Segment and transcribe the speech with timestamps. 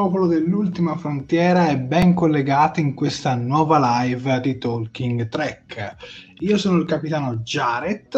[0.00, 5.96] Popolo dell'ultima frontiera e ben collegati in questa nuova live di Talking Trek.
[6.38, 8.14] Io sono il capitano Jared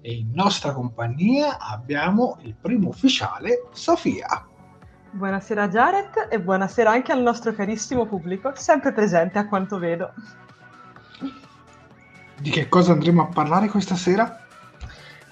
[0.00, 4.46] e in nostra compagnia abbiamo il primo ufficiale, Sofia.
[5.10, 10.12] Buonasera Jared e buonasera anche al nostro carissimo pubblico, sempre presente a quanto vedo.
[12.38, 14.43] Di che cosa andremo a parlare questa sera?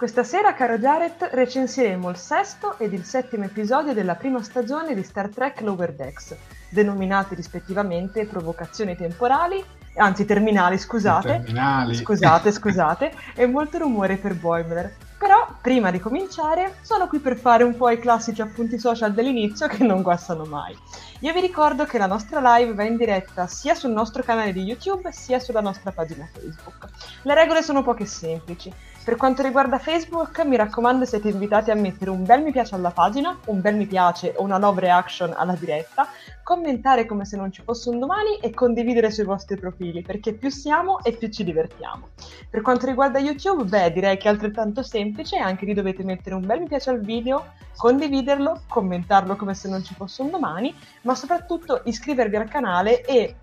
[0.03, 5.05] Questa sera, caro Jared, recensiremo il sesto ed il settimo episodio della prima stagione di
[5.05, 6.35] Star Trek Lower Decks,
[6.71, 9.65] denominati rispettivamente Provocazioni temporali,
[9.95, 11.29] anzi terminali, scusate.
[11.29, 11.95] Terminali.
[11.95, 14.93] Scusate, scusate, e molto rumore per Boimler.
[15.17, 19.69] Però, prima di cominciare, sono qui per fare un po' i classici appunti social dell'inizio
[19.69, 20.77] che non guastano mai.
[21.21, 24.63] Io vi ricordo che la nostra live va in diretta sia sul nostro canale di
[24.63, 26.89] YouTube sia sulla nostra pagina Facebook.
[27.23, 28.75] Le regole sono poche e semplici.
[29.05, 32.93] Per quanto riguarda Facebook, mi raccomando siete invitati a mettere un bel mi piace alla
[32.93, 36.07] pagina, un bel mi piace o una love reaction alla diretta,
[36.45, 40.51] commentare come se non ci fosse un domani e condividere sui vostri profili, perché più
[40.51, 42.11] siamo e più ci divertiamo.
[42.49, 46.47] Per quanto riguarda YouTube, beh, direi che è altrettanto semplice, anche lì dovete mettere un
[46.47, 51.17] bel mi piace al video, condividerlo, commentarlo come se non ci fosse un domani, ma
[51.17, 53.35] soprattutto iscrivervi al canale e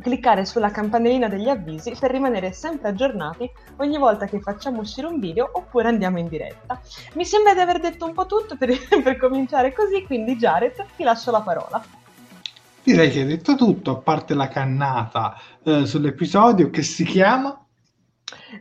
[0.00, 5.18] cliccare sulla campanellina degli avvisi per rimanere sempre aggiornati ogni volta che facciamo uscire un
[5.18, 6.80] video oppure andiamo in diretta.
[7.14, 8.70] Mi sembra di aver detto un po' tutto per,
[9.02, 11.82] per cominciare così, quindi Jared ti lascio la parola.
[12.82, 17.56] Direi che hai detto tutto, a parte la cannata eh, sull'episodio che si chiama...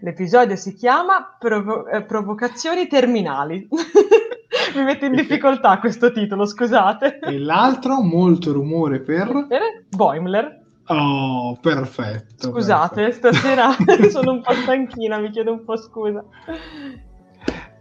[0.02, 3.68] L'episodio si chiama Provo- eh, Provocazioni Terminali.
[4.75, 7.20] Mi mette in difficoltà questo titolo, scusate.
[7.20, 9.46] E l'altro, molto rumore per...
[9.47, 10.61] Per Boimler.
[10.94, 12.50] Oh, perfetto.
[12.50, 13.34] Scusate, perfetto.
[13.34, 13.75] stasera
[14.12, 16.22] sono un po' stanchina, mi chiedo un po' scusa.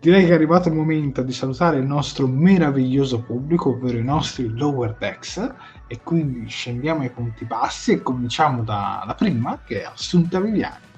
[0.00, 4.48] Direi che è arrivato il momento di salutare il nostro meraviglioso pubblico, ovvero i nostri
[4.48, 5.54] lower decks,
[5.88, 10.88] e quindi scendiamo ai punti bassi e cominciamo dalla prima, che è Assunta Viviani.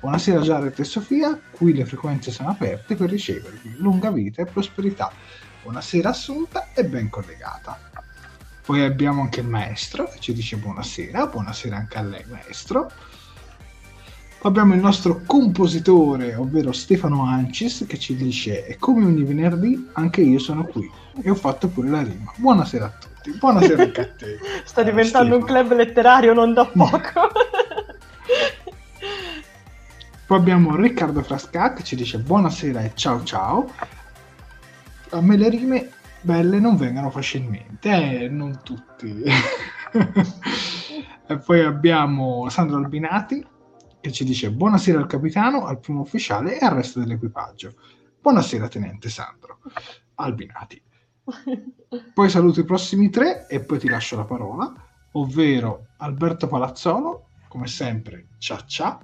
[0.00, 5.10] Buonasera Jared e Sofia, qui le frequenze sono aperte per ricevervi lunga vita e prosperità.
[5.64, 7.87] Buonasera Assunta e ben collegata.
[8.68, 12.92] Poi abbiamo anche il maestro che ci dice buonasera, buonasera anche a lei maestro.
[14.38, 19.88] Poi abbiamo il nostro compositore, ovvero Stefano Ancis, che ci dice e come ogni venerdì
[19.94, 20.86] anche io sono qui
[21.22, 22.30] e ho fatto pure la rima.
[22.36, 24.38] Buonasera a tutti, buonasera anche a te.
[24.66, 25.66] Sta diventando un Stefano.
[25.66, 27.00] club letterario non da poco.
[30.26, 33.72] Poi abbiamo Riccardo Frasca che ci dice buonasera e ciao ciao.
[35.08, 39.22] A me le rime belle non vengono facilmente, eh, non tutti.
[41.26, 43.44] e poi abbiamo Sandro Albinati
[44.00, 47.74] che ci dice buonasera al capitano, al primo ufficiale e al resto dell'equipaggio.
[48.20, 49.60] Buonasera tenente Sandro
[50.16, 50.80] Albinati.
[52.14, 54.72] Poi saluto i prossimi tre e poi ti lascio la parola,
[55.12, 59.00] ovvero Alberto Palazzolo, come sempre, ciao ciao.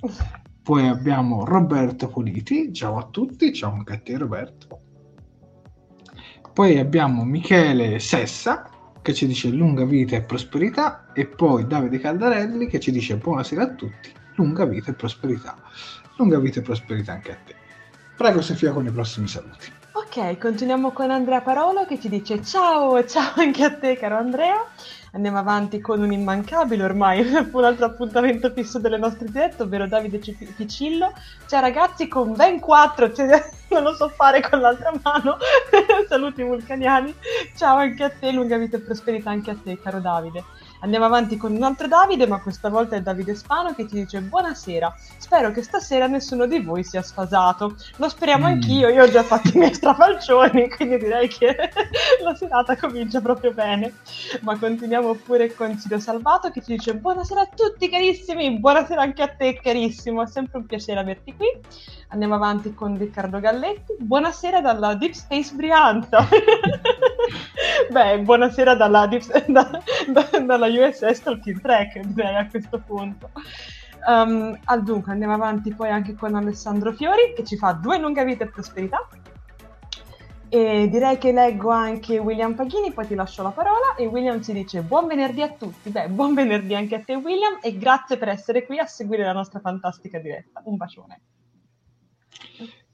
[0.62, 4.87] Poi abbiamo Roberto Politi, ciao a tutti, ciao anche a te Roberto.
[6.58, 8.68] Poi abbiamo Michele Sessa
[9.00, 13.62] che ci dice lunga vita e prosperità e poi Davide Caldarelli che ci dice buonasera
[13.62, 15.56] a tutti, lunga vita e prosperità.
[16.16, 17.54] Lunga vita e prosperità anche a te.
[18.16, 19.70] Prego Sofia con i prossimi saluti.
[19.92, 24.56] Ok, continuiamo con Andrea Parolo che ci dice ciao, ciao anche a te caro Andrea.
[25.18, 30.20] Andiamo avanti con un immancabile ormai, un altro appuntamento fisso delle nostre dirette, ovvero Davide
[30.56, 31.12] Picillo.
[31.48, 33.28] Ciao ragazzi, con ben quattro, cioè,
[33.70, 35.38] non lo so fare con l'altra mano.
[36.08, 37.12] Saluti vulcaniani.
[37.56, 40.44] Ciao anche a te, lunga vita e prosperità anche a te, caro Davide.
[40.80, 44.20] Andiamo avanti con un altro Davide, ma questa volta è Davide Spano che ti dice
[44.20, 44.94] buonasera.
[45.18, 47.74] Spero che stasera nessuno di voi sia sfasato.
[47.96, 48.50] Lo speriamo Mm.
[48.50, 51.56] anch'io, io ho già fatto i miei strafalcioni, quindi direi che
[52.22, 53.94] la serata comincia proprio bene.
[54.42, 59.22] Ma continuiamo pure con Ciro Salvato che ci dice buonasera a tutti carissimi, buonasera anche
[59.22, 61.46] a te carissimo, è sempre un piacere averti qui.
[62.10, 66.26] Andiamo avanti con Riccardo Galletti, buonasera dalla Deep Space Brianza.
[67.90, 69.70] Beh, buonasera dalla, Deep- da-
[70.06, 73.30] da- dalla USS Talking Track, direi a questo punto.
[74.06, 78.24] Um, al dunque, andiamo avanti poi anche con Alessandro Fiori che ci fa due lunga
[78.24, 79.06] vita e prosperità.
[80.50, 83.94] E direi che leggo anche William Paghini, poi ti lascio la parola.
[83.96, 85.90] E William ci dice buon venerdì a tutti.
[85.90, 89.32] Beh, buon venerdì anche a te, William, e grazie per essere qui a seguire la
[89.32, 90.62] nostra fantastica diretta.
[90.64, 91.20] Un bacione.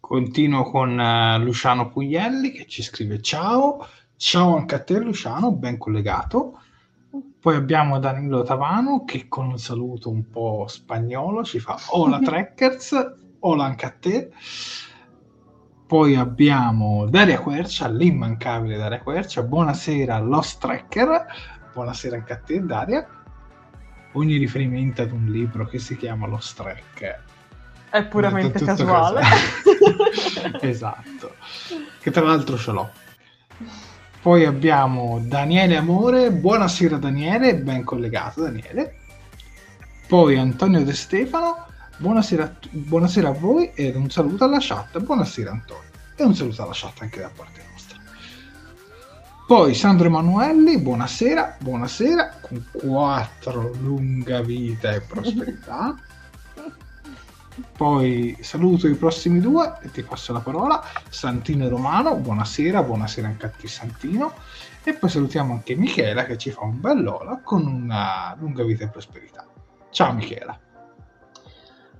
[0.00, 3.86] Continuo con eh, Luciano Puglielli che ci scrive ciao,
[4.16, 6.60] ciao anche a te Luciano, ben collegato.
[7.44, 13.16] Poi abbiamo Danilo Tavano che con un saluto un po' spagnolo ci fa hola trekkers,
[13.40, 14.30] hola anche a te.
[15.86, 21.26] Poi abbiamo Daria Quercia, l'immancabile Daria Quercia, buonasera Lost Trekker,
[21.74, 23.06] buonasera anche a te Daria.
[24.12, 27.24] Ogni riferimento ad un libro che si chiama Lost Trekker
[27.90, 29.20] È puramente casuale.
[29.20, 30.58] casuale.
[30.66, 31.34] esatto.
[32.00, 32.90] Che tra l'altro ce l'ho.
[34.24, 39.00] Poi abbiamo Daniele Amore, buonasera Daniele, ben collegato Daniele.
[40.08, 41.66] Poi Antonio De Stefano,
[41.98, 44.98] buonasera buonasera a voi e un saluto alla chat.
[44.98, 47.98] Buonasera Antonio e un saluto alla chat anche da parte nostra.
[49.46, 55.96] Poi Sandro Emanuelli, buonasera, buonasera, con quattro lunga vita e prosperità.
[57.76, 60.82] Poi saluto i prossimi due e ti passo la parola.
[61.08, 64.32] Santino e Romano, buonasera, buonasera anche a te Santino.
[64.82, 68.88] E poi salutiamo anche Michela che ci fa un bell'ola con una lunga vita e
[68.88, 69.46] prosperità.
[69.90, 70.58] Ciao Michela.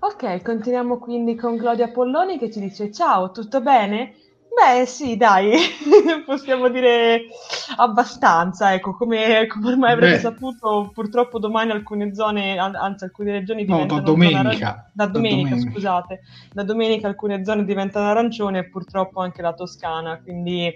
[0.01, 4.17] Ok, continuiamo quindi con Claudia Polloni che ci dice ciao, tutto bene?
[4.56, 5.53] Beh, sì, dai,
[6.25, 7.23] possiamo dire
[7.77, 10.21] abbastanza, ecco, come, come ormai avrete Beh.
[10.21, 14.69] saputo, purtroppo domani alcune zone, an- anzi alcune regioni No, diventano da zona domenica.
[14.69, 15.71] ara- da domenica, domenica.
[15.73, 16.21] scusate,
[16.53, 20.73] da domenica alcune zone diventano arancione e purtroppo anche la Toscana, quindi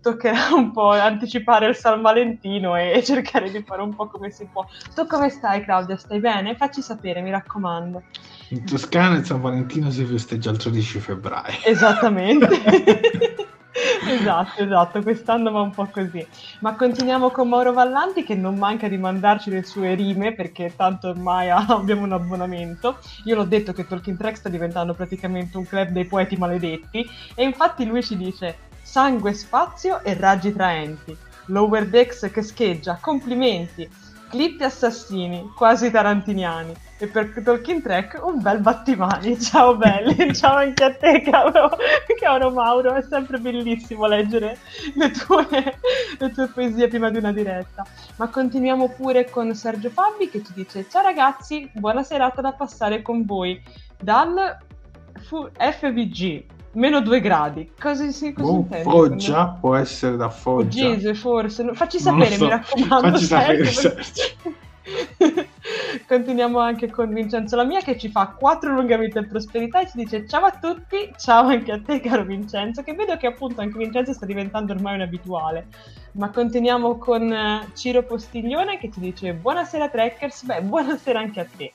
[0.00, 4.30] toccherà un po' anticipare il San Valentino e, e cercare di fare un po' come
[4.30, 4.64] si può.
[4.94, 5.96] Tu come stai Claudia?
[5.98, 6.56] Stai bene?
[6.56, 8.04] Facci sapere, mi raccomando.
[8.52, 11.58] In Toscana il San Valentino si festeggia il 13 febbraio.
[11.64, 12.48] Esattamente.
[14.10, 16.26] esatto, esatto, quest'anno va un po' così.
[16.58, 21.10] Ma continuiamo con Mauro Vallanti che non manca di mandarci le sue rime perché tanto
[21.10, 22.98] ormai abbiamo un abbonamento.
[23.26, 27.44] Io l'ho detto che Talking Track sta diventando praticamente un club dei poeti maledetti e
[27.44, 31.16] infatti lui ci dice sangue, spazio e raggi traenti.
[31.46, 33.88] Lower Decks che scheggia, complimenti.
[34.28, 36.88] Clip assassini, quasi tarantiniani.
[37.02, 39.36] E per Talking Track un bel battimani.
[39.40, 41.70] Ciao belli, ciao anche a te, caro,
[42.20, 42.92] caro Mauro.
[42.92, 44.58] È sempre bellissimo leggere
[44.94, 45.46] le tue,
[46.18, 47.86] le tue poesie prima di una diretta.
[48.16, 53.00] Ma continuiamo pure con Sergio Fabi che ci dice: Ciao ragazzi, buona serata da passare
[53.00, 53.58] con voi
[53.98, 54.58] dal
[55.20, 56.44] fu- FVG.
[56.72, 57.72] Meno due gradi.
[57.80, 58.66] Cosa si cosa Oh?
[58.82, 60.84] Foggia può essere da Foggia.
[60.84, 61.72] Foggiese, forse.
[61.72, 62.44] Facci sapere, so.
[62.44, 63.10] mi raccomando.
[63.10, 64.68] Facci sapere, Sergio,
[66.06, 69.98] Continuiamo anche con Vincenzo Lamia che ci fa quattro lunghe vite e prosperità e ci
[69.98, 73.78] dice ciao a tutti, ciao anche a te caro Vincenzo, che vedo che appunto anche
[73.78, 75.68] Vincenzo sta diventando ormai un abituale.
[76.12, 81.46] Ma continuiamo con eh, Ciro Postiglione che ci dice buonasera Trekkers, beh buonasera anche a
[81.56, 81.72] te.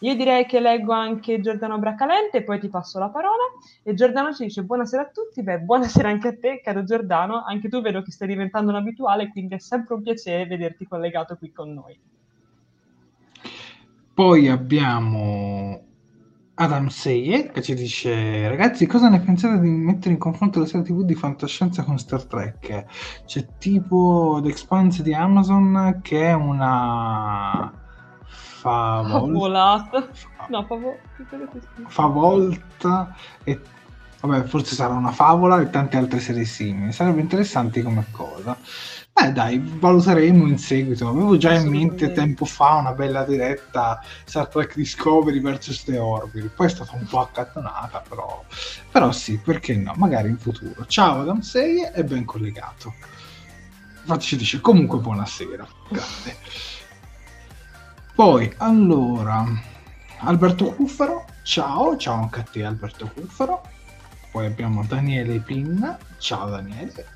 [0.00, 3.44] Io direi che leggo anche Giordano Braccalente poi ti passo la parola.
[3.82, 7.68] E Giordano ci dice buonasera a tutti, beh buonasera anche a te caro Giordano, anche
[7.68, 11.52] tu vedo che stai diventando un abituale, quindi è sempre un piacere vederti collegato qui
[11.52, 11.98] con noi.
[14.16, 15.78] Poi abbiamo
[16.54, 20.86] Adam Seye che ci dice ragazzi cosa ne pensate di mettere in confronto le serie
[20.86, 22.86] tv di fantascienza con Star Trek?
[23.26, 27.70] C'è tipo The Expanse di Amazon che è una
[28.24, 30.08] favolta, Volato.
[30.48, 31.00] No, favore.
[31.88, 33.60] favolta e
[34.22, 36.90] vabbè, forse sarà una favola e tante altre serie simili.
[36.90, 38.56] Sarebbe interessante come cosa.
[39.18, 41.08] Beh, dai, valuteremo in seguito.
[41.08, 46.48] Avevo già in mente tempo fa una bella diretta Star Trek Discovery versus The Orville.
[46.48, 48.44] Poi è stata un po' accattonata, però,
[48.90, 49.94] però sì, perché no?
[49.96, 50.84] Magari in futuro.
[50.84, 52.92] Ciao Adam 6 e ben collegato.
[54.02, 55.66] Infatti ci dice comunque buonasera.
[55.88, 56.36] Grazie.
[58.14, 59.46] Poi, allora,
[60.18, 61.24] Alberto Cuffaro.
[61.42, 63.62] Ciao, ciao anche a te Alberto Cuffaro.
[64.30, 65.96] Poi abbiamo Daniele Pinna.
[66.18, 67.06] Ciao Daniele.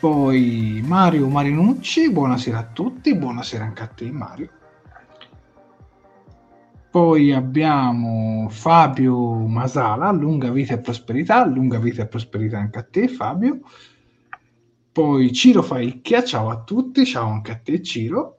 [0.00, 4.48] Poi Mario Marinucci, buonasera a tutti, buonasera anche a te Mario.
[6.90, 13.08] Poi abbiamo Fabio Masala, lunga vita e prosperità, lunga vita e prosperità anche a te
[13.08, 13.60] Fabio.
[14.90, 18.38] Poi Ciro Faicchia, ciao a tutti, ciao anche a te Ciro.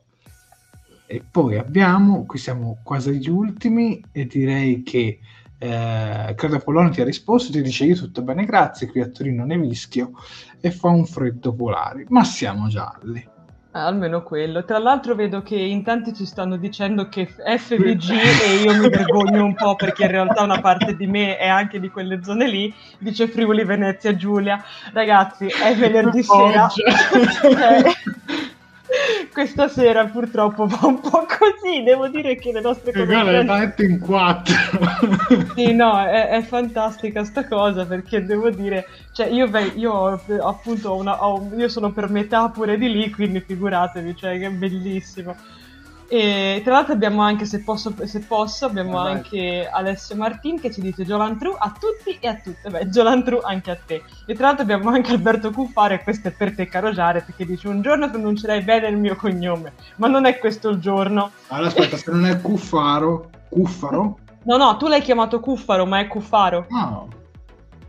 [1.05, 5.19] E poi abbiamo, qui siamo quasi agli ultimi e direi che
[5.63, 9.45] eh, credo Apollono ti ha risposto, ti dice io tutto bene grazie, qui a Torino
[9.45, 10.13] nevischio
[10.59, 13.29] e fa un freddo polare, ma siamo gialli.
[13.73, 14.65] Ah, almeno quello.
[14.65, 19.45] Tra l'altro vedo che in tanti ci stanno dicendo che FVG e io mi vergogno
[19.45, 22.73] un po' perché in realtà una parte di me è anche di quelle zone lì,
[22.97, 24.61] dice Friuli Venezia Giulia.
[24.91, 26.67] Ragazzi, è venerdì sera.
[29.31, 31.83] questa sera purtroppo va un po' così.
[31.83, 33.83] Devo dire che le nostre conoscenze...
[33.83, 34.55] in quattro.
[35.55, 40.21] sì, no, è, è, fantastica sta cosa perché devo dire, cioè io, beh, io ho,
[40.41, 44.51] appunto una, ho, io sono per metà pure di lì, quindi figuratevi, cioè che è
[44.51, 45.35] bellissimo.
[46.13, 50.69] E tra l'altro abbiamo anche, se posso, se posso abbiamo ah, anche Alessio Martin che
[50.69, 52.69] ci dice Giolantru a tutti e a tutte.
[52.69, 54.03] Beh, Giolantru anche a te.
[54.25, 57.69] E tra l'altro abbiamo anche Alberto Cuffare, questo è per te caro Jared, che dice
[57.69, 61.31] un giorno pronuncerai bene il mio cognome, ma non è questo il giorno.
[61.47, 64.17] Allora aspetta, se non è Cuffaro, Cuffaro?
[64.43, 66.65] No, no, tu l'hai chiamato Cuffaro, ma è Cuffaro.
[66.71, 67.05] Ah,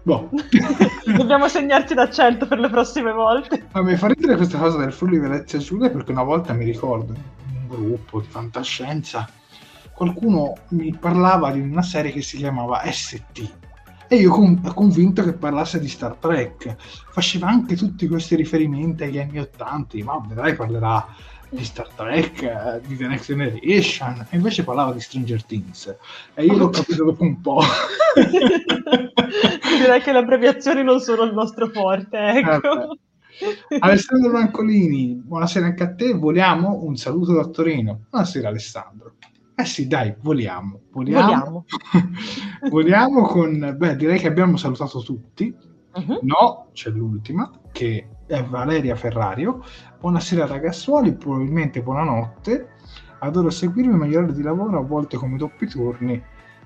[0.05, 0.29] Boh.
[1.17, 3.67] Dobbiamo segnarci d'accento per le prossime volte.
[3.73, 7.41] Ma mi fa ridere questa cosa del Friuli Venezia Giulia perché una volta mi ricordo
[7.77, 9.29] gruppo di fantascienza,
[9.93, 13.61] qualcuno mi parlava di una serie che si chiamava ST
[14.13, 16.77] e io con, convinto che parlasse di Star Trek.
[17.11, 21.07] Faceva anche tutti questi riferimenti agli anni Ottanta, ma vedrai parlerà
[21.49, 25.97] di Star Trek, di The Next Generation, e invece parlava di Stranger Things.
[26.35, 27.63] E io l'ho capito dopo un po'.
[29.79, 32.93] Direi che le abbreviazioni non sono il nostro forte, ecco.
[32.93, 32.99] Eh
[33.81, 36.15] Alessandro Brancolini, buonasera anche a te.
[36.15, 36.85] Voliamo?
[36.85, 38.07] Un saluto da Torino.
[38.11, 39.15] Buonasera Alessandro.
[39.55, 40.81] Eh sì, dai, voliamo.
[40.91, 41.65] Voliamo, voliamo.
[42.71, 43.75] voliamo con...
[43.77, 45.55] Beh, direi che abbiamo salutato tutti.
[45.95, 46.21] Uh-huh.
[46.23, 49.63] No, c'è l'ultima, che è Valeria Ferrario.
[50.01, 52.69] Buonasera ragazzuoli, probabilmente buonanotte.
[53.19, 56.21] Adoro seguirmi, ma gli orari di lavoro a volte come doppi turni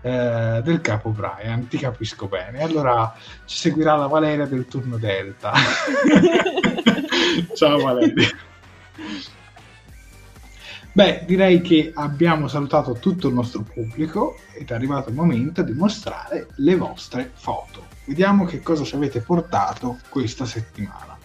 [0.06, 2.62] eh, del capo Brian, ti capisco bene.
[2.62, 3.12] Allora
[3.44, 5.52] ci seguirà la Valeria del turno Delta.
[7.54, 8.28] Ciao Valeria.
[10.92, 15.72] Beh, direi che abbiamo salutato tutto il nostro pubblico ed è arrivato il momento di
[15.72, 17.86] mostrare le vostre foto.
[18.04, 21.18] Vediamo che cosa ci avete portato questa settimana.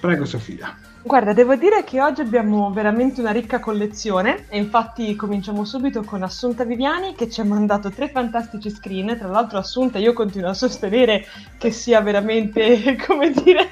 [0.00, 0.76] Prego Sofia.
[1.04, 6.22] Guarda, devo dire che oggi abbiamo veramente una ricca collezione e infatti cominciamo subito con
[6.22, 9.18] Assunta Viviani che ci ha mandato tre fantastici screen.
[9.18, 11.24] Tra l'altro Assunta io continuo a sostenere
[11.58, 13.68] che sia veramente, come dire,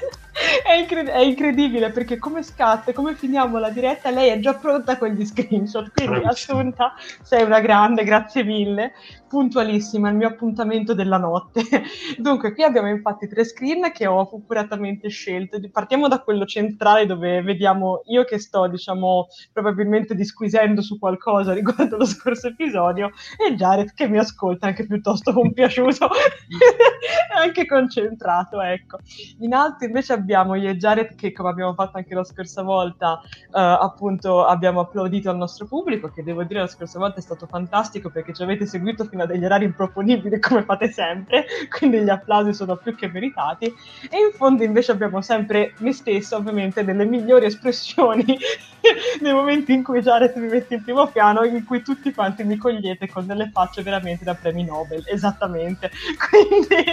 [0.65, 4.97] è, incred- è, incredibile perché come scatta, come finiamo la diretta, lei è già pronta
[4.97, 5.91] con gli screenshot.
[5.91, 6.29] Quindi, Bravissima.
[6.29, 8.93] Assunta, sei una grande, grazie mille
[9.31, 11.61] puntualissima il mio appuntamento della notte.
[12.19, 15.57] Dunque, qui abbiamo infatti tre screen che ho accuratamente scelto.
[15.71, 21.95] Partiamo da quello centrale dove vediamo io che sto, diciamo, probabilmente disquisendo su qualcosa riguardo
[21.95, 26.11] lo scorso episodio e Jared che mi ascolta anche piuttosto compiaciuto e
[27.41, 28.97] anche concentrato, ecco.
[29.39, 33.21] In alto invece abbiamo io e Jared che, come abbiamo fatto anche la scorsa volta,
[33.23, 37.47] eh, appunto abbiamo applaudito al nostro pubblico, che devo dire la scorsa volta è stato
[37.47, 41.45] fantastico perché ci avete seguito fino a degli orari improponibili come fate sempre,
[41.77, 43.65] quindi gli applausi sono più che meritati.
[43.65, 48.37] E in fondo invece abbiamo sempre me stesso, ovviamente, nelle migliori espressioni
[49.21, 52.57] nei momenti in cui Jared mi mette in primo piano, in cui tutti quanti mi
[52.57, 55.91] cogliete con delle facce veramente da premi Nobel, esattamente.
[56.29, 56.83] Quindi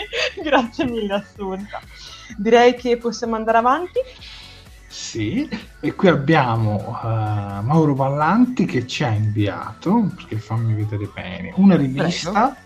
[0.43, 1.81] grazie mille Assunta.
[2.37, 4.01] Direi che possiamo andare avanti.
[4.87, 5.49] Sì,
[5.81, 11.77] e qui abbiamo uh, Mauro Vallanti che ci ha inviato, perché fammi vedere bene, una
[11.77, 12.57] rivista Prego.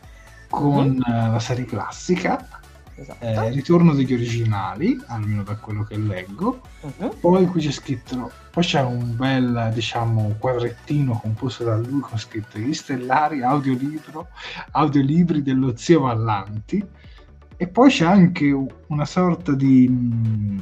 [0.49, 2.61] con uh, la serie classica
[2.95, 3.25] esatto.
[3.25, 6.61] eh, ritorno degli originali, almeno da quello che leggo.
[6.83, 7.17] Mhm.
[7.21, 12.59] Poi qui c'è scritto, poi c'è un bel diciamo quadrettino composto da lui con scritto
[12.59, 14.29] gli stellari audiolibro,
[14.73, 16.85] audiolibri dello zio Vallanti
[17.63, 18.51] e poi c'è anche
[18.89, 20.59] una sorta di mm,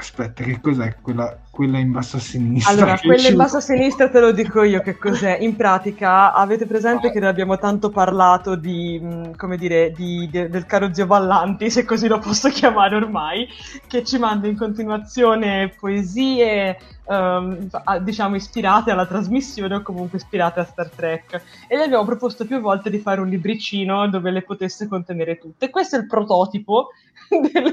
[0.00, 3.60] aspetta che cos'è quella, quella in basso a sinistra Allora, quella ci- in basso a
[3.60, 5.38] sinistra te lo dico io che cos'è.
[5.40, 10.48] In pratica, avete presente che ne abbiamo tanto parlato di, mh, come dire, di- de-
[10.48, 13.48] del caro zio Vallanti, se così lo posso chiamare ormai,
[13.88, 17.68] che ci manda in continuazione poesie, ehm,
[18.02, 21.42] diciamo, ispirate alla trasmissione o comunque ispirate a Star Trek.
[21.66, 25.70] E le abbiamo proposto più volte di fare un libricino dove le potesse contenere tutte.
[25.70, 26.90] Questo è il prototipo
[27.28, 27.72] del,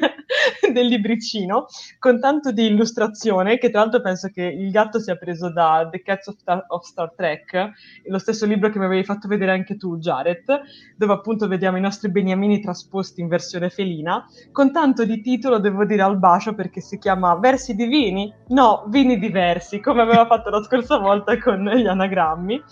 [0.73, 1.67] del libricino
[1.99, 6.01] con tanto di illustrazione che tra l'altro penso che il gatto sia preso da The
[6.01, 7.71] Cats of Star, of Star Trek,
[8.07, 10.43] lo stesso libro che mi avevi fatto vedere anche tu, Jared,
[10.95, 15.85] dove appunto vediamo i nostri beniamini trasposti in versione felina, con tanto di titolo devo
[15.85, 18.33] dire al bacio perché si chiama Versi divini?
[18.47, 22.63] No, vini diversi, come aveva fatto la scorsa volta con gli anagrammi.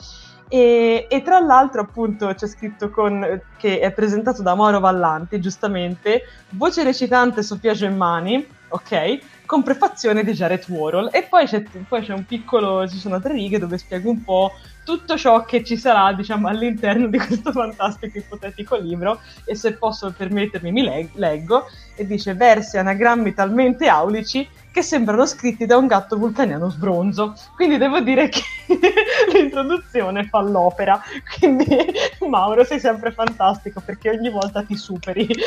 [0.48, 6.24] E, e tra l'altro appunto c'è scritto con, che è presentato da Mauro Vallanti, giustamente,
[6.50, 9.20] voce recitante Sofia Gemmani, ok?
[9.46, 11.10] Con prefazione di Jared Warhol.
[11.12, 14.52] E poi c'è, poi c'è un piccolo, ci sono tre righe dove spiego un po'
[14.84, 19.20] tutto ciò che ci sarà, diciamo, all'interno di questo fantastico ipotetico libro.
[19.46, 21.66] E se posso permettermi, mi leg- leggo.
[21.96, 27.36] E dice versi anagrammi talmente aulici che sembrano scritti da un gatto vulcaniano sbronzo.
[27.56, 28.42] Quindi devo dire che
[29.32, 31.00] l'introduzione fa l'opera.
[31.38, 31.66] Quindi
[32.28, 35.28] Mauro sei sempre fantastico perché ogni volta ti superi.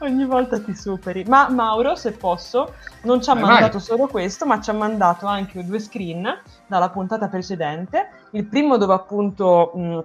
[0.00, 1.24] ogni volta ti superi.
[1.26, 3.80] Ma Mauro, se posso, non ci ha Vai, mandato vai.
[3.86, 6.32] solo questo, ma ci ha mandato anche due screen
[6.68, 8.08] dalla puntata precedente.
[8.30, 10.04] Il primo dove appunto mh,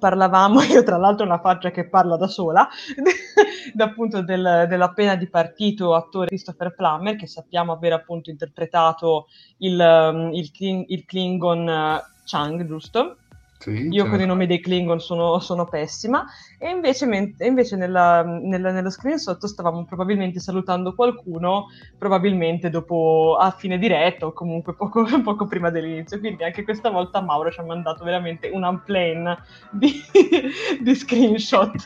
[0.00, 2.68] parlavamo, io tra l'altro ho una faccia che parla da sola,
[3.76, 9.28] appunto del- dell'appena dipartito attore Christopher Plummer, che sappiamo aver appunto interpretato
[9.58, 10.50] il, um, il
[10.88, 13.16] il Klingon eh, Chang, giusto?
[13.60, 16.24] Sì, Io con i nomi dei Klingon sono, sono pessima
[16.56, 21.66] e invece, men- invece nella- nella- nello screen sotto stavamo probabilmente salutando qualcuno,
[21.98, 26.18] probabilmente dopo a fine diretta o comunque poco, poco prima dell'inizio.
[26.20, 29.36] Quindi anche questa volta Mauro ci ha mandato veramente un unplane
[29.68, 29.92] di,
[30.80, 31.84] di screenshot.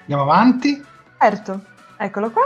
[0.00, 0.84] Andiamo avanti,
[1.18, 1.64] certo,
[1.96, 2.42] eccolo qua.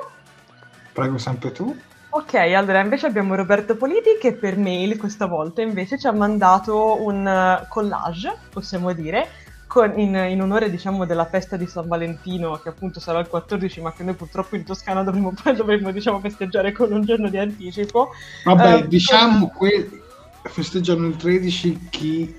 [0.92, 1.76] prego sempre tu.
[2.16, 7.02] Ok, allora invece abbiamo Roberto Politi che per mail questa volta invece ci ha mandato
[7.02, 9.26] un eh, collage, possiamo dire,
[9.66, 13.80] con- in, in onore diciamo della festa di San Valentino che appunto sarà il 14
[13.80, 18.10] ma che noi purtroppo in Toscana dovremo, dovremo diciamo festeggiare con un giorno di anticipo.
[18.44, 20.02] Vabbè, Eh, diciamo que-
[20.44, 22.32] festeggiano il 13 chi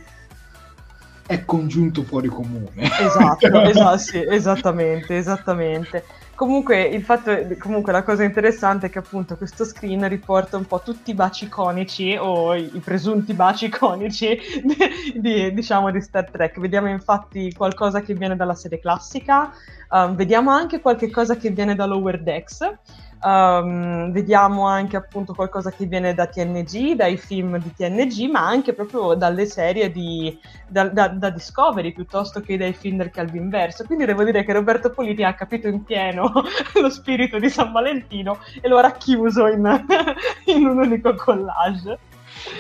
[1.28, 2.70] è congiunto fuori comune.
[2.78, 6.06] Esatto, esatto, sì, esattamente, esattamente.
[6.36, 10.82] Comunque, il fatto, comunque la cosa interessante è che appunto questo screen riporta un po'
[10.82, 14.76] tutti i baci iconici o i, presunti baci iconici di,
[15.16, 16.60] di, diciamo di Star Trek.
[16.60, 19.50] Vediamo infatti qualcosa che viene dalla serie classica,
[19.90, 22.70] um, vediamo anche qualche cosa che viene da Lower Decks.
[23.26, 28.74] Um, vediamo anche appunto qualcosa che viene da TNG, dai film di TNG, ma anche
[28.74, 33.84] proprio dalle serie di, da, da- da Discovery piuttosto che dai film del Calvin Verso.
[33.86, 36.32] Quindi devo dire che Roberto Politi ha capito in pieno
[36.80, 39.86] lo spirito di San Valentino e lo ha racchiuso in,
[40.46, 41.98] in un unico collage.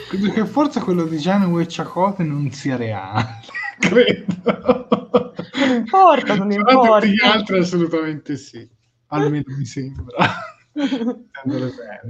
[0.09, 3.41] Credo che forse quello di Janeway Chakotay non sia reale.
[3.77, 5.33] Credo.
[5.53, 6.99] Non importa, non Però importa.
[7.01, 8.67] Tutti gli altri assolutamente sì.
[9.09, 10.53] Almeno mi sembra.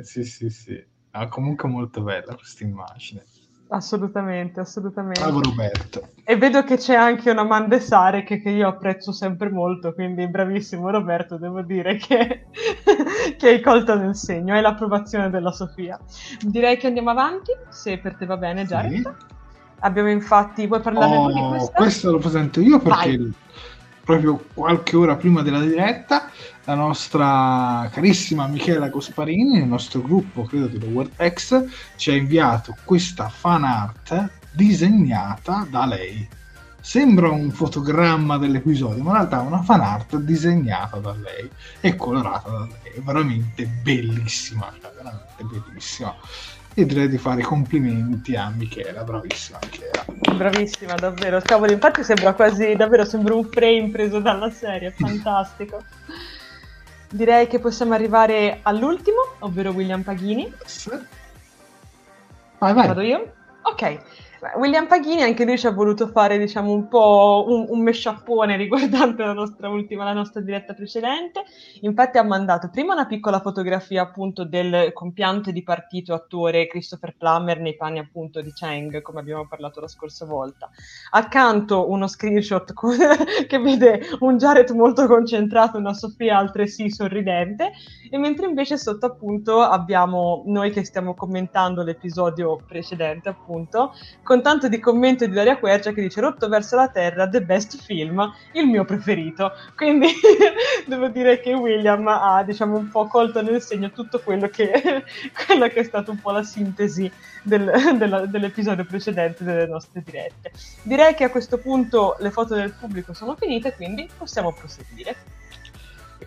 [0.01, 0.84] Sì, sì, sì.
[1.12, 3.23] Ah, comunque molto bella questa immagine.
[3.69, 5.21] Assolutamente, assolutamente.
[5.21, 6.10] Bravo Roberto.
[6.23, 10.89] E vedo che c'è anche una Mandesare che, che io apprezzo sempre molto, quindi bravissimo
[10.89, 12.45] Roberto, devo dire che,
[13.38, 15.99] che hai colto nel segno, hai l'approvazione della Sofia.
[16.41, 18.93] Direi che andiamo avanti, se per te va bene Jared.
[18.93, 19.34] Sì.
[19.80, 21.73] Abbiamo infatti, vuoi parlarne tu di Oh, questa?
[21.73, 23.34] questo lo presento io perché Vai.
[24.04, 26.30] proprio qualche ora prima della diretta
[26.65, 31.63] la nostra carissima Michela Cosparini nel nostro gruppo credo di Lower X
[31.95, 36.28] ci ha inviato questa fan art disegnata da lei
[36.82, 41.49] sembra un fotogramma dell'episodio ma in realtà è una fan art disegnata da lei
[41.82, 46.15] e colorata da lei è veramente bellissima cioè, veramente bellissima
[46.73, 51.39] e direi di fare i complimenti a Michela bravissima Michela Bravissima, davvero.
[51.39, 55.82] Cavolo, infatti sembra quasi, davvero, sembra un frame preso dalla serie, fantastico.
[57.10, 60.52] Direi che possiamo arrivare all'ultimo, ovvero William Paghini.
[62.58, 62.88] Vai, vai.
[62.88, 63.34] Vado io?
[63.62, 64.00] Ok.
[64.56, 69.24] William Paghini anche lui ci ha voluto fare diciamo un po' un, un mesciappone riguardante
[69.24, 71.44] la nostra ultima, la nostra diretta precedente.
[71.82, 77.60] Infatti ha mandato prima una piccola fotografia appunto del compiante di partito attore Christopher Plummer
[77.60, 80.70] nei panni appunto di Chang, come abbiamo parlato la scorsa volta.
[81.12, 82.96] Accanto uno screenshot con,
[83.48, 87.72] che vede un Jared molto concentrato, una Sofia altresì sorridente,
[88.10, 94.67] e mentre invece sotto appunto abbiamo noi che stiamo commentando l'episodio precedente appunto con tanto
[94.67, 98.65] di commento di Daria Quercia che dice Rotto verso la terra, the best film, il
[98.65, 99.52] mio preferito.
[99.76, 100.08] Quindi
[100.88, 105.04] devo dire che William ha diciamo un po' colto nel segno tutto quello che,
[105.45, 107.12] quello che è stato un po' la sintesi
[107.43, 110.52] del, della, dell'episodio precedente delle nostre dirette.
[110.84, 115.15] Direi che a questo punto le foto del pubblico sono finite, quindi possiamo proseguire.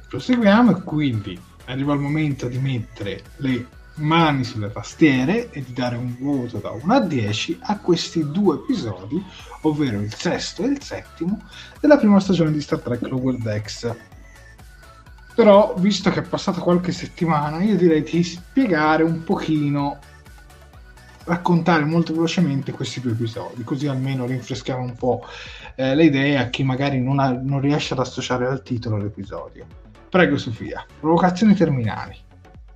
[0.08, 3.66] Proseguiamo e quindi arriva il momento di mettere le
[3.98, 8.56] mani sulle tastiere e di dare un voto da 1 a 10 a questi due
[8.56, 9.22] episodi,
[9.62, 11.42] ovvero il sesto e il settimo
[11.80, 13.94] della prima stagione di Star Trek Lower Decks.
[15.34, 19.98] Però, visto che è passata qualche settimana, io direi di spiegare un pochino,
[21.24, 25.24] raccontare molto velocemente questi due episodi, così almeno rinfreschiamo un po'
[25.76, 29.66] eh, le idee a chi magari non, ha, non riesce ad associare al titolo l'episodio.
[30.08, 32.26] Prego Sofia, provocazioni terminali.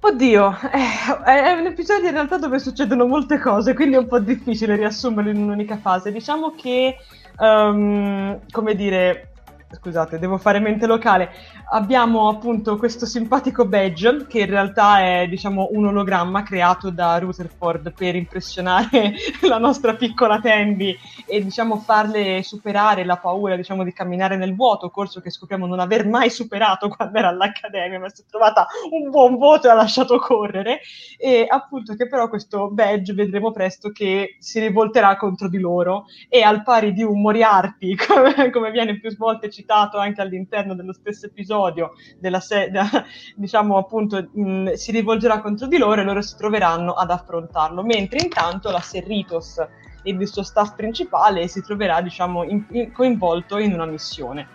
[0.04, 4.18] Oddio, eh, è un episodio in realtà dove succedono molte cose, quindi è un po'
[4.18, 6.10] difficile riassumerlo in un'unica fase.
[6.10, 6.96] Diciamo che,
[7.38, 9.31] um, come dire,
[9.74, 11.30] scusate, devo fare mente locale.
[11.70, 17.92] Abbiamo appunto questo simpatico badge che in realtà è diciamo un ologramma creato da Rutherford
[17.92, 19.14] per impressionare
[19.48, 24.90] la nostra piccola Tandy e diciamo farle superare la paura diciamo di camminare nel vuoto,
[24.90, 29.10] corso che scopriamo non aver mai superato quando era all'accademia, ma si è trovata un
[29.10, 30.80] buon voto e ha lasciato correre
[31.18, 36.42] e appunto che però questo badge vedremo presto che si rivolterà contro di loro e
[36.42, 41.26] al pari di un Moriarty come, come viene più volte citato anche all'interno dello stesso
[41.26, 42.88] episodio della se- da,
[43.34, 48.20] diciamo appunto mh, si rivolgerà contro di loro e loro si troveranno ad affrontarlo, mentre
[48.22, 49.58] intanto la Serritos
[50.04, 54.46] e il suo staff principale si troverà diciamo in, in, coinvolto in una missione.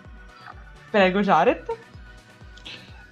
[0.90, 1.64] Prego Jared.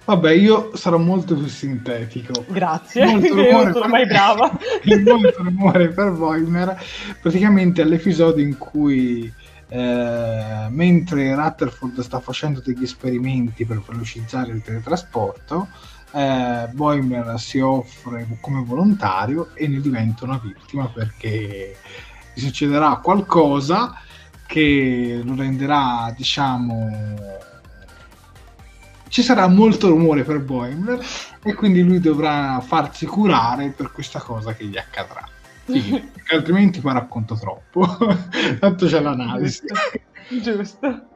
[0.05, 2.45] Vabbè, io sarò molto più sintetico.
[2.47, 4.49] Grazie, molto io non sono mai brava.
[5.03, 6.81] molto rumore per Voimer,
[7.21, 9.31] praticamente all'episodio in cui
[9.69, 15.67] eh, mentre Rutherford sta facendo degli esperimenti per velocizzare il teletrasporto,
[16.11, 21.77] eh, Boimer si offre come volontario e ne diventa una vittima perché
[22.33, 23.93] gli succederà qualcosa
[24.45, 27.15] che lo renderà, diciamo,
[29.09, 31.05] ci sarà molto rumore per Boimler
[31.43, 35.27] e quindi lui dovrà farsi curare per questa cosa che gli accadrà.
[35.67, 37.85] Sì, altrimenti poi racconto troppo.
[38.59, 39.65] Tanto c'è l'analisi.
[40.41, 41.09] Giusto.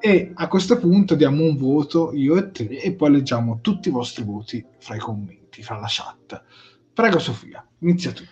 [0.00, 3.92] E a questo punto diamo un voto io e te e poi leggiamo tutti i
[3.92, 6.42] vostri voti fra i commenti, fra la chat.
[6.94, 8.24] Prego Sofia, inizia tu.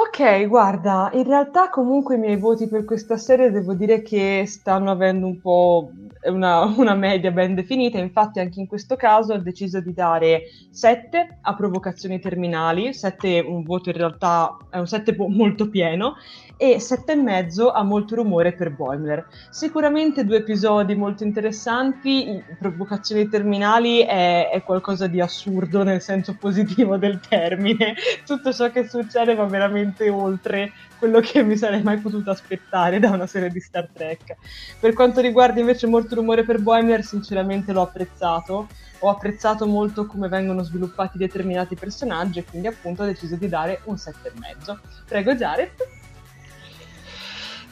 [0.00, 4.92] Ok, guarda, in realtà comunque i miei voti per questa serie devo dire che stanno
[4.92, 5.90] avendo un po'
[6.22, 11.38] una, una, media ben definita, infatti anche in questo caso ho deciso di dare 7
[11.40, 16.14] a provocazioni terminali, 7 un voto in realtà è un 7 molto pieno,
[16.60, 19.24] e sette e mezzo a molto rumore per Boimler.
[19.48, 26.96] Sicuramente due episodi molto interessanti, provocazioni terminali è, è, qualcosa di assurdo nel senso positivo
[26.96, 27.94] del termine,
[28.26, 33.10] tutto ciò che succede va veramente oltre quello che mi sarei mai potuto aspettare da
[33.10, 34.34] una serie di Star Trek.
[34.80, 38.66] Per quanto riguarda invece molto rumore per Boimler, sinceramente l'ho apprezzato
[39.00, 43.82] ho apprezzato molto come vengono sviluppati determinati personaggi e quindi appunto ho deciso di dare
[43.84, 44.76] un 7,5.
[45.06, 45.70] Prego Jared.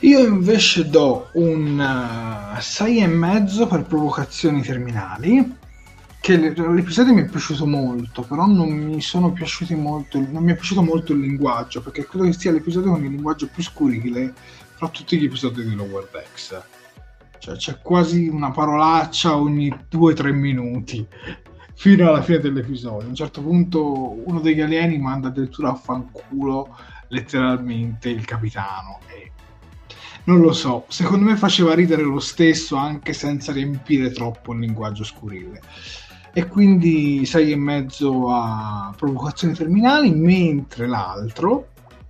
[0.00, 5.64] Io invece do un uh, e mezzo per provocazioni terminali.
[6.20, 9.00] Che l'episodio mi è piaciuto molto, però non mi
[9.76, 10.18] molto.
[10.20, 13.48] Non mi è piaciuto molto il linguaggio, perché credo che sia l'episodio con il linguaggio
[13.48, 14.34] più scurile
[14.74, 16.62] fra tutti gli episodi di Lower Decks.
[17.38, 21.06] Cioè, c'è quasi una parolaccia ogni 2-3 minuti
[21.74, 23.06] fino alla fine dell'episodio.
[23.06, 26.76] A un certo punto uno degli alieni manda addirittura a fanculo
[27.08, 29.25] letteralmente il capitano e
[30.26, 35.04] non lo so, secondo me faceva ridere lo stesso anche senza riempire troppo il linguaggio
[35.04, 35.60] scurile.
[36.32, 41.68] E quindi sei e mezzo a provocazioni terminali, mentre l'altro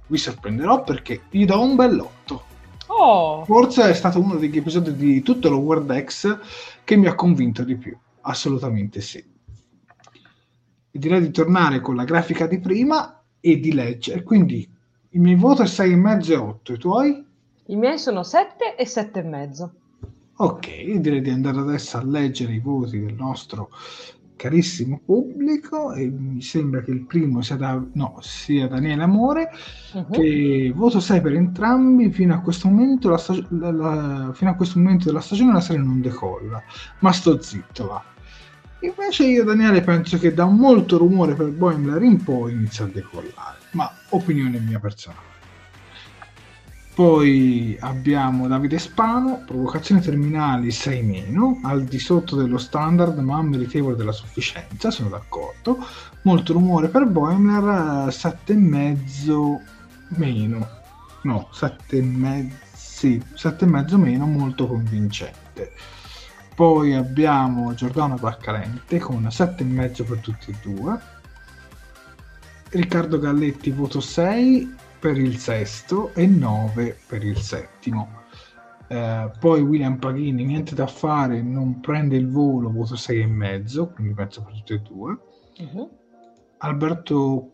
[0.09, 2.45] vi sorprenderò perché gli do un bell'otto.
[2.87, 3.45] Oh.
[3.45, 6.39] Forse è stato uno degli episodi di tutto lo World X
[6.85, 7.97] che mi ha convinto di più.
[8.23, 9.19] Assolutamente sì.
[9.19, 14.23] E direi di tornare con la grafica di prima e di leggere.
[14.23, 14.69] Quindi
[15.11, 17.26] Il mio voto è 6,5 e 8, i tuoi?
[17.69, 19.69] I miei sono 7 e 7,5.
[20.37, 23.71] Ok, direi di andare adesso a leggere i voti del nostro
[24.37, 29.51] carissimo pubblico e mi sembra che il primo sia, da, no, sia Daniele Amore
[29.95, 30.11] uh-huh.
[30.11, 34.55] che voto 6 per entrambi fino a questo momento la stag- la, la, fino a
[34.55, 36.63] questo momento della stagione la serie non decolla
[36.99, 38.05] ma sto zitto va
[38.81, 43.57] invece io Daniele penso che da molto rumore per Boimler in poi inizia a decollare
[43.71, 45.36] ma opinione mia personale
[46.97, 53.97] poi abbiamo Davide Spano, provocazioni terminali 6 meno, al di sotto dello standard ma meritevole
[53.97, 55.77] della sufficienza, sono d'accordo.
[56.23, 59.61] Molto rumore per Boimler, 7,5
[60.17, 60.67] meno.
[61.25, 65.73] No, 7,5 sì, 7,5 meno, molto convincente.
[66.55, 70.99] Poi abbiamo Giordano Barcalente con 7,5 per tutti e due.
[72.71, 78.25] Riccardo Galletti voto 6 per il sesto e 9 per il settimo.
[78.89, 84.43] Eh, poi William Paghini, niente da fare, non prende il volo, voto 6,5, quindi penso
[84.43, 85.19] per tutte e due.
[85.59, 85.91] Uh-huh.
[86.59, 87.51] Alberto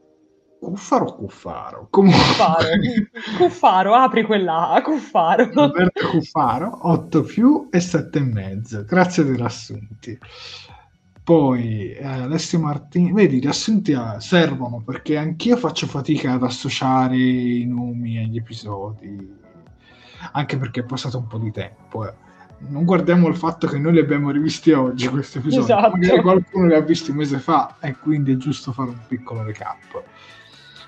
[0.63, 1.89] Cuffaro Cuffaro?
[1.91, 2.21] Comunque...
[2.21, 2.69] Cuffaro.
[3.37, 5.51] Cuffaro, apri quella Cuffaro.
[5.55, 8.85] Alberto Cuffaro, 8 più e 7,5.
[8.85, 10.19] Grazie dei riassunti.
[11.25, 17.65] Poi eh, Alessio Martini, vedi, riassunti eh, servono perché anch'io faccio fatica ad associare i
[17.65, 19.33] nomi agli episodi,
[20.33, 22.09] anche perché è passato un po' di tempo.
[22.09, 22.15] Eh.
[22.69, 25.97] Non guardiamo il fatto che noi li abbiamo rivisti oggi questi episodi, esatto.
[25.97, 29.45] magari qualcuno li ha visti un mese fa e quindi è giusto fare un piccolo
[29.45, 30.03] recap.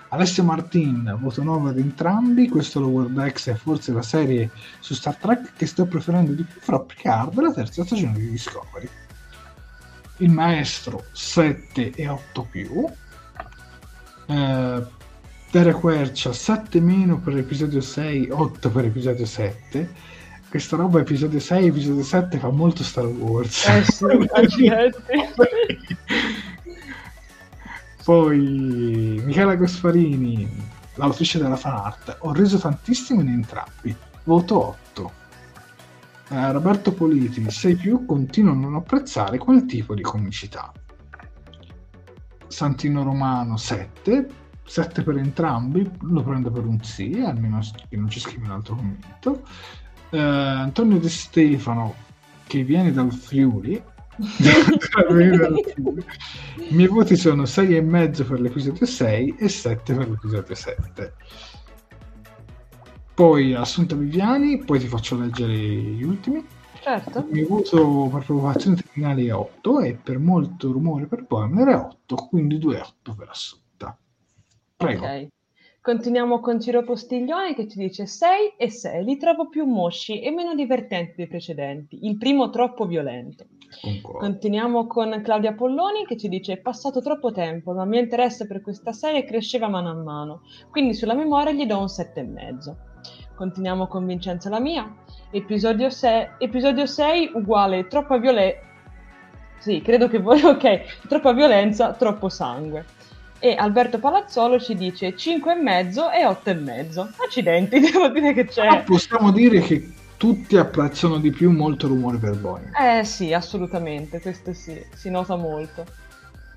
[0.08, 5.16] Alessio Martin, voto 9 ad entrambi, questo Lower Decks è forse la serie su Star
[5.16, 8.88] Trek che sto preferendo di più fra Picard e la terza stagione di Discovery
[10.24, 12.84] il maestro 7 e 8 più.
[14.26, 14.82] Eh,
[15.50, 19.88] Derek Quercia 7 meno per l'episodio 6 8 per l'episodio 7
[20.48, 23.66] questa roba episodio 6 episodio 7 fa molto Star Wars.
[23.66, 23.84] Eh
[24.48, 24.70] sì,
[28.04, 30.48] poi Michela Gasparini
[30.94, 32.18] l'autrice della fan art.
[32.20, 33.94] Ho reso tantissimo in entrambi.
[34.24, 34.83] Voto 8
[36.34, 40.72] eh, Roberto Politi, 6 più, continuo a non apprezzare quel tipo di comicità.
[42.48, 44.28] Santino Romano 7,
[44.64, 48.74] 7 per entrambi, lo prendo per un sì, almeno che non ci scrive un altro
[48.74, 49.42] commento.
[50.10, 51.94] Eh, Antonio De Stefano,
[52.48, 53.80] che viene dal Friuli,
[56.68, 61.14] i miei voti sono 6,5 per l'episodio 6 e 7 per l'episodio 7
[63.14, 66.44] poi Assunta Viviani, poi ti faccio leggere gli ultimi.
[66.80, 67.20] Certo.
[67.20, 71.76] Il mio voto per provocazione terminale è 8 e per molto rumore per Boehmer è
[71.76, 73.96] 8, quindi 2,8 per Assunta.
[74.76, 75.04] Prego.
[75.04, 75.28] Ok.
[75.80, 80.30] Continuiamo con Ciro Postiglione che ci dice 6 e 6, li trovo più mosci e
[80.30, 83.44] meno divertenti dei precedenti, il primo troppo violento.
[83.82, 84.18] Concordo.
[84.18, 88.46] Continuiamo con Claudia Polloni che ci dice è passato troppo tempo, ma il mio interesse
[88.46, 92.92] per questa serie cresceva mano a mano, quindi sulla memoria gli do un 7,5.
[93.34, 94.88] Continuiamo con Vincenzo la mia.
[95.30, 98.60] Episodio 6, episodio 6 uguale troppa violenza.
[99.58, 100.40] Sì, credo che voi.
[100.44, 102.84] Ok, troppa violenza, troppo sangue.
[103.40, 107.08] E Alberto Palazzolo ci dice 5,5 e 8,5.
[107.24, 108.66] Accidenti, devo dire che c'è.
[108.66, 112.70] Ah, possiamo dire che tutti apprezzano di più molto rumore per Boeing.
[112.78, 115.84] Eh sì, assolutamente, questo sì, si nota molto.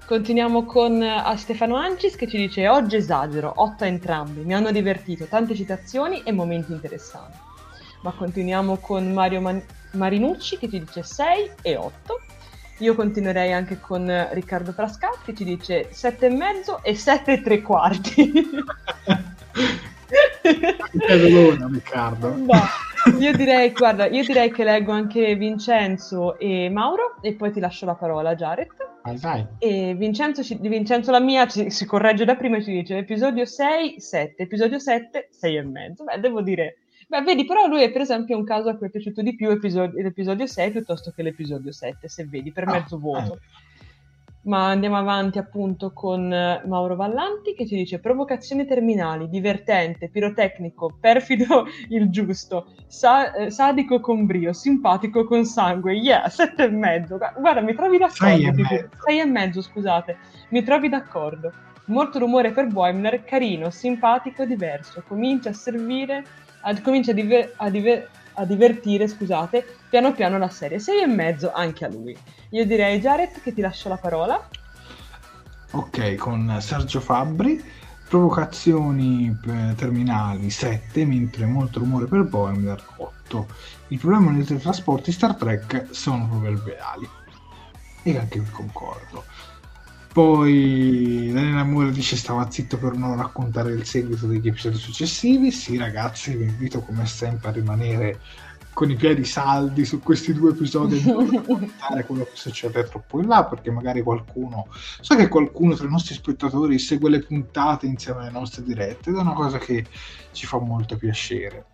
[0.08, 4.72] Continuiamo con uh, Stefano Ancis che ci dice oggi esagero, 8 a entrambi, mi hanno
[4.72, 7.38] divertito, tante citazioni e momenti interessanti.
[8.04, 12.22] Ma continuiamo con Mario Man- Marinucci che ci dice 6 e 8.
[12.78, 17.34] Io continuerei anche con uh, Riccardo Frascatti che ci dice 7 e mezzo e 7
[17.34, 18.32] e tre quarti.
[21.30, 22.34] Luna, Riccardo.
[22.34, 27.60] No, io direi, guarda, io direi che leggo anche Vincenzo e Mauro e poi ti
[27.60, 28.70] lascio la parola, Jared.
[29.08, 29.48] Vai, vai.
[29.60, 33.46] E Vincenzo, ci, Vincenzo la mia ci, si corregge da prima e ci dice episodio
[33.46, 36.04] 6, 7, episodio 7, 6 e mezzo.
[36.04, 36.80] Beh, devo dire...
[37.08, 39.50] Beh, vedi, però lui è per esempio un caso a cui è piaciuto di più
[39.50, 43.36] episodio, l'episodio 6 piuttosto che l'episodio 7, se vedi, per ah, mezzo voto.
[43.36, 43.67] Eh.
[44.48, 50.98] Ma andiamo avanti appunto con eh, Mauro Vallanti che ci dice provocazioni terminali, divertente, pirotecnico,
[51.02, 57.18] perfido il giusto, sa- eh, sadico con brio, simpatico con sangue, yeah, sette e mezzo.
[57.18, 58.54] Guarda, mi trovi d'accordo.
[59.06, 60.18] Sei e, e mezzo, scusate.
[60.50, 61.52] Mi trovi d'accordo.
[61.88, 65.04] Molto rumore per Boimler, carino, simpatico, diverso.
[65.06, 66.24] Comincia a servire,
[66.62, 70.80] ad, comincia a, diver- a, diver- a divertire, scusate, piano piano la serie.
[70.80, 72.16] Sei e mezzo anche a lui.
[72.50, 74.48] Io direi Jared che ti lascio la parola.
[75.72, 77.64] Ok, con Sergio Fabbri.
[78.08, 79.36] provocazioni
[79.76, 83.48] terminali 7, mentre molto rumore per Boimler 8.
[83.90, 87.08] Il problema nei teletrasporti Star Trek sono proverbiali.
[88.04, 89.26] E anche qui concordo.
[90.18, 95.52] Poi Daniela Moore dice stava zitto per non raccontare il seguito degli episodi successivi.
[95.52, 98.20] Sì ragazzi, vi invito come sempre a rimanere
[98.74, 103.20] con i piedi saldi su questi due episodi e non raccontare quello che succede troppo
[103.20, 104.70] in là perché magari qualcuno
[105.02, 109.18] so che qualcuno tra i nostri spettatori segue le puntate insieme alle nostre dirette ed
[109.18, 109.86] è una cosa che
[110.32, 111.66] ci fa molto piacere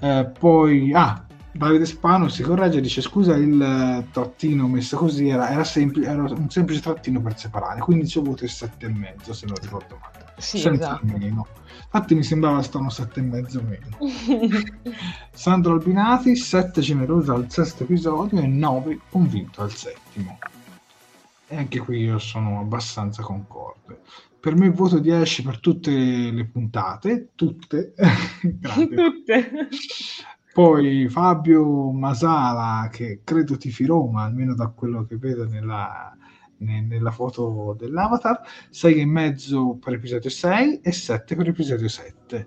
[0.00, 5.50] eh, poi ah Davide Spano si corregge e dice scusa il trattino messo così era,
[5.50, 9.46] era, sempli- era un semplice trattino per separare quindi ci ho avuto il 7,5 se
[9.46, 10.32] non ricordo male.
[10.38, 11.06] Sì, senza esatto.
[11.16, 11.46] meno
[11.94, 13.98] infatti mi sembrava stanno 7,5 meno.
[15.32, 20.38] Sandro Albinati 7 generoso al sesto episodio e 9 convinto al settimo.
[21.46, 24.00] E anche qui io sono abbastanza concorde.
[24.40, 27.94] Per me voto 10 per tutte le puntate tutte
[28.60, 29.68] tutte
[30.54, 36.16] poi Fabio Masala, che credo tifi Roma, almeno da quello che vedo nella,
[36.58, 38.40] nella foto dell'avatar,
[38.70, 42.46] 6 e mezzo per episodio 6 e 7 per episodio 7.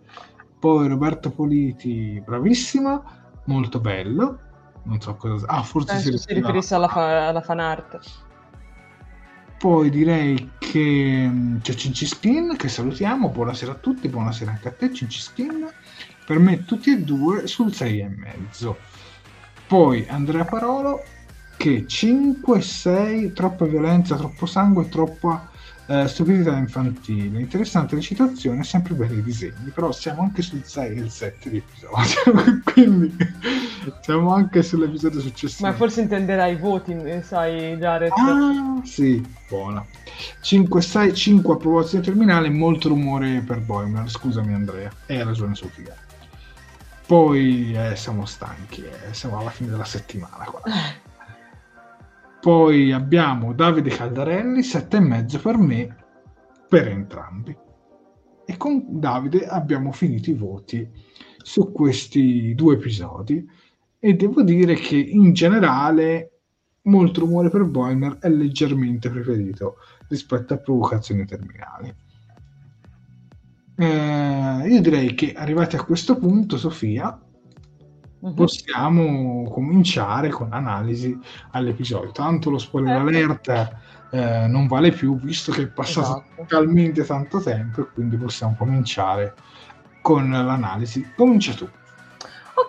[0.57, 3.03] Poi Roberto Politi, bravissima,
[3.47, 4.39] molto bello.
[4.83, 5.45] Non so cosa.
[5.47, 7.99] Ah, forse Penso si, riferisse alla, fa- alla fan art.
[9.57, 13.31] Poi direi che mm, c'è Cinci Spin, che salutiamo.
[13.31, 15.67] Buonasera a tutti, buonasera anche a te, Cinci Spin
[16.27, 18.75] per me tutti e due sul 6,5.
[19.65, 21.01] Poi Andrea Parolo
[21.55, 25.49] che 5, 6, troppa violenza, troppo sangue, troppa
[25.87, 27.39] eh, stupidità infantile.
[27.39, 31.49] Interessante la citazione, sempre belli i disegni, però siamo anche sul 6 e il 7
[31.49, 33.15] di episodio, quindi
[34.01, 35.69] siamo anche sull'episodio successivo.
[35.69, 38.11] Ma forse intenderai i voti, sai Jared.
[38.11, 39.83] Ah, sì, buona.
[40.41, 45.95] 5, 6, 5 approvazione terminale, molto rumore per Boimler, scusami Andrea, hai ragione Sofia.
[47.07, 50.43] Poi eh, siamo stanchi, eh, siamo alla fine della settimana.
[50.43, 50.61] Qua.
[52.41, 55.95] Poi abbiamo Davide Caldarelli, 7,5 per me,
[56.67, 57.57] per entrambi.
[58.45, 60.85] E con Davide abbiamo finito i voti
[61.37, 63.49] su questi due episodi
[63.99, 66.31] e devo dire che in generale
[66.83, 69.77] molto rumore per Boimer è leggermente preferito
[70.09, 71.95] rispetto a provocazioni terminali.
[73.79, 77.15] Eh, io direi che arrivati a questo punto, Sofia,
[78.19, 78.33] uh-huh.
[78.33, 81.15] possiamo cominciare con l'analisi
[81.51, 82.11] all'episodio.
[82.11, 82.99] Tanto lo spoiler eh.
[82.99, 83.77] alert
[84.09, 86.45] eh, non vale più, visto che è passato esatto.
[86.47, 89.35] talmente tanto tempo, e quindi possiamo cominciare
[90.01, 91.05] con l'analisi.
[91.15, 91.69] Comincia tu.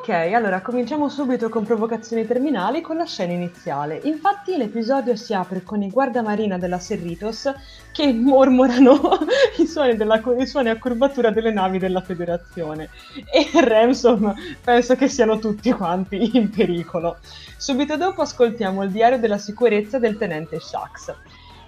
[0.09, 4.01] Ok, allora cominciamo subito con provocazioni terminali con la scena iniziale.
[4.05, 7.53] Infatti l'episodio si apre con i guardamarina della Serritos
[7.93, 9.19] che mormorano
[9.61, 12.89] i suoni, della, i suoni a curvatura delle navi della Federazione
[13.31, 17.19] e Ransom penso che siano tutti quanti in pericolo.
[17.59, 21.15] Subito dopo ascoltiamo il diario della sicurezza del tenente Shax.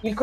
[0.01, 0.15] I,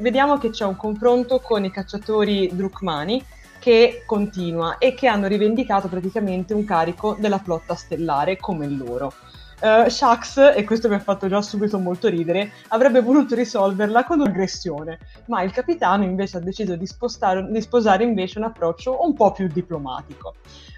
[0.00, 3.24] vediamo che c'è un confronto con i cacciatori Drukmani
[3.60, 9.12] che continua e che hanno rivendicato praticamente un carico della flotta stellare come loro.
[9.60, 14.20] Uh, Shax, e questo mi ha fatto già subito molto ridere, avrebbe voluto risolverla con
[14.20, 19.12] un'aggressione, ma il capitano invece ha deciso di, spostare, di sposare invece un approccio un
[19.12, 20.34] po' più diplomatico.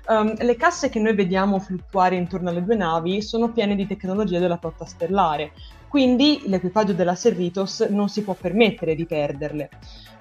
[0.08, 4.40] Um, le casse che noi vediamo fluttuare intorno alle due navi sono piene di tecnologia
[4.40, 5.52] della flotta stellare,
[5.92, 9.68] quindi l'equipaggio della Cerritos non si può permettere di perderle.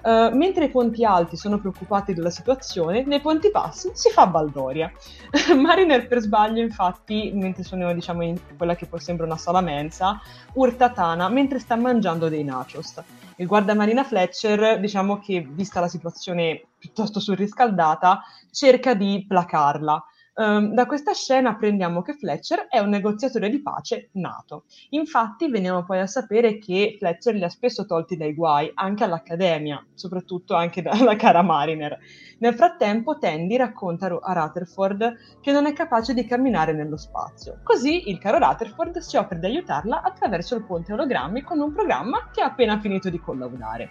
[0.02, 4.92] Uh, mentre i ponti alti sono preoccupati della situazione, nei ponti bassi si fa baldoria.
[5.56, 10.20] Mariner per sbaglio, infatti, mentre sono diciamo, in quella che poi sembra una sala mensa,
[10.52, 13.02] urta Tana mentre sta mangiando dei nachos.
[13.36, 20.04] Il guardamarina Fletcher, diciamo che vista la situazione piuttosto surriscaldata, cerca di placarla
[20.42, 24.64] Um, da questa scena apprendiamo che Fletcher è un negoziatore di pace nato.
[24.90, 29.86] Infatti veniamo poi a sapere che Fletcher li ha spesso tolti dai guai, anche all'Accademia,
[29.94, 31.96] soprattutto anche dalla cara Mariner.
[32.38, 37.60] Nel frattempo Tandy racconta a Rutherford che non è capace di camminare nello spazio.
[37.62, 42.30] Così il caro Rutherford si offre di aiutarla attraverso il ponte ologrammi con un programma
[42.32, 43.90] che ha appena finito di collaudare.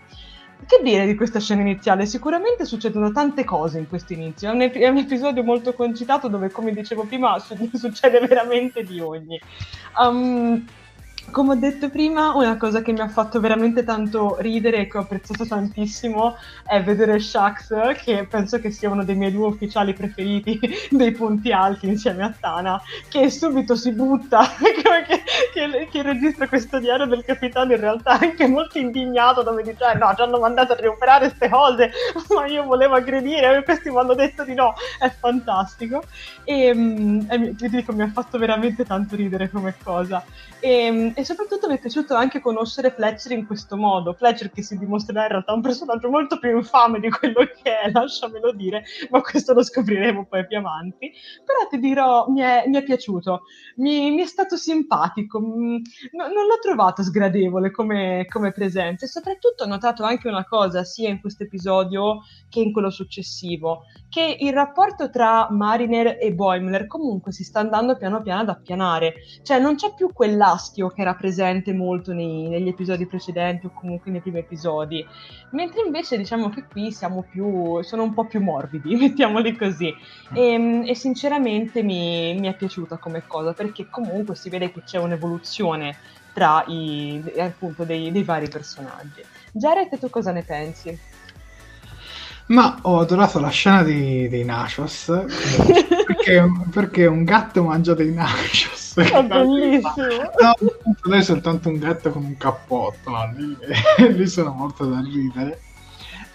[0.66, 2.06] Che dire di questa scena iniziale?
[2.06, 4.50] Sicuramente succedono tante cose in questo inizio.
[4.50, 8.84] È un, ep- è un episodio molto concitato dove, come dicevo prima, su- succede veramente
[8.84, 9.40] di ogni.
[10.00, 10.64] Um,
[11.30, 14.98] come ho detto prima, una cosa che mi ha fatto veramente tanto ridere e che
[14.98, 19.94] ho apprezzato tantissimo è vedere Shax, che penso che sia uno dei miei due ufficiali
[19.94, 25.24] preferiti dei punti alti insieme a Tana, che subito si butta, che,
[25.54, 29.98] che, che registra questo diario del capitano in realtà anche molto indignato, dove dice eh,
[29.98, 31.92] no, ci hanno mandato a recuperare queste cose,
[32.36, 36.04] ma io volevo aggredire, e questi mi hanno detto di no, è fantastico.
[36.44, 40.24] E, mm, e ti dico, mi ha fatto veramente tanto ridere come cosa.
[40.60, 44.14] E, e, soprattutto mi è piaciuto anche conoscere Fletcher in questo modo.
[44.14, 47.90] Fletcher che si dimostrerà in realtà un personaggio molto più infame di quello che è,
[47.92, 51.12] lasciamelo dire, ma questo lo scopriremo poi più avanti.
[51.46, 53.42] Però ti dirò, mi è, mi è piaciuto,
[53.78, 55.76] mi, mi, è stato simpatico, mm,
[56.12, 60.84] no, non l'ho trovato sgradevole come, come presenza e soprattutto ho notato anche una cosa,
[60.84, 66.88] sia in questo episodio che in quello successivo, che il rapporto tra Mariner e Boimler
[66.88, 71.14] comunque si sta andando piano piano ad appianare, cioè non c'è più quell'astio che era
[71.14, 75.06] presente molto nei, negli episodi precedenti o comunque nei primi episodi,
[75.52, 79.94] mentre invece diciamo che qui siamo più, sono un po' più morbidi, mettiamoli così,
[80.34, 84.98] e, e sinceramente mi, mi è piaciuta come cosa perché comunque si vede che c'è
[84.98, 85.98] un'evoluzione
[86.34, 89.22] tra i, appunto dei, dei vari personaggi.
[89.52, 90.98] Jared, tu cosa ne pensi?
[92.48, 95.06] Ma ho adorato la scena di, dei nachos
[96.06, 98.81] perché, perché, un gatto mangia dei nachos.
[98.96, 99.92] È bellissimo.
[100.40, 100.56] No,
[101.04, 103.58] non è soltanto un gatto con un cappotto, no, lì,
[104.16, 105.62] lì sono morto da ridere.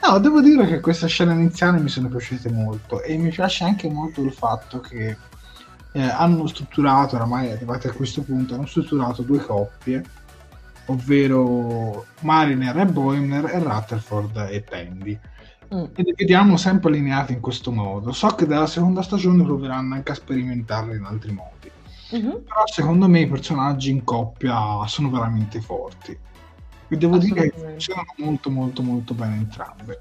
[0.03, 3.89] No, devo dire che questa scena iniziale mi sono piaciute molto e mi piace anche
[3.89, 5.17] molto il fatto che
[5.93, 10.05] eh, hanno strutturato, oramai arrivati a questo punto, hanno strutturato due coppie,
[10.87, 15.19] ovvero Mariner e Boimler e Rutherford e Tandy
[15.75, 15.85] Mm.
[15.95, 18.13] E li vediamo sempre allineati in questo modo.
[18.13, 21.71] So che dalla seconda stagione proveranno anche a sperimentarli in altri modi.
[22.15, 22.31] Mm-hmm.
[22.31, 26.17] Però secondo me i personaggi in coppia sono veramente forti.
[26.89, 29.99] E devo dire che funzionano molto molto molto bene entrambe.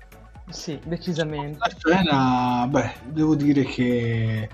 [0.50, 1.58] Sì, decisamente.
[1.58, 4.50] La scena, beh, devo dire che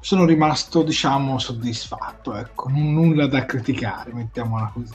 [0.00, 4.94] sono rimasto, diciamo, soddisfatto, ecco, non nulla da criticare, mettiamola così.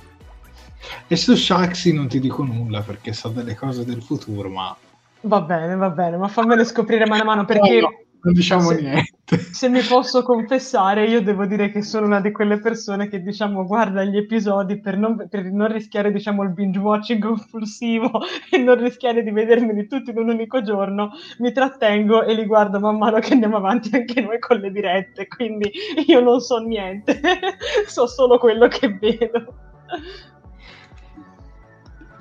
[1.07, 4.75] E su Shaxi non ti dico nulla perché so delle cose del futuro, ma
[5.23, 7.79] Va bene, va bene, ma fammelo scoprire mano a mano perché...
[7.79, 9.37] No, no, non diciamo se, niente.
[9.37, 13.65] Se mi posso confessare, io devo dire che sono una di quelle persone che, diciamo,
[13.65, 18.11] guarda gli episodi per non, per non rischiare, diciamo, il binge watching compulsivo
[18.51, 22.79] e non rischiare di vedermeli tutti in un unico giorno, mi trattengo e li guardo
[22.79, 25.71] man mano che andiamo avanti anche noi con le dirette, quindi
[26.05, 27.19] io non so niente,
[27.87, 29.55] so solo quello che vedo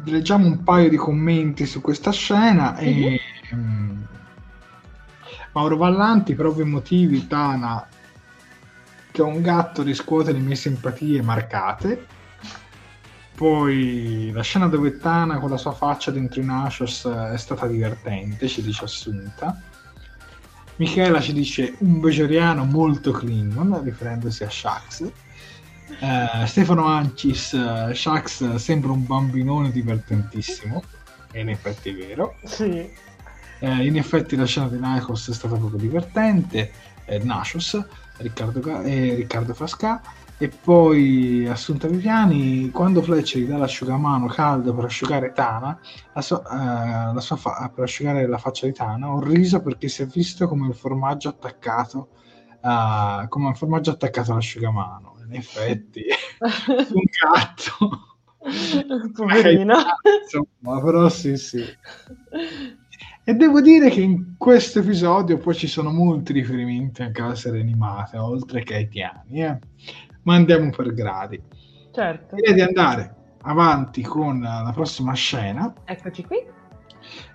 [0.05, 3.03] leggiamo un paio di commenti su questa scena mm-hmm.
[3.03, 3.21] e
[3.53, 4.09] um,
[5.53, 7.87] Mauro Vallanti proprio i motivi Tana
[9.11, 12.07] che un gatto riscuote le mie simpatie marcate
[13.35, 18.47] poi la scena dove Tana con la sua faccia dentro i Nashos è stata divertente
[18.49, 19.61] ci dice Assunta
[20.77, 25.13] Michela ci dice un vegetariano molto Klingon riferendosi a Shax
[25.99, 30.83] Uh, Stefano Ancis, uh, Shax sembra un bambinone divertentissimo,
[31.33, 32.37] e in effetti è vero.
[32.45, 32.89] Sì.
[33.61, 36.73] Uh, in effetti la scena di Nikos è stata proprio divertente,
[37.05, 37.79] eh, Nashos,
[38.17, 40.01] Riccardo, eh, Riccardo Frasca,
[40.39, 45.79] e poi Assunta Viviani, quando Fletcher gli dà l'asciugamano caldo per asciugare Tana,
[46.15, 49.89] la sua, uh, la sua fa- per asciugare la faccia di Tana, ho riso perché
[49.89, 52.09] si è visto come il formaggio attaccato,
[52.63, 56.05] uh, come un formaggio attaccato all'asciugamano in effetti,
[56.41, 58.17] un gatto.
[59.13, 59.77] Poverino.
[60.25, 61.63] Insomma, però sì, sì.
[63.23, 67.61] E devo dire che in questo episodio poi ci sono molti riferimenti anche alla serie
[67.61, 69.59] animata, oltre che ai piani, eh?
[70.23, 71.41] ma andiamo per gradi.
[71.93, 72.35] Certo.
[72.35, 75.73] Direi di andare avanti con la prossima scena.
[75.85, 76.39] Eccoci qui.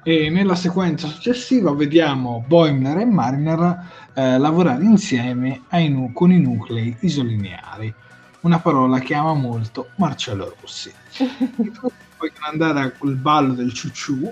[0.04, 6.96] E nella sequenza successiva vediamo Boimler e Mariner eh, lavorare insieme nu- con i nuclei
[7.02, 7.94] isolineari,
[8.42, 10.92] una parola che ama molto Marcello Rossi.
[12.18, 14.32] Vogliono andare al ballo del ciucciù,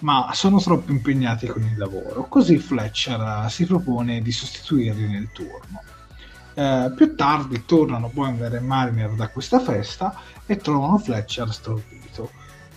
[0.00, 5.28] ma sono troppo impegnati con il lavoro, così Fletcher eh, si propone di sostituirli nel
[5.32, 5.82] turno.
[6.54, 12.30] Eh, più tardi tornano Boimler e Mariner da questa festa e trovano Fletcher stordito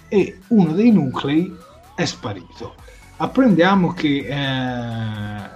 [0.10, 1.56] e uno dei nuclei
[1.96, 2.76] è sparito.
[3.18, 5.50] Apprendiamo che eh,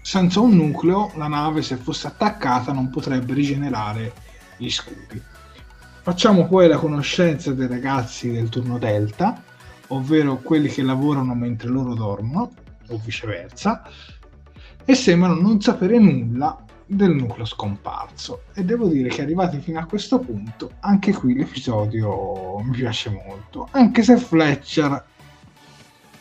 [0.00, 4.12] senza un nucleo la nave se fosse attaccata non potrebbe rigenerare
[4.56, 5.20] gli scudi.
[6.02, 9.42] Facciamo poi la conoscenza dei ragazzi del turno Delta,
[9.88, 12.50] ovvero quelli che lavorano mentre loro dormono,
[12.88, 13.82] o viceversa,
[14.84, 18.42] e sembrano non sapere nulla del nucleo scomparso.
[18.54, 23.68] E devo dire che arrivati fino a questo punto anche qui l'episodio mi piace molto.
[23.72, 25.04] Anche se Fletcher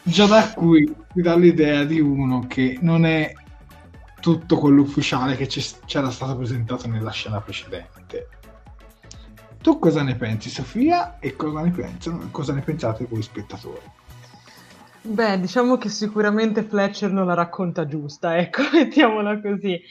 [0.01, 3.33] già da qui mi dà l'idea di uno che non è
[4.19, 5.47] tutto quello ufficiale che
[5.85, 8.29] c'era stato presentato nella scena precedente
[9.63, 14.01] tu cosa ne pensi Sofia e cosa ne, pensano, cosa ne pensate voi spettatori
[15.05, 19.81] Beh, diciamo che sicuramente Fletcher non la racconta giusta, ecco, mettiamola così.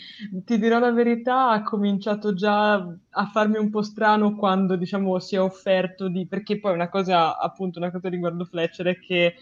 [0.43, 5.35] Ti dirò la verità, ha cominciato già a farmi un po' strano quando, diciamo, si
[5.35, 6.27] è offerto di...
[6.27, 9.35] perché poi una cosa, appunto, una cosa riguardo Fletcher è che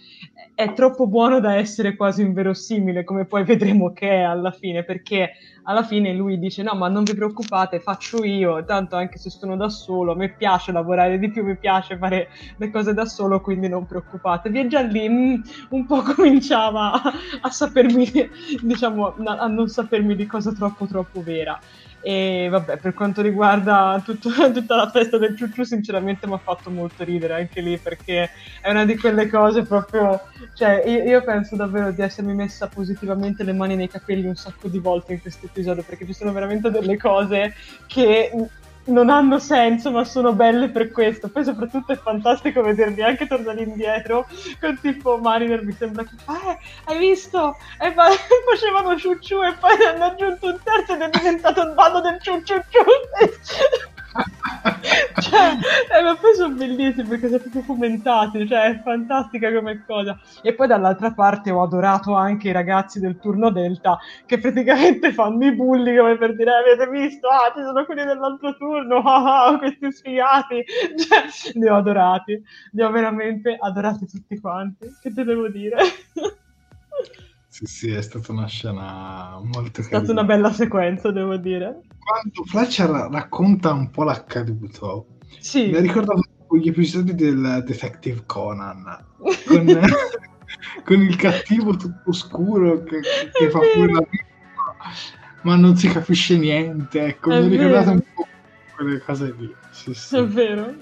[0.56, 5.34] è troppo buono da essere quasi inverosimile, come poi vedremo che è alla fine, perché
[5.64, 9.56] alla fine lui dice no ma non vi preoccupate faccio io tanto anche se sono
[9.56, 13.68] da solo me piace lavorare di più mi piace fare le cose da solo quindi
[13.68, 14.60] non preoccupatevi.
[14.60, 18.10] E già lì mh, un po' cominciava a, a sapermi
[18.62, 21.58] diciamo a non sapermi di cosa troppo troppo vera
[22.02, 26.70] e vabbè, per quanto riguarda tutto, tutta la festa del ciucciù, sinceramente mi ha fatto
[26.70, 28.30] molto ridere anche lì perché
[28.60, 30.20] è una di quelle cose proprio.
[30.54, 34.68] Cioè, io, io, penso davvero di essermi messa positivamente le mani nei capelli un sacco
[34.68, 37.54] di volte in questo episodio perché ci sono veramente delle cose
[37.86, 38.30] che
[38.86, 41.28] non hanno senso, ma sono belle per questo.
[41.28, 44.26] Poi, soprattutto, è fantastico vederli anche tornare indietro
[44.60, 45.62] con tipo Mariner.
[45.62, 47.56] Mi sembra che eh, hai visto?
[47.80, 48.10] E fa-
[48.50, 52.80] facevano ciucciù e poi hanno aggiunto un terzo ed è diventato il ballo del ciucciucciù.
[55.20, 55.56] cioè,
[55.98, 60.18] eh, ma poi sono bellissimi perché sono proprio fomentati, cioè è fantastica come cosa.
[60.42, 65.44] E poi dall'altra parte ho adorato anche i ragazzi del turno Delta che praticamente fanno
[65.44, 69.58] i bulli come per dire avete visto, ah ci sono quelli dell'altro turno, ah, ah
[69.58, 70.64] questi sfigati,
[70.96, 72.42] cioè li ho adorati,
[72.72, 75.78] li ho veramente adorati tutti quanti, che te devo dire?
[77.48, 81.82] Sì, sì, è stata una scena molto È stata una bella sequenza, devo dire.
[82.02, 85.06] Quando Fletcher racconta un po' l'accaduto,
[85.38, 85.66] sì.
[85.66, 86.22] mi ha ricordato
[86.58, 89.04] gli episodi del Detective Conan,
[89.46, 89.66] con,
[90.84, 93.00] con il cattivo tutto scuro che,
[93.32, 94.24] che fa pure la vita,
[95.42, 97.00] ma non si capisce niente.
[97.04, 98.26] Ecco, mi ha ricordato un po'
[98.74, 99.54] quelle cose lì.
[99.70, 100.16] Sì, sì.
[100.16, 100.74] È vero.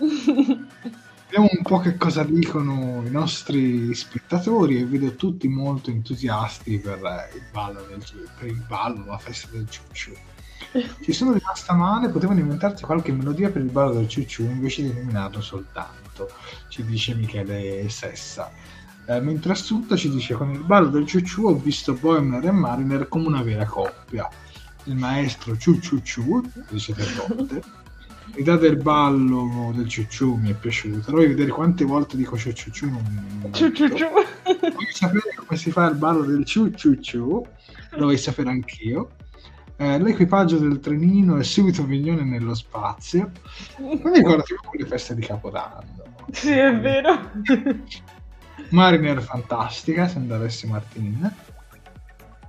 [1.30, 6.98] Vediamo un po' che cosa dicono i nostri spettatori e vedo tutti molto entusiasti per
[7.34, 8.02] il ballo, del,
[8.38, 10.14] per il ballo la festa del ciucciu.
[11.00, 14.92] Ci sono rimasta male, potevano inventarsi qualche melodia per il ballo del ciucciu invece di
[14.92, 16.30] nominarlo soltanto,
[16.68, 18.50] ci dice Michele Sessa.
[19.06, 23.08] Eh, mentre Assunta ci dice con il ballo del ciucciu ho visto Boimler e Mariner
[23.08, 24.28] come una vera coppia.
[24.84, 27.62] Il maestro ciu ciu ciu, dice tre volte,
[28.34, 31.10] l'idea del ballo del ciucciù mi è piaciuta.
[31.10, 33.88] Voglio vedere quante volte dico ciucciù in un ciucciù.
[33.88, 37.46] Voglio sapere come si fa il ballo del ciucciù.
[37.92, 39.10] Lo voglio sapere anch'io.
[39.80, 43.30] Eh, l'equipaggio del trenino è subito Vignone nello spazio.
[43.78, 46.02] Non ricordo più le feste di Capodanno.
[46.32, 47.30] Sì, è vero.
[48.70, 51.32] Mariner fantastica, se andavesse Martin.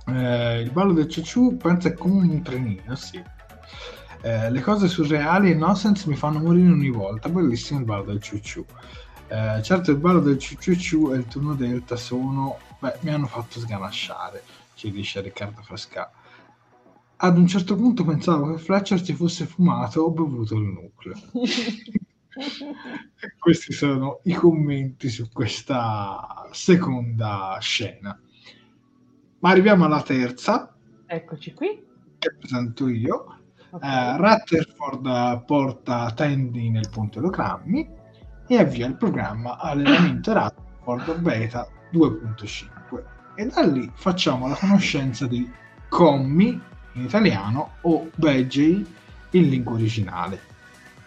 [0.06, 3.22] Eh, il ballo del ciucciù penso è come un trenino, sì
[4.22, 7.28] eh, le cose surreali e nonsense mi fanno morire ogni volta.
[7.28, 8.64] Bellissimo il ballo del ciucciù.
[9.28, 12.58] Eh, certo, il ballo del ciucciù e il turno delta sono.
[12.78, 14.42] Beh, mi hanno fatto sganasciare,
[14.74, 16.10] ci dice Riccardo Frasca.
[17.22, 21.16] Ad un certo punto pensavo che Fletcher ci fosse fumato o bevuto il nucleo.
[23.38, 28.18] Questi sono i commenti su questa seconda scena.
[29.40, 30.74] Ma arriviamo alla terza.
[31.04, 31.84] Eccoci qui.
[32.18, 33.38] Che presento io.
[33.68, 34.14] Okay.
[34.14, 37.86] Uh, Rutherford porta Tandy nel ponte ologrammi
[38.48, 43.04] e avvia il programma allenamento Rutherford Beta 2.5
[43.36, 45.48] e da lì facciamo la conoscenza di
[45.88, 48.84] Commi in italiano o Begei
[49.30, 50.48] in lingua originale.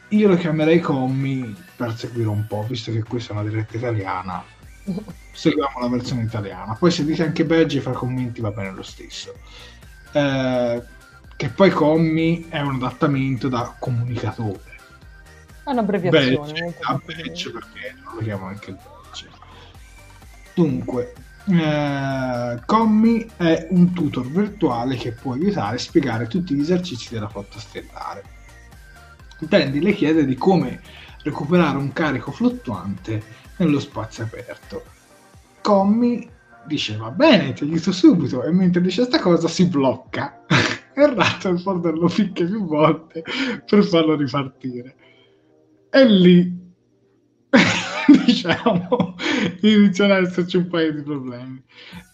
[0.09, 4.43] Io lo chiamerei Commi per seguire un po', visto che questa è una diretta italiana.
[5.31, 6.75] Seguiamo la versione italiana.
[6.75, 9.34] Poi se dite anche Begei fra commenti va bene lo stesso.
[10.11, 10.84] Eh,
[11.36, 14.71] che poi Commi è un adattamento da comunicatore.
[15.63, 16.38] È un'abbreviazione.
[16.38, 19.29] Badge, a badge perché non lo chiamano anche il badge.
[20.53, 21.13] Dunque,
[21.45, 27.27] eh, Commi è un tutor virtuale che può aiutare a spiegare tutti gli esercizi della
[27.27, 28.23] flotta stellare.
[29.47, 30.81] Tandy le chiede di come
[31.23, 33.21] recuperare un carico fluttuante
[33.57, 34.83] nello spazio aperto.
[35.61, 36.29] Commi
[36.65, 40.45] dice va bene, ti aiuto subito e mentre dice questa cosa si blocca
[40.93, 43.23] e Rutherford lo ficca più volte
[43.65, 44.95] per farlo ripartire.
[45.89, 46.61] E lì,
[48.26, 49.16] diciamo,
[49.62, 51.64] iniziano ad esserci un paio di problemi.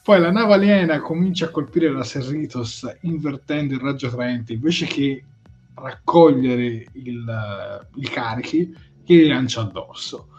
[0.03, 5.23] Poi la nave aliena comincia a colpire la Serritos invertendo il raggio traente invece che
[5.75, 8.75] raccogliere il, i carichi
[9.05, 10.29] che li lancia addosso.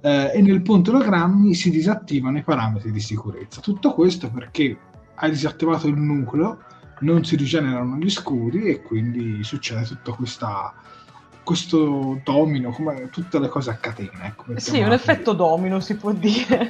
[0.00, 3.60] Eh, e nel punto ologrammi si disattivano i parametri di sicurezza.
[3.60, 4.76] Tutto questo perché
[5.14, 6.58] hai disattivato il nucleo,
[7.00, 10.74] non si rigenerano gli scudi e quindi succede tutto questa,
[11.48, 14.26] questo domino, come tutte le cose a catena.
[14.26, 16.68] Ecco, sì, un effetto domino si può dire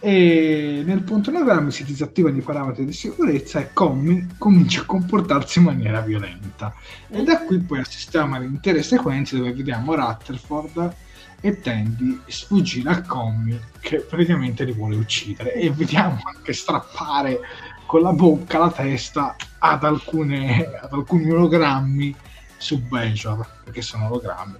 [0.00, 5.58] e nel punto ologrammi si disattivano i parametri di sicurezza e Commi comincia a comportarsi
[5.58, 6.74] in maniera violenta.
[7.10, 10.94] E da qui poi assistiamo alle intere sequenze dove vediamo Rutherford
[11.42, 17.40] e Tandy sfuggire a Commi che praticamente li vuole uccidere e vediamo anche strappare
[17.84, 22.16] con la bocca la testa ad, alcune, ad alcuni ologrammi
[22.58, 24.56] su Bejor perché sono ologrammi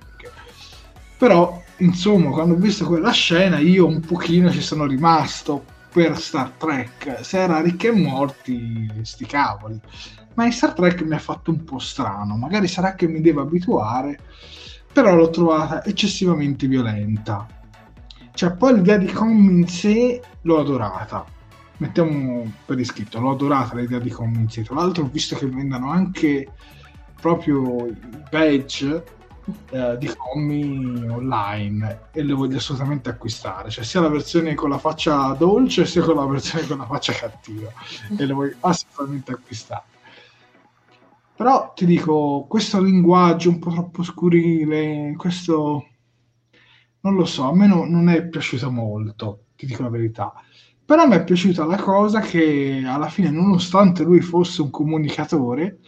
[1.19, 6.51] però, insomma, quando ho visto quella scena, io un pochino ci sono rimasto per Star
[6.51, 7.25] Trek.
[7.25, 9.81] Se era ricchi e morti, sti cavoli.
[10.35, 12.37] Ma in Star Trek mi ha fatto un po' strano.
[12.37, 14.19] Magari sarà che mi devo abituare,
[14.93, 17.47] però l'ho trovata eccessivamente violenta.
[18.35, 21.25] Cioè, poi l'idea di Com in sé l'ho adorata.
[21.79, 24.65] Mettiamo per iscritto, l'ho adorata l'idea di Com in sé.
[24.65, 26.47] Tra l'altro ho visto che vendano anche
[27.21, 27.97] proprio i
[28.31, 29.05] badge
[29.71, 34.79] eh, di Commi online e le voglio assolutamente acquistare, cioè sia la versione con la
[34.79, 37.71] faccia dolce sia con la versione con la faccia cattiva
[38.17, 39.85] e le voglio assolutamente acquistare.
[41.37, 45.87] Però ti dico, questo linguaggio un po' troppo scurile, questo
[47.01, 50.33] non lo so, a me no, non è piaciuto molto, ti dico la verità.
[50.85, 55.79] Però mi è piaciuta la cosa che alla fine, nonostante lui fosse un comunicatore,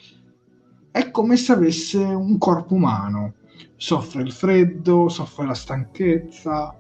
[0.91, 3.35] è come se avesse un corpo umano
[3.77, 6.75] soffre il freddo, soffre la stanchezza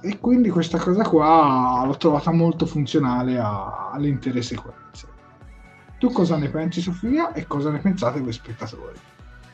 [0.00, 5.06] e quindi questa cosa qua l'ho trovata molto funzionale a, alle intere sequenze.
[5.98, 8.98] Tu cosa ne pensi Sofia e cosa ne pensate voi spettatori?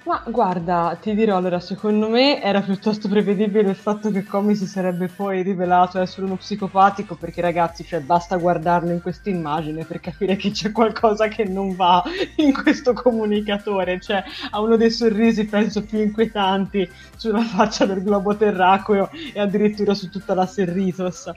[0.05, 4.66] Ma guarda, ti dirò allora, secondo me era piuttosto prevedibile il fatto che Comi si
[4.66, 10.00] sarebbe poi rivelato essere uno psicopatico, perché ragazzi, cioè, basta guardarlo in questa immagine per
[10.00, 12.02] capire che c'è qualcosa che non va
[12.36, 16.86] in questo comunicatore, cioè ha uno dei sorrisi, penso, più inquietanti
[17.16, 21.30] sulla faccia del globo terracqueo e addirittura su tutta la Serritos.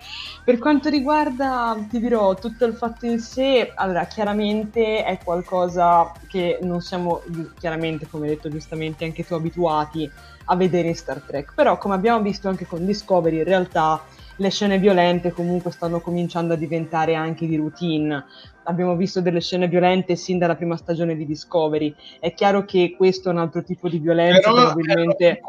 [0.44, 6.60] Per quanto riguarda, ti dirò, tutto il fatto in sé, allora, chiaramente è qualcosa che
[6.64, 7.22] non siamo,
[7.58, 10.10] chiaramente, come detto giustamente anche tu abituati
[10.46, 11.54] a vedere in Star Trek.
[11.54, 14.04] Però come abbiamo visto anche con Discovery, in realtà
[14.38, 18.26] le scene violente comunque stanno cominciando a diventare anche di routine.
[18.64, 21.94] Abbiamo visto delle scene violente sin dalla prima stagione di Discovery.
[22.20, 25.42] È chiaro che questo è un altro tipo di violenza, Però probabilmente.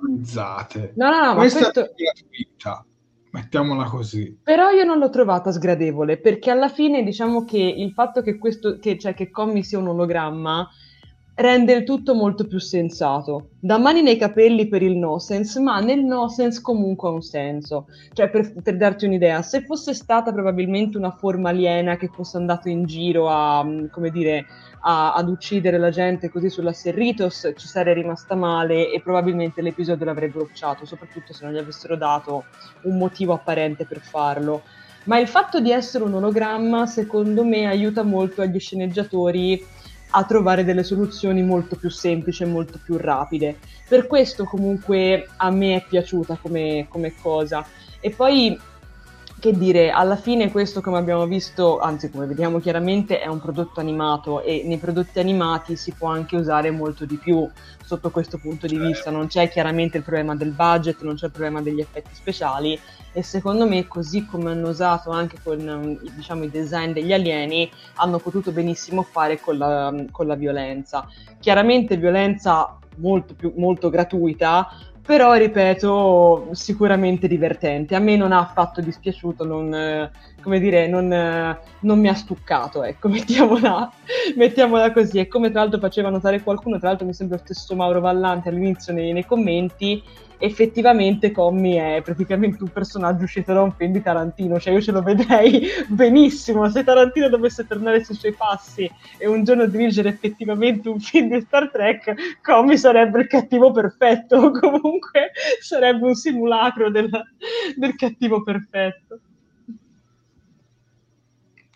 [0.00, 1.80] No, no, no, Questa ma questo...
[1.80, 2.84] è gratuita
[3.34, 4.38] mettiamola così.
[4.42, 8.78] Però io non l'ho trovata sgradevole, perché alla fine diciamo che il fatto che questo,
[8.78, 10.68] che, cioè che Commi sia un ologramma,
[11.36, 13.50] rende il tutto molto più sensato.
[13.58, 17.22] Da mani nei capelli per il no sense, ma nel no sense comunque ha un
[17.22, 17.86] senso.
[18.12, 22.68] Cioè, per, per, darti un'idea, se fosse stata probabilmente una forma aliena che fosse andato
[22.68, 24.46] in giro a, mm, come dire,
[24.82, 30.04] a, ad uccidere la gente così sulla Serritos, ci sarei rimasta male e probabilmente l'episodio
[30.04, 32.44] l'avrebbe bloccato, soprattutto se non gli avessero dato
[32.82, 34.62] un motivo apparente per farlo.
[35.04, 39.62] Ma il fatto di essere un ologramma, secondo me, aiuta molto agli sceneggiatori
[40.16, 43.58] a trovare delle soluzioni molto più semplici e molto più rapide.
[43.88, 47.66] Per questo comunque a me è piaciuta come, come cosa.
[48.00, 48.56] E poi
[49.44, 53.78] che dire, alla fine questo come abbiamo visto, anzi come vediamo chiaramente, è un prodotto
[53.78, 57.46] animato e nei prodotti animati si può anche usare molto di più
[57.84, 59.10] sotto questo punto di vista.
[59.10, 62.80] Non c'è chiaramente il problema del budget, non c'è il problema degli effetti speciali
[63.12, 68.16] e secondo me così come hanno usato anche con diciamo, i design degli alieni, hanno
[68.20, 71.06] potuto benissimo fare con la, con la violenza.
[71.38, 74.70] Chiaramente violenza molto, più, molto gratuita,
[75.04, 77.94] però ripeto sicuramente divertente.
[77.94, 81.08] A me non ha affatto dispiaciuto non, come dire non,
[81.80, 83.92] non mi ha stuccato ecco mettiamola,
[84.36, 85.18] mettiamola, così.
[85.18, 88.48] E come tra l'altro faceva notare qualcuno tra l'altro mi sembra lo stesso Mauro Vallante
[88.48, 90.02] all'inizio nei, nei commenti
[90.44, 94.92] effettivamente Commi è praticamente un personaggio uscito da un film di Tarantino, cioè io ce
[94.92, 100.88] lo vedrei benissimo, se Tarantino dovesse tornare sui suoi passi e un giorno dirigere effettivamente
[100.88, 107.08] un film di Star Trek, Commi sarebbe il cattivo perfetto, comunque sarebbe un simulacro del,
[107.76, 109.20] del cattivo perfetto.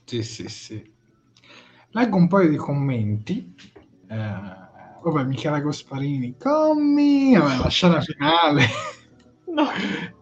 [0.04, 0.92] Sì, sì, sì.
[1.90, 3.54] Leggo un paio di commenti.
[4.08, 4.67] Eh
[5.02, 8.66] vabbè, Michela Gasparini, commi, vabbè, la scena finale.
[9.46, 9.66] No,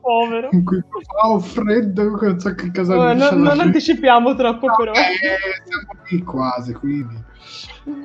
[0.01, 0.49] povero.
[0.53, 4.77] In cui fa oh, freddo, non so che cosa oh, non, non anticipiamo troppo, no,
[4.77, 4.93] però.
[4.93, 7.23] Eh, siamo qui quasi, quindi.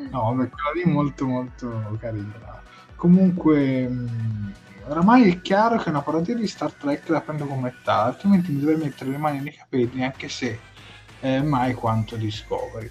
[0.09, 2.61] No, vabbè, quella lì molto, molto carina.
[2.95, 4.53] Comunque, mh,
[4.87, 8.59] oramai è chiaro che una parodia di Star Trek la prendo come tale, altrimenti mi
[8.59, 10.59] dovrei mettere le mani nei capelli, anche se
[11.19, 12.89] è mai quanto Discovery.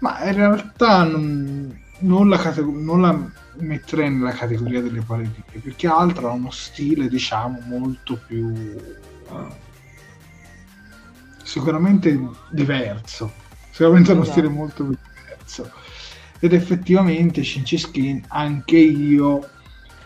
[0.00, 5.86] Ma in realtà non, non, la, categ- non la metterei nella categoria delle parodie, perché
[5.86, 8.52] altro ha uno stile, diciamo, molto più...
[11.42, 12.18] sicuramente
[12.50, 13.32] diverso.
[13.70, 14.58] Sicuramente uno stile esatto.
[14.58, 15.70] molto più diverso.
[16.40, 19.48] Ed effettivamente Shinji Skin, anche io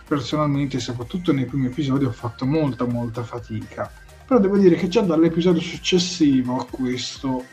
[0.07, 3.91] personalmente, soprattutto nei primi episodi, ho fatto molta molta fatica.
[4.27, 7.45] Però devo dire che già dall'episodio successivo a questo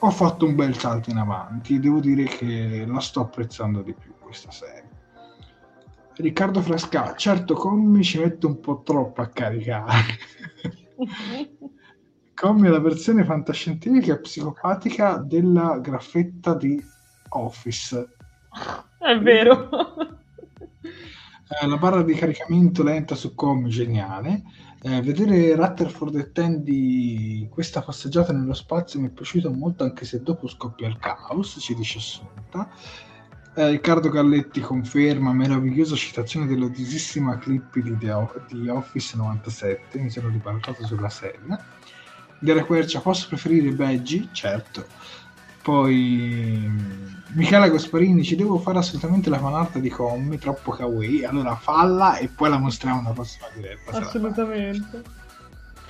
[0.00, 1.78] ho fatto un bel salto in avanti.
[1.78, 4.88] Devo dire che la sto apprezzando di più questa serie.
[6.16, 10.18] Riccardo Frasca, certo Commi ci mette un po' troppo a caricare.
[12.34, 16.82] Commi è la versione fantascientifica e psicopatica della graffetta di
[17.30, 18.16] Office.
[18.98, 19.68] È vero.
[21.62, 24.42] Eh, la barra di caricamento lenta su Com geniale.
[24.82, 30.22] Eh, vedere Rutherford e di questa passeggiata nello spazio mi è piaciuto molto anche se
[30.22, 32.70] dopo scoppia il caos, ci dice Assunta.
[33.56, 40.86] Eh, Riccardo Galletti conferma meravigliosa citazione dell'odiosissima clip di, di Office 97, mi sono ribaltato
[40.86, 41.58] sulla serie.
[42.38, 44.30] Della Quercia, posso preferire Beggi?
[44.32, 44.86] Certo.
[45.62, 51.24] Poi Michela Gasparini ci devo fare assolutamente la fanarta di Commi, troppo kawaii.
[51.24, 53.98] Allora falla e poi la mostriamo nella prossima diretta.
[53.98, 55.02] Assolutamente.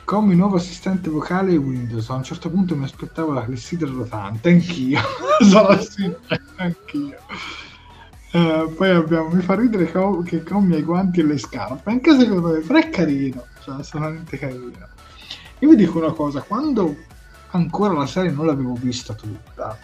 [0.04, 2.10] Commi nuovo assistente vocale Windows.
[2.10, 5.00] A un certo punto mi aspettavo la clessidra rotante, anch'io.
[5.40, 6.18] Sono sincero,
[6.56, 7.16] anch'io.
[8.32, 9.90] Uh, poi abbiamo, mi fa ridere
[10.24, 13.76] che Commi ha i guanti e le scarpe, anche secondo me, però è carino, cioè
[13.80, 14.88] assolutamente carino.
[15.60, 16.94] Io vi dico una cosa, quando
[17.52, 19.78] ancora la serie non l'avevo vista tutta.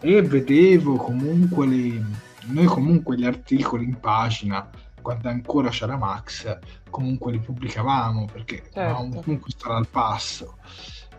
[0.00, 2.02] E vedevo comunque le,
[2.46, 4.68] noi comunque gli articoli in pagina
[5.00, 6.58] quando ancora c'era Max
[6.90, 9.20] comunque li pubblicavamo perché certo.
[9.22, 10.56] comunque stare al passo.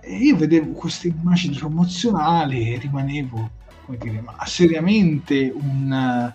[0.02, 3.50] E io vedevo queste immagini promozionali e rimanevo
[3.86, 6.34] come dire ma seriamente un,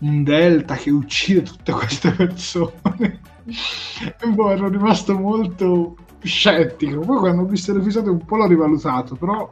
[0.00, 3.20] un delta che uccide tutte queste persone.
[3.86, 7.00] E poi ero rimasto molto scettico.
[7.00, 9.48] Poi quando ho visto l'episodio un po' l'ho rivalutato, però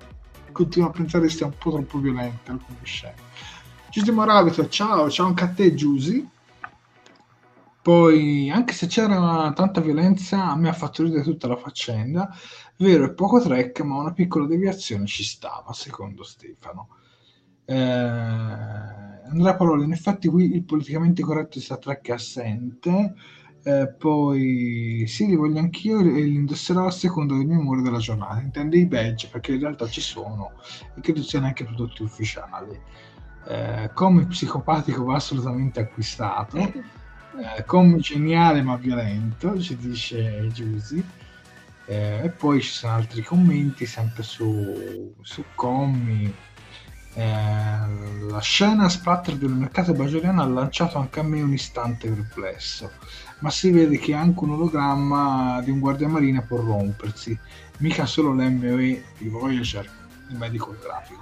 [0.50, 3.14] continuo a pensare che sia un po' troppo violente alcune scene.
[3.90, 6.28] Giusy Moravito, ciao, ciao anche a te Giusy.
[7.82, 12.32] Poi, anche se c'era tanta violenza, a me ha fatto ridere tutta la faccenda.
[12.76, 16.88] Vero, è poco track, ma una piccola deviazione ci stava, secondo Stefano.
[17.64, 23.14] Eh, Andrea Paroli, in effetti qui il politicamente corretto di Star Trek è assente.
[23.64, 27.98] Eh, poi sì, li voglio anch'io e li indosserò a seconda del mio umore della
[27.98, 28.40] giornata.
[28.40, 30.52] Intende i badge perché in realtà ci sono
[30.96, 32.78] e credo siano anche prodotti ufficiali.
[33.46, 36.58] Eh, come psicopatico va assolutamente acquistato.
[36.58, 41.02] Eh, come geniale ma violento, ci dice Giusy.
[41.86, 46.34] Eh, e poi ci sono altri commenti sempre su, su Commi.
[47.14, 47.78] Eh,
[48.28, 52.90] la scena splatter del mercato bajoriano ha lanciato anche a me un istante perplesso
[53.43, 57.36] ma si vede che anche un ologramma di un guardiamarina può rompersi,
[57.78, 59.88] mica solo l'MOE di Voyager,
[60.30, 61.20] il medico grafico.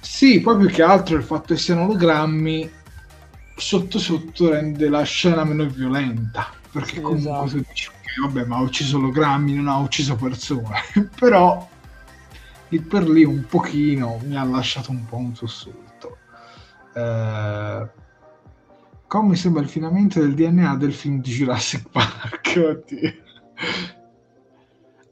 [0.00, 2.68] Sì, poi più che altro il fatto che siano ologrammi
[3.56, 7.62] sotto sotto rende la scena meno violenta, perché comunque esatto.
[7.62, 10.82] tu dici ok, vabbè, ma ha ucciso ologrammi, non ha ucciso persone,
[11.16, 11.68] però
[12.70, 16.18] lì per lì un pochino mi ha lasciato un po' un sussulto.
[16.92, 17.88] Eh,
[19.08, 22.54] come sembra il finamento del DNA del film di Jurassic Park.
[22.56, 23.12] Oddio.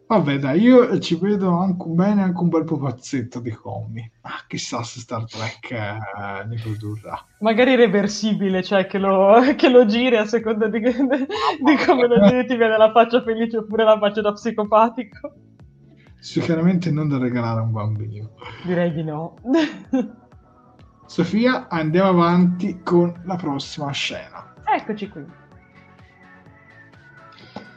[0.09, 4.09] Vabbè, dai, io ci vedo anche bene anche un bel pupazzetto di Commi.
[4.21, 7.19] Ah, chissà se Star Trek eh, ne produrrà.
[7.41, 12.47] Magari reversibile, cioè che lo, che lo giri a seconda di, di come lo giri
[12.47, 15.35] ti viene la faccia felice oppure la faccia da psicopatico.
[16.21, 18.31] Sicuramente non da regalare a un bambino.
[18.65, 19.35] Direi di no.
[21.07, 24.55] Sofia, andiamo avanti con la prossima scena.
[24.65, 25.25] Eccoci qui.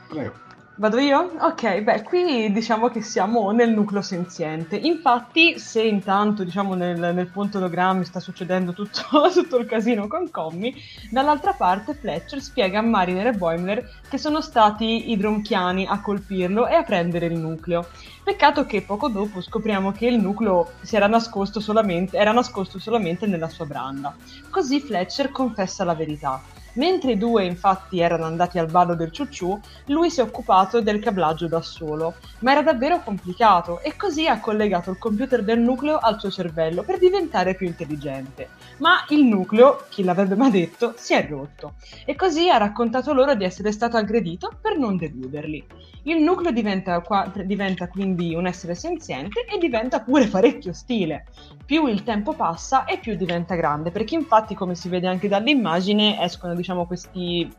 [0.09, 0.48] Prego.
[0.79, 1.33] Vado io?
[1.39, 4.77] Ok, beh, qui diciamo che siamo nel nucleo senziente.
[4.77, 10.73] Infatti, se intanto, diciamo, nel, nel ologrammi sta succedendo tutto, tutto, il casino con Commi,
[11.11, 16.65] dall'altra parte Fletcher spiega a Mariner e Boimler che sono stati i dronchiani a colpirlo
[16.65, 17.85] e a prendere il nucleo.
[18.23, 23.49] Peccato che poco dopo scopriamo che il nucleo era nascosto solamente, era nascosto solamente nella
[23.49, 24.15] sua branda.
[24.49, 26.41] Così Fletcher confessa la verità
[26.73, 30.99] Mentre i due infatti erano andati al ballo del ciucciù, lui si è occupato del
[30.99, 35.97] cablaggio da solo, ma era davvero complicato e così ha collegato il computer del nucleo
[35.97, 38.49] al suo cervello per diventare più intelligente.
[38.77, 41.73] Ma il nucleo, chi l'avrebbe mai detto, si è rotto
[42.05, 45.65] e così ha raccontato loro di essere stato aggredito per non deluderli.
[46.03, 51.25] Il nucleo diventa, qua, diventa quindi un essere senziente e diventa pure parecchio ostile.
[51.65, 56.21] Più il tempo passa e più diventa grande, perché infatti, come si vede anche dall'immagine,
[56.21, 57.51] escono diciamo questi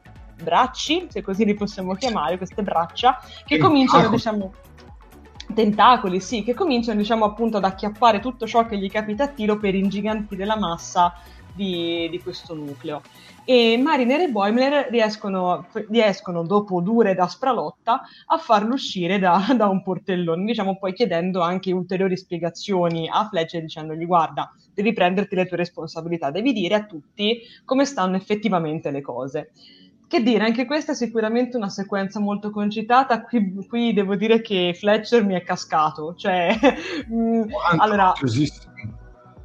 [0.43, 4.53] bracci, se così li possiamo chiamare, queste braccia, che cominciano, diciamo,
[5.55, 9.59] tentacoli, sì, che cominciano, diciamo, appunto ad acchiappare tutto ciò che gli capita a tiro
[9.59, 11.15] per ingigantire la massa
[11.53, 13.03] di, di questo nucleo.
[13.51, 19.45] E Mariner e Boimler riescono, riescono, dopo dure ed aspra lotta, a farlo uscire da,
[19.59, 25.35] da, un portellone, diciamo poi chiedendo anche ulteriori spiegazioni a Fletcher dicendogli guarda, devi prenderti
[25.35, 29.51] le tue responsabilità, devi dire a tutti come stanno effettivamente le cose.
[30.07, 33.23] Che dire, anche questa è sicuramente una sequenza molto concitata.
[33.23, 36.15] Qui, qui devo dire che Fletcher mi è cascato.
[36.15, 36.57] Cioè,
[37.09, 37.43] mh, mm,
[37.79, 38.13] allora,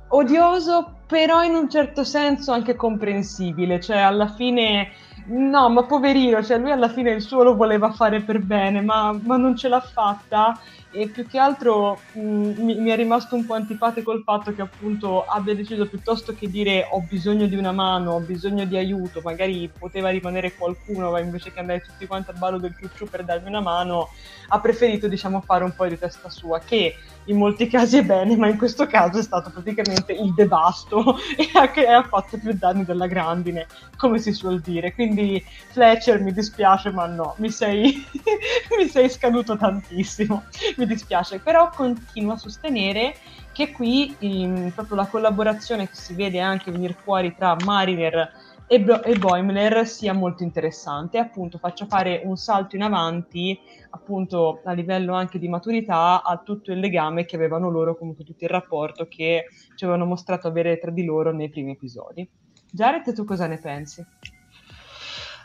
[0.09, 3.79] odioso, però in un certo senso anche comprensibile.
[3.79, 4.91] Cioè, alla fine,
[5.27, 9.17] no, ma poverino, cioè lui alla fine il suo lo voleva fare per bene, ma,
[9.23, 10.59] ma non ce l'ha fatta
[10.95, 14.61] e più che altro mh, mi, mi, è rimasto un po' antipatico il fatto che
[14.61, 19.19] appunto abbia deciso piuttosto che dire ho bisogno di una mano, ho bisogno di aiuto,
[19.21, 23.25] magari poteva rimanere qualcuno ma invece che andare tutti quanti al ballo del ciucciù per
[23.25, 24.07] darmi una mano,
[24.47, 26.95] ha preferito diciamo fare un po' di testa sua, che
[27.25, 31.49] in molti casi è bene, ma in questo caso è stato praticamente il devasto e
[31.87, 33.67] ha, fatto più danni della grandine,
[33.97, 34.93] come si suol dire.
[34.93, 38.05] Quindi Fletcher mi dispiace, ma no, mi sei,
[38.77, 40.43] mi sei scaduto tantissimo.
[40.77, 43.15] Mi mi dispiace, però continuo a sostenere
[43.51, 48.31] che qui in, proprio la collaborazione che si vede anche venire fuori tra Mariner
[48.67, 53.57] e, Bo- e Boimler sia molto interessante, appunto faccia fare un salto in avanti
[53.91, 58.43] appunto a livello anche di maturità a tutto il legame che avevano loro, comunque tutto
[58.43, 59.45] il rapporto che
[59.75, 62.27] ci avevano mostrato avere tra di loro nei primi episodi.
[62.69, 64.03] Jared, tu cosa ne pensi?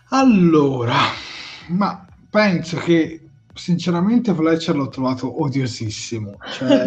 [0.09, 0.97] Allora,
[1.69, 3.21] ma penso che
[3.55, 6.39] sinceramente Fletcher l'ho trovato odiosissimo.
[6.53, 6.85] Cioè,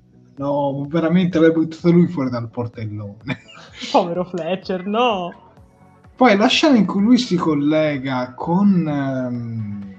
[0.36, 3.42] no, veramente l'hai buttato lui fuori dal portellone.
[3.90, 5.41] Povero Fletcher, no!
[6.22, 9.92] Poi la scena in cui lui si collega con um,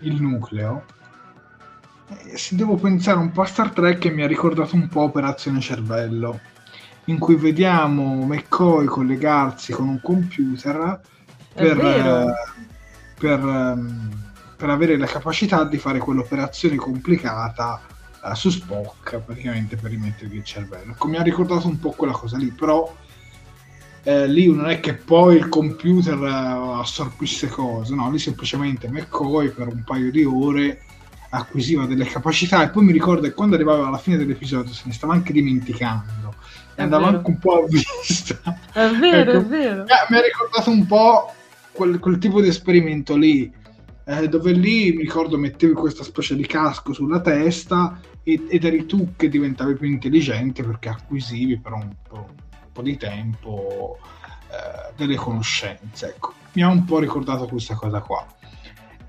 [0.00, 0.84] il nucleo,
[2.08, 5.60] eh, se devo pensare un po' a Star Trek mi ha ricordato un po' Operazione
[5.60, 6.40] Cervello,
[7.04, 11.00] in cui vediamo McCoy collegarsi con un computer
[11.54, 12.32] per, uh,
[13.18, 14.10] per um,
[14.58, 17.80] per avere la capacità di fare quell'operazione complicata
[18.22, 20.92] uh, su Spock, praticamente per rimettergli il cervello.
[20.92, 22.94] Ecco, mi ha ricordato un po' quella cosa lì, però
[24.02, 29.50] eh, lì non è che poi il computer uh, assorbisse cose, no, lì semplicemente McCoy
[29.50, 30.82] per un paio di ore
[31.30, 34.92] acquisiva delle capacità e poi mi ricordo che quando arrivava alla fine dell'episodio se ne
[34.92, 36.34] stava anche dimenticando
[36.74, 38.40] e andava anche un po' a vista.
[38.72, 39.82] È vero, ecco, è vero.
[39.82, 41.32] Eh, mi ha ricordato un po'
[41.72, 43.52] quel, quel tipo di esperimento lì
[44.04, 48.86] eh, dove lì mi ricordo mettevi questa specie di casco sulla testa ed, ed eri
[48.86, 52.49] tu che diventavi più intelligente perché acquisivi per un po', un
[52.80, 53.98] po di tempo
[54.48, 56.08] eh, delle conoscenze.
[56.08, 58.26] Ecco, mi ha un po' ricordato questa cosa qua.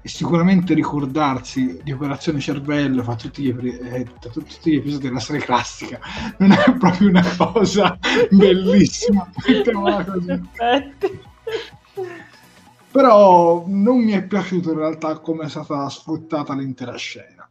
[0.04, 5.42] E sicuramente ricordarsi di Operazione Cervello fa tutti gli, eh, tutti gli episodi della serie
[5.42, 6.00] classica
[6.40, 7.98] non è proprio una cosa
[8.32, 9.30] bellissima.
[12.92, 17.48] Però non mi è piaciuto in realtà come è stata sfruttata l'intera scena.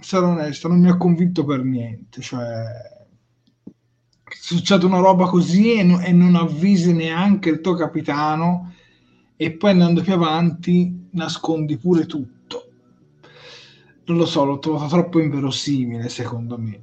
[0.00, 2.20] Sarò onesto, non mi ha convinto per niente.
[2.20, 2.93] Cioè,
[4.46, 8.74] succede una roba così e, no, e non avvisi neanche il tuo capitano
[9.36, 12.68] e poi andando più avanti nascondi pure tutto.
[14.04, 16.82] Non lo so, l'ho trovato troppo inverosimile secondo me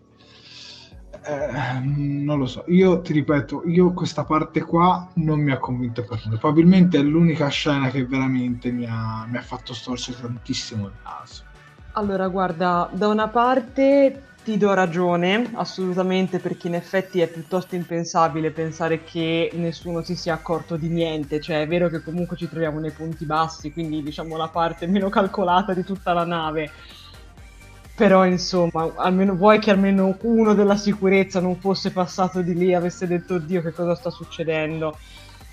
[1.23, 6.03] eh, non lo so, io ti ripeto, io questa parte qua non mi ha convinto
[6.03, 6.39] per nulla.
[6.39, 11.43] Probabilmente è l'unica scena che veramente mi ha, mi ha fatto storcere tantissimo il naso.
[11.93, 18.51] Allora, guarda, da una parte ti do ragione, assolutamente, perché in effetti è piuttosto impensabile
[18.51, 22.79] pensare che nessuno si sia accorto di niente, cioè è vero che comunque ci troviamo
[22.79, 26.71] nei punti bassi, quindi diciamo la parte meno calcolata di tutta la nave,
[27.95, 32.75] però insomma, almeno vuoi che almeno uno della sicurezza non fosse passato di lì e
[32.75, 34.97] avesse detto oddio che cosa sta succedendo.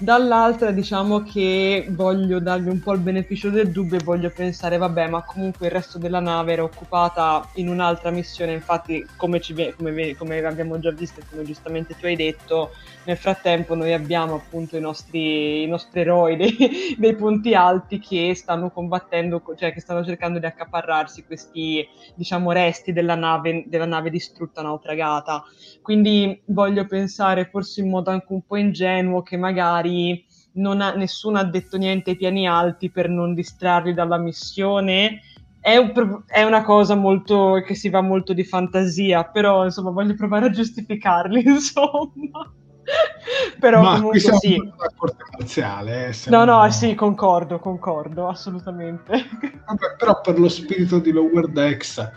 [0.00, 5.08] Dall'altra diciamo che voglio darvi un po' il beneficio del dubbio e voglio pensare, vabbè,
[5.08, 10.14] ma comunque il resto della nave era occupata in un'altra missione, infatti come, ci, come,
[10.14, 12.70] come abbiamo già visto e come giustamente tu hai detto,
[13.08, 16.54] nel frattempo noi abbiamo appunto i nostri, i nostri eroi dei,
[16.98, 22.92] dei, punti alti che stanno combattendo, cioè che stanno cercando di accaparrarsi questi, diciamo, resti
[22.92, 25.42] della nave, della nave distrutta naufragata.
[25.80, 30.22] Quindi voglio pensare, forse in modo anche un po' ingenuo, che magari
[30.56, 35.22] non ha, nessuno ha detto niente ai piani alti per non distrarli dalla missione.
[35.58, 40.14] È, un, è, una cosa molto che si va molto di fantasia, però insomma voglio
[40.14, 42.52] provare a giustificarli, insomma.
[43.58, 44.54] però Ma comunque qui sì.
[44.58, 46.08] una corte marziale.
[46.08, 49.12] Eh, no, no, sì, concordo, concordo, assolutamente.
[49.66, 52.10] Vabbè, però per lo spirito di Lower Decks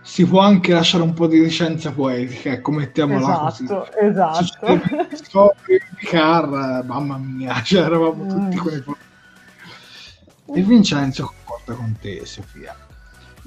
[0.00, 4.06] si può anche lasciare un po' di licenza poetica, ecco, mettiamola esatto, così.
[4.06, 4.80] Esatto,
[5.14, 8.28] Scopri car, mamma mia, cioè eravamo mm.
[8.28, 12.74] tutti con i E Vincenzo concorda con te, Sofia.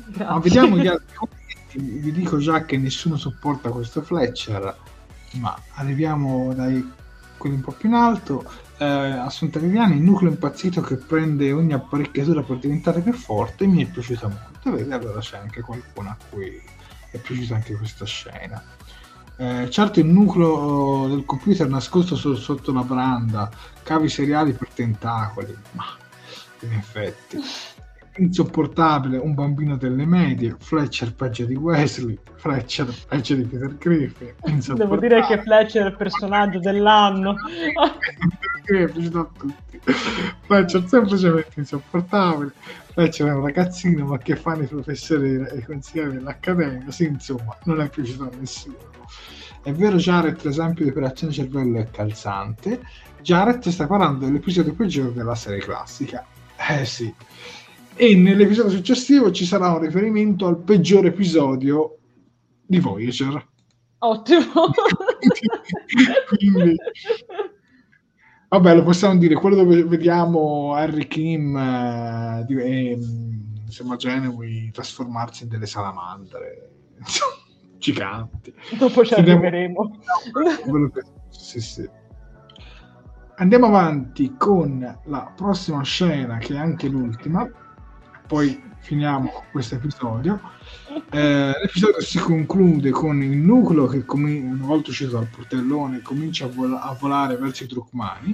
[0.05, 0.33] Grazie.
[0.33, 1.39] Ma vediamo gli altri commenti.
[1.73, 4.75] Vi dico già che nessuno sopporta questo Fletcher,
[5.39, 6.99] ma arriviamo dai
[7.37, 8.49] quelli un po' più in alto.
[8.77, 13.83] Eh, Assunta Viviani, il nucleo impazzito che prende ogni apparecchiatura per diventare più forte, mi
[13.83, 14.71] è piaciuta molto.
[14.71, 16.61] Vedi, allora c'è anche qualcuno a cui
[17.09, 18.63] è piaciuta anche questa scena.
[19.37, 23.49] Eh, certo il nucleo del computer nascosto solo sotto la branda,
[23.81, 25.85] cavi seriali per tentacoli, ma
[26.59, 27.41] in effetti
[28.17, 34.33] insopportabile, un bambino delle medie, Fletcher peggio di Wesley, Fletcher peggio di Peter Griffin.
[34.75, 37.35] Devo dire che Fletcher è il personaggio dell'anno.
[40.41, 42.53] Fletcher semplicemente insopportabile.
[42.93, 46.91] Fletcher è un ragazzino, ma che fanno i professori e i consiglieri dell'accademia?
[46.91, 48.89] Sì, insomma, non è piaciuto a nessuno.
[49.63, 52.81] È vero, Jared, l'esempio di operazione cervello è calzante.
[53.21, 56.25] Jared sta parlando dell'episodio peggiore della serie classica.
[56.69, 57.13] Eh sì,
[58.01, 61.99] e nell'episodio successivo ci sarà un riferimento al peggiore episodio
[62.65, 63.47] di Voyager.
[63.99, 64.41] Ottimo.
[66.27, 66.75] Quindi,
[68.49, 72.97] vabbè, lo possiamo dire, quello dove vediamo Harry Kim eh, e
[73.67, 76.71] insomma Genevieve trasformarsi in delle salamandre
[77.77, 78.51] giganti.
[78.79, 79.99] Dopo ci arriveremo.
[81.29, 81.87] Sì, sì.
[83.35, 87.47] Andiamo avanti con la prossima scena, che è anche l'ultima,
[88.31, 90.39] poi finiamo questo episodio.
[91.11, 96.45] Eh, l'episodio si conclude con il nucleo che, com- una volta uscito dal portellone, comincia
[96.45, 98.33] a, vol- a volare verso i trucmani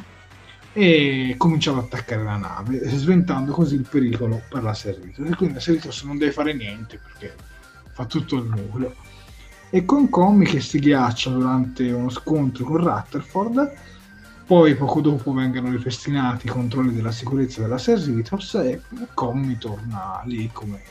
[0.71, 5.27] e comincia ad attaccare la nave, sventando così il pericolo per la Serritos.
[5.27, 7.33] E quindi la Serritos non deve fare niente perché
[7.91, 8.93] fa tutto il nucleo.
[9.71, 13.73] E con Commi che si ghiaccia durante uno scontro con Rutherford
[14.47, 18.81] poi poco dopo vengono ripristinati i controlli della sicurezza della Serritos e
[19.13, 20.81] Commi torna lì come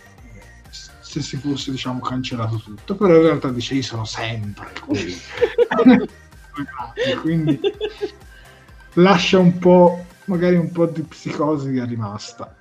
[0.69, 2.95] se si fosse diciamo cancellato tutto.
[2.97, 5.17] Però in realtà dice io sono sempre qui.
[7.23, 7.59] Quindi
[8.95, 12.55] lascia un po' magari un po' di psicosi che è rimasta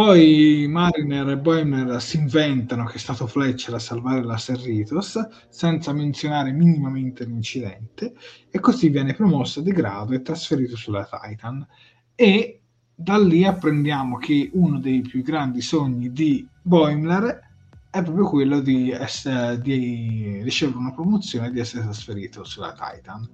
[0.00, 5.18] poi Mariner e Boimler si inventano che è stato Fletcher a salvare la Serritos
[5.50, 8.14] senza menzionare minimamente l'incidente
[8.50, 11.66] e così viene promosso di grado e trasferito sulla Titan
[12.14, 12.62] e
[12.94, 17.48] da lì apprendiamo che uno dei più grandi sogni di Boimler
[17.90, 23.28] è proprio quello di, essere, di ricevere una promozione e di essere trasferito sulla Titan.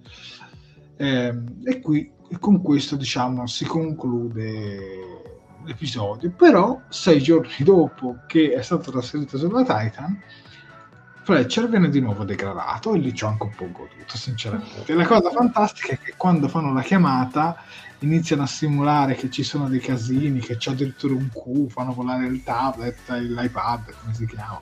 [0.97, 2.11] Eh, e qui
[2.41, 5.26] con questo diciamo si conclude
[5.67, 10.19] l'episodio, però sei giorni dopo che è stato trasferito sulla Titan,
[11.23, 14.95] Fletcher viene di nuovo degradato e lì ci ho anche un po' goduto, sinceramente.
[14.95, 17.57] La cosa fantastica è che quando fanno la chiamata
[17.99, 22.27] iniziano a simulare che ci sono dei casini, che c'è addirittura un Q, fanno volare
[22.27, 24.61] il tablet, l'iPad, come si chiama.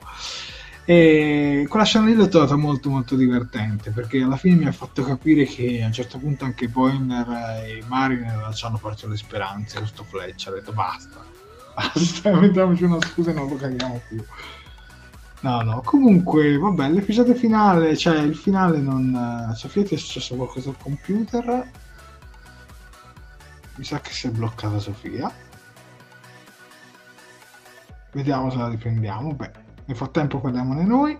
[0.87, 5.01] E quella scena lì l'ho trovata molto molto divertente perché alla fine mi ha fatto
[5.03, 7.27] capire che a un certo punto anche Poiner
[7.65, 11.25] e Mariner ci hanno perso le speranze questo Fletcher ha detto basta
[11.73, 14.23] basta mettiamoci una scusa e non lo caghiamo più.
[15.39, 20.69] No no comunque vabbè l'episodio finale cioè il finale non Sofia ti è successo qualcosa
[20.69, 21.71] al computer?
[23.77, 25.31] Mi sa che si è bloccata Sofia.
[28.11, 31.17] Vediamo se la riprendiamo beh nel frattempo parliamone noi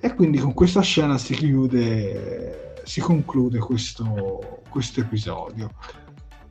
[0.00, 5.70] e quindi con questa scena si chiude si conclude questo, questo episodio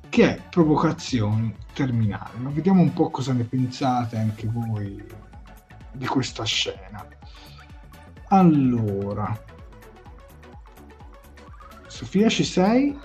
[0.09, 5.03] che è provocazioni terminali ma vediamo un po' cosa ne pensate anche voi
[5.91, 7.05] di questa scena
[8.29, 9.51] allora
[11.93, 12.97] Sofia ci sei?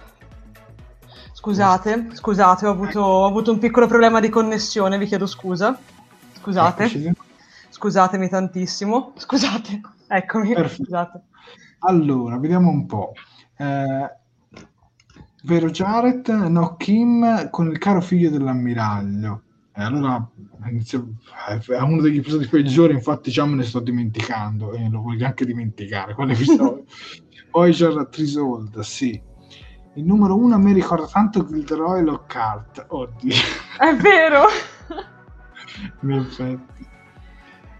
[1.34, 5.78] Scusate, scusate, ho avuto, ho avuto un piccolo problema di connessione, vi chiedo scusa.
[6.40, 7.14] Scusate.
[7.78, 9.12] Scusatemi tantissimo.
[9.16, 9.80] Scusate.
[10.08, 10.52] Eccomi.
[10.52, 10.82] Perfetto.
[10.82, 11.22] Scusate.
[11.80, 13.12] Allora, vediamo un po'.
[13.56, 14.10] Eh,
[15.44, 16.28] vero Jared?
[16.28, 19.42] No, Kim con il caro figlio dell'ammiraglio.
[19.76, 20.28] E allora
[20.68, 21.14] inizio-
[21.46, 25.46] è uno degli episodi peggiori, infatti già me ne sto dimenticando e lo voglio anche
[25.46, 26.82] dimenticare quell'episodio.
[27.52, 29.22] Voyager Trisold, sì.
[29.94, 32.86] Il numero uno a me ricorda tanto Gilderoy Lockhart.
[32.88, 33.34] Oddio,
[33.78, 34.46] È vero.
[36.02, 36.86] in effetti.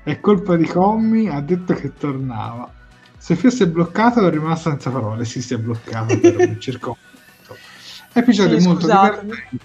[0.09, 2.73] È colpa di Commi, ha detto che tornava.
[3.19, 5.27] Sofia si è bloccata è rimasta senza parole.
[5.27, 6.99] Sì, si è bloccata per un circonto.
[8.15, 9.59] Episodio Sì, molto divertente.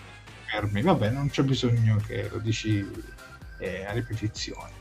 [0.52, 2.86] Fermi, vabbè, non c'è bisogno che lo dici
[3.60, 4.72] eh, a ripetizione.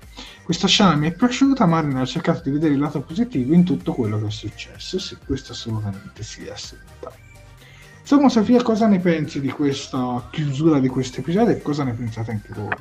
[0.43, 3.93] Questa scena mi è piaciuta, Marina ha cercato di vedere il lato positivo in tutto
[3.93, 4.99] quello che è successo.
[4.99, 7.21] Sì, questo assolutamente sì, assolutamente.
[8.01, 12.33] Insomma, Sofia, cosa ne pensi di questa chiusura di questo episodio e cosa ne pensate
[12.33, 12.77] anche voi?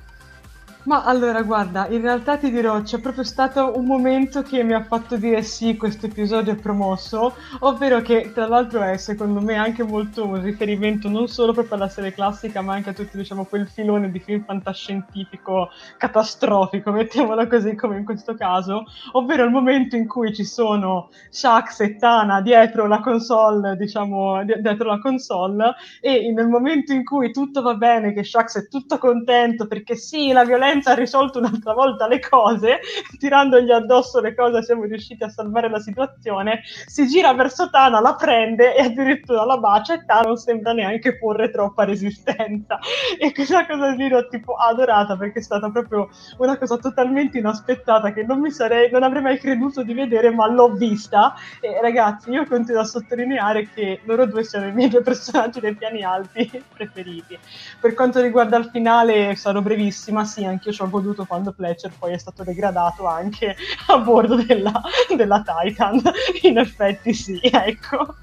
[0.84, 4.82] Ma allora, guarda, in realtà ti dirò, c'è proprio stato un momento che mi ha
[4.84, 9.84] fatto dire sì, questo episodio è promosso, ovvero che tra l'altro è secondo me anche
[9.84, 13.68] molto un riferimento non solo proprio alla serie classica, ma anche a tutto, diciamo, quel
[13.68, 20.08] filone di film fantascientifico catastrofico, mettiamolo così come in questo caso, ovvero il momento in
[20.08, 26.32] cui ci sono Shax e Tana dietro la console, diciamo, di- dietro la console, e
[26.34, 30.44] nel momento in cui tutto va bene, che Shax è tutto contento perché sì, la
[30.44, 32.80] violenza ha risolto un'altra volta le cose,
[33.18, 38.16] tirandogli addosso le cose siamo riusciti a salvare la situazione, si gira verso Tana, la
[38.16, 42.80] prende e addirittura la bacia e Tana non sembra neanche porre troppa resistenza.
[43.20, 48.14] E questa cosa lì l'ho tipo adorata perché è stata proprio una cosa totalmente inaspettata
[48.14, 51.34] che non mi sarei, non avrei mai creduto di vedere, ma l'ho vista.
[51.60, 55.76] E ragazzi, io continuo a sottolineare che loro due sono i miei due personaggi dei
[55.76, 57.38] piani alti preferiti.
[57.80, 60.24] Per quanto riguarda il finale, sarò brevissima.
[60.26, 63.56] Sì, anche io ci ho goduto quando Fletcher poi è stato degradato anche
[63.88, 64.82] a bordo della,
[65.16, 66.02] della Titan.
[66.44, 68.16] In effetti, sì, ecco.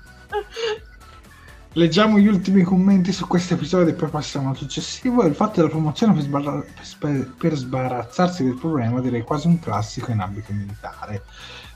[1.72, 5.24] Leggiamo gli ultimi commenti su questo episodio e poi passiamo al successivo.
[5.24, 6.64] Il fatto della promozione per, sbarra-
[6.98, 11.22] per per sbarazzarsi del problema direi quasi un classico in ambito militare.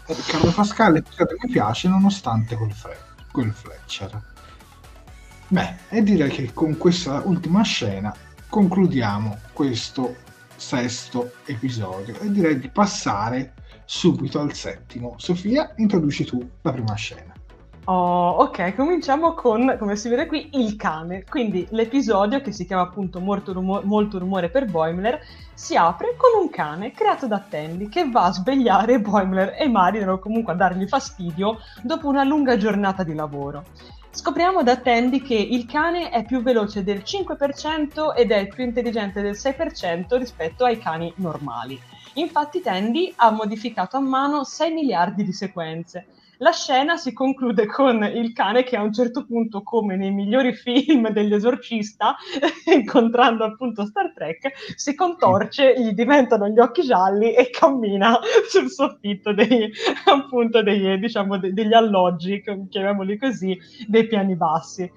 [0.06, 2.98] Eh, Riccardo Pascal, l'episodio mi piace nonostante quel, fre-
[3.30, 4.20] quel Fletcher.
[5.48, 8.12] Beh, e direi che con questa ultima scena
[8.48, 10.16] concludiamo questo
[10.56, 15.14] sesto episodio e direi di passare subito al settimo.
[15.18, 17.32] Sofia, introduci tu la prima scena.
[17.86, 21.24] Oh, ok, cominciamo con, come si vede qui, il cane.
[21.28, 25.18] Quindi l'episodio, che si chiama appunto Molto, rumo- Molto rumore per Boimler,
[25.52, 30.08] si apre con un cane creato da Tandy che va a svegliare Boimler e Marin
[30.08, 33.64] o comunque a dargli fastidio dopo una lunga giornata di lavoro.
[34.14, 39.22] Scopriamo da Tandy che il cane è più veloce del 5% ed è più intelligente
[39.22, 41.80] del 6% rispetto ai cani normali.
[42.14, 46.08] Infatti Tandy ha modificato a mano 6 miliardi di sequenze.
[46.42, 50.52] La scena si conclude con il cane che a un certo punto, come nei migliori
[50.54, 52.16] film degli esorcista,
[52.66, 58.18] incontrando appunto Star Trek, si contorce, gli diventano gli occhi gialli e cammina
[58.50, 59.70] sul soffitto dei,
[60.06, 64.90] appunto dei, diciamo, de- degli alloggi, chiamiamoli così, dei piani bassi.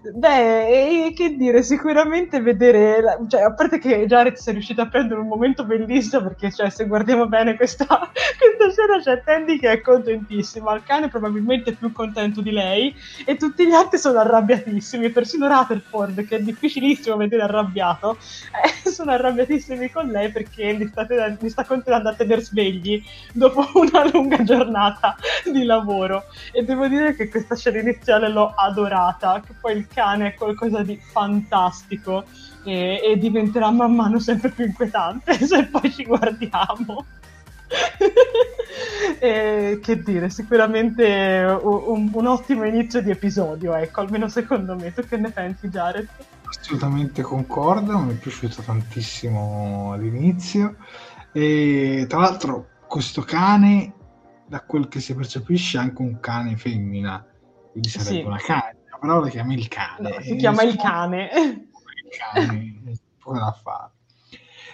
[0.00, 4.80] Beh, e che dire, sicuramente vedere, la- cioè, a parte che Jared si è riuscito
[4.80, 7.86] a prendere un momento bellissimo, perché cioè, se guardiamo bene questa,
[8.38, 13.36] questa scena c'è Tandy che è contentissima, il cane probabilmente più contento di lei, e
[13.36, 18.18] tutti gli altri sono arrabbiatissimi, persino Rutherford, che è difficilissimo vedere arrabbiato,
[18.84, 23.02] eh, sono arrabbiatissimi con lei perché li sta, ten- li sta continuando a tenere svegli
[23.32, 25.16] dopo una lunga giornata
[25.50, 26.24] di lavoro.
[26.52, 30.82] E devo dire che questa scena iniziale l'ho adorata, che poi il cane è qualcosa
[30.82, 32.24] di fantastico
[32.64, 37.04] e, e diventerà man mano sempre più inquietante se poi ci guardiamo.
[39.18, 44.92] E, che dire, sicuramente un, un- ottimo inizio di episodio, ecco, almeno secondo me.
[44.92, 46.08] Tu che ne pensi, Jared?
[46.44, 50.76] Assolutamente concordo, mi è piaciuto tantissimo all'inizio
[51.32, 53.92] e tra l'altro questo cane,
[54.46, 57.24] da quel che si percepisce, è anche un cane femmina,
[57.70, 58.26] quindi sarebbe Sì.
[58.26, 60.08] una cane, però la chiami il cane.
[60.08, 61.28] No, si e chiama il cane.
[61.34, 61.68] il
[62.16, 63.90] cane, è poco da fare.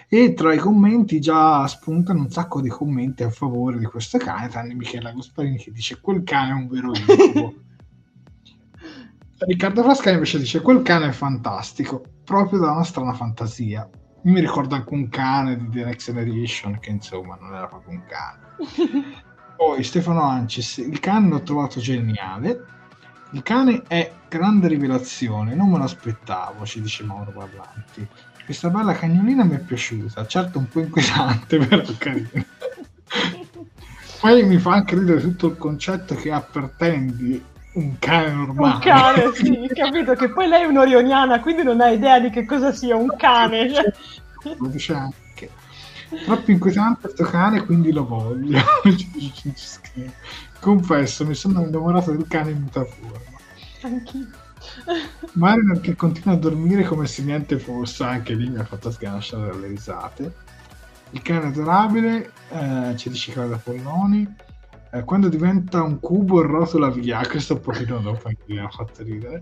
[0.07, 4.47] E tra i commenti già spuntano un sacco di commenti a favore di questo cane,
[4.47, 7.53] tranne Michela Gasparini che dice quel cane è un vero incubo.
[9.39, 13.89] Riccardo Frascani invece dice quel cane è fantastico, proprio da una strana fantasia.
[14.23, 17.97] Io mi ricordo anche un cane di The Next Generation che insomma non era proprio
[17.97, 19.23] un cane.
[19.57, 22.77] Poi Stefano Ancis, il cane l'ho trovato geniale.
[23.31, 28.07] Il cane è grande rivelazione, non me lo aspettavo, ci dice Mauro Parlanti.
[28.43, 32.45] Questa bella cagnolina mi è piaciuta, certo un po' inquietante, però carina.
[34.19, 37.41] Poi mi fa anche ridere tutto il concetto che ha per Tandy
[37.73, 38.73] un cane normale.
[38.73, 42.45] Un cane, sì, capito che poi lei è un'orioniana, quindi non ha idea di che
[42.45, 43.71] cosa sia un cane.
[43.71, 43.93] Cioè.
[44.57, 45.49] Lo dice anche.
[46.25, 48.59] Troppo inquietante questo cane, quindi lo voglio.
[50.59, 53.19] Confesso, mi sono innamorato del cane in mutaforma.
[53.83, 54.27] Anch'io.
[55.33, 59.47] Mariner che continua a dormire come se niente fosse, anche lì mi ha fatto sganasciare
[59.47, 60.33] dalle risate.
[61.11, 64.35] Il cane adorabile, eh, ci dice Claudia Polloni.
[64.91, 69.03] Eh, quando diventa un cubo rotola via, questo un pochino dopo anche mi ha fatto
[69.03, 69.41] ridere.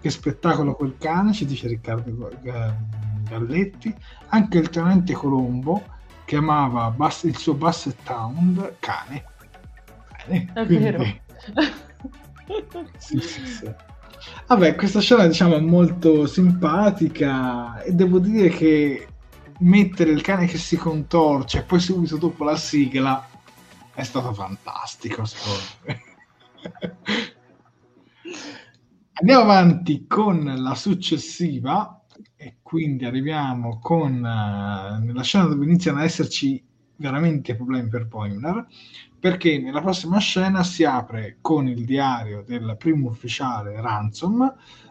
[0.00, 2.30] Che spettacolo quel cane, ci dice Riccardo
[3.28, 3.94] Galletti.
[4.28, 5.82] Anche il tenente Colombo
[6.24, 9.24] chiamava Bass- il suo Basset Town cane.
[10.26, 10.84] Bene, È quindi...
[10.84, 11.04] vero.
[12.98, 13.74] sì, sì, sì.
[14.46, 19.06] Vabbè, questa scena diciamo è molto simpatica e devo dire che
[19.60, 23.28] mettere il cane che si contorce e poi subito dopo la sigla
[23.94, 26.00] è stato fantastico secondo me.
[29.14, 32.02] Andiamo avanti con la successiva
[32.36, 36.62] e quindi arriviamo con uh, nella scena dove iniziano ad esserci
[36.96, 38.66] veramente problemi per Boimler
[39.22, 44.42] perché nella prossima scena si apre con il diario del primo ufficiale Ransom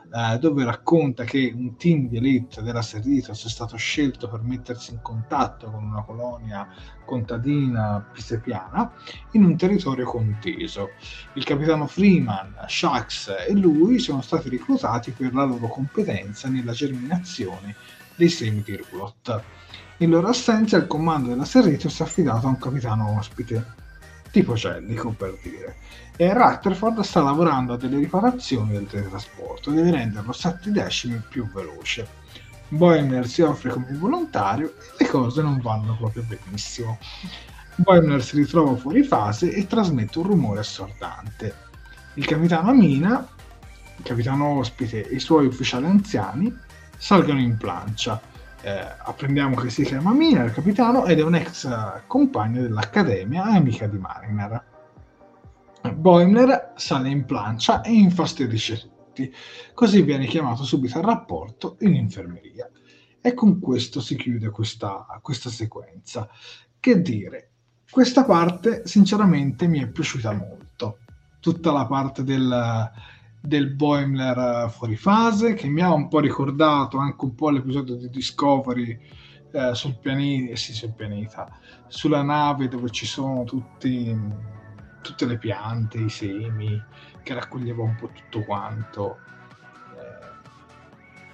[0.09, 4.93] eh, dove racconta che un team di elite della Serritos è stato scelto per mettersi
[4.93, 6.65] in contatto con una colonia
[7.03, 8.93] contadina pisepiana
[9.31, 10.91] in un territorio conteso.
[11.33, 17.75] Il capitano Freeman, Shax e lui sono stati reclutati per la loro competenza nella germinazione
[18.15, 19.43] dei semi di roulotte.
[19.97, 23.80] In loro assenza il comando della Serritos è affidato a un capitano ospite,
[24.31, 25.75] tipo Cellico per dire.
[26.15, 32.19] E Rutherford sta lavorando a delle riparazioni del teletrasporto, deve renderlo 7 decimi più veloce.
[32.69, 36.97] Boimler si offre come volontario e le cose non vanno proprio benissimo.
[37.75, 41.53] Boimler si ritrova fuori fase e trasmette un rumore assordante.
[42.13, 43.27] Il capitano Amina,
[43.97, 46.55] il capitano ospite e i suoi ufficiali anziani
[46.97, 48.21] salgono in plancia
[48.61, 51.67] eh, apprendiamo che si chiama Mina, il capitano, ed è un ex
[52.07, 54.63] compagno dell'Accademia amica di Mariner.
[55.93, 59.33] Boimler sale in plancia e infastidisce tutti,
[59.73, 62.69] così viene chiamato subito al rapporto in infermeria.
[63.19, 66.29] E con questo si chiude questa, questa sequenza.
[66.79, 67.49] Che dire,
[67.89, 70.99] questa parte sinceramente mi è piaciuta molto.
[71.39, 72.91] Tutta la parte del,
[73.41, 78.09] del Boimler fuori fase, che mi ha un po' ricordato anche un po' l'episodio di
[78.09, 78.99] Discovery
[79.51, 81.49] eh, sul pianeta, eh, sì, sul pianeta,
[81.87, 84.15] sulla nave dove ci sono tutti,
[85.01, 86.81] tutte le piante, i semi,
[87.23, 89.17] che raccoglieva un po' tutto quanto.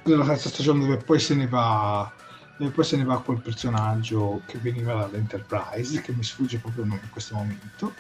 [0.03, 2.11] Eh, la terza stagione dove poi se ne va
[2.57, 6.99] dove poi se ne va quel personaggio che veniva dall'Enterprise, che mi sfugge proprio in
[7.11, 7.93] questo momento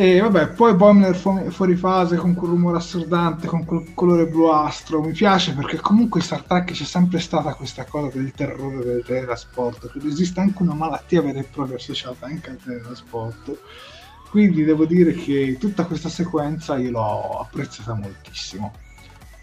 [0.00, 5.02] e vabbè, poi Boimler fu- fuori fase con quel rumore assordante, con quel colore bluastro.
[5.02, 9.02] Mi piace perché comunque in Star Trek c'è sempre stata questa cosa del terrore del
[9.04, 9.88] teletrasporto.
[9.88, 13.58] Credo esista anche una malattia vera e propria associata anche al teletrasporto.
[14.30, 18.72] Quindi devo dire che tutta questa sequenza io l'ho apprezzata moltissimo.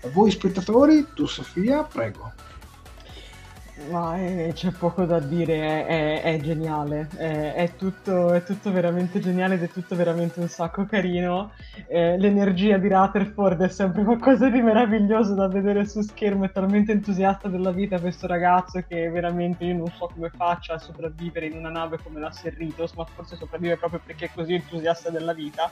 [0.03, 2.31] A voi spettatori, tu Sofia, prego.
[3.89, 8.71] Ma eh, c'è poco da dire, è, è, è geniale, è, è, tutto, è tutto
[8.71, 11.51] veramente geniale ed è tutto veramente un sacco carino.
[11.87, 16.93] Eh, l'energia di Rutherford è sempre qualcosa di meraviglioso da vedere su schermo, è talmente
[16.93, 21.57] entusiasta della vita questo ragazzo che veramente io non so come faccia a sopravvivere in
[21.57, 25.71] una nave come la Serritos, ma forse sopravvive proprio perché è così entusiasta della vita.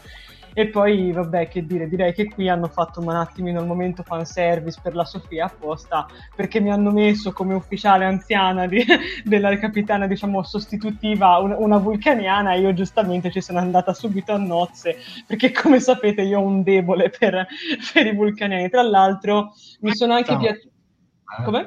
[0.54, 4.80] E poi, vabbè, che dire, direi che qui hanno fatto un attimino il momento fanservice
[4.84, 8.84] per la Sofia apposta, perché mi hanno messo come ufficiale anziana di,
[9.24, 14.38] della capitana, diciamo, sostitutiva, una, una vulcaniana, e io giustamente ci sono andata subito a
[14.38, 17.48] nozze, perché come sapete io ho un debole per,
[17.94, 18.70] per i vulcaniani.
[18.70, 20.68] Tra l'altro mi sono anche piaciuti...
[21.40, 21.62] Eh, come?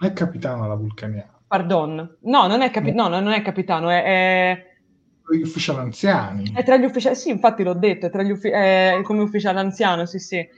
[0.00, 1.38] Non è capitano la vulcaniana.
[1.46, 2.16] Pardon.
[2.20, 4.02] No, non è, capi- no, non è capitano, è...
[4.02, 4.68] è
[5.36, 6.52] gli ufficiali anziani.
[6.52, 9.60] È tra gli ufficiali, sì, infatti l'ho detto, è, tra gli uffi- è come ufficiale
[9.60, 10.48] anziano, sì, sì.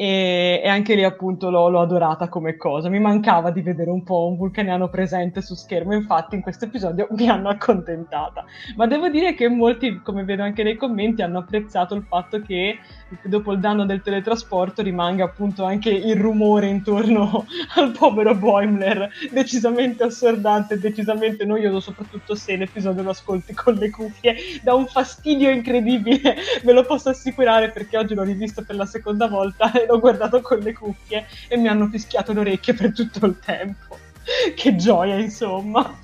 [0.00, 2.88] E, e, anche lì appunto l'ho, l'ho, adorata come cosa.
[2.88, 7.08] Mi mancava di vedere un po' un vulcaniano presente su schermo, infatti in questo episodio
[7.18, 8.44] mi hanno accontentata.
[8.76, 12.78] Ma devo dire che molti, come vedo anche nei commenti, hanno apprezzato il fatto che
[13.22, 20.04] dopo il danno del teletrasporto rimanga appunto anche il rumore intorno al povero Boimler, decisamente
[20.04, 26.36] assordante, decisamente noioso, soprattutto se l'episodio lo ascolti con le cuffie, dà un fastidio incredibile,
[26.62, 30.58] ve lo posso assicurare perché oggi l'ho rivisto per la seconda volta l'ho guardato con
[30.58, 33.96] le cuffie e mi hanno fischiato le orecchie per tutto il tempo.
[34.54, 35.96] che gioia, insomma.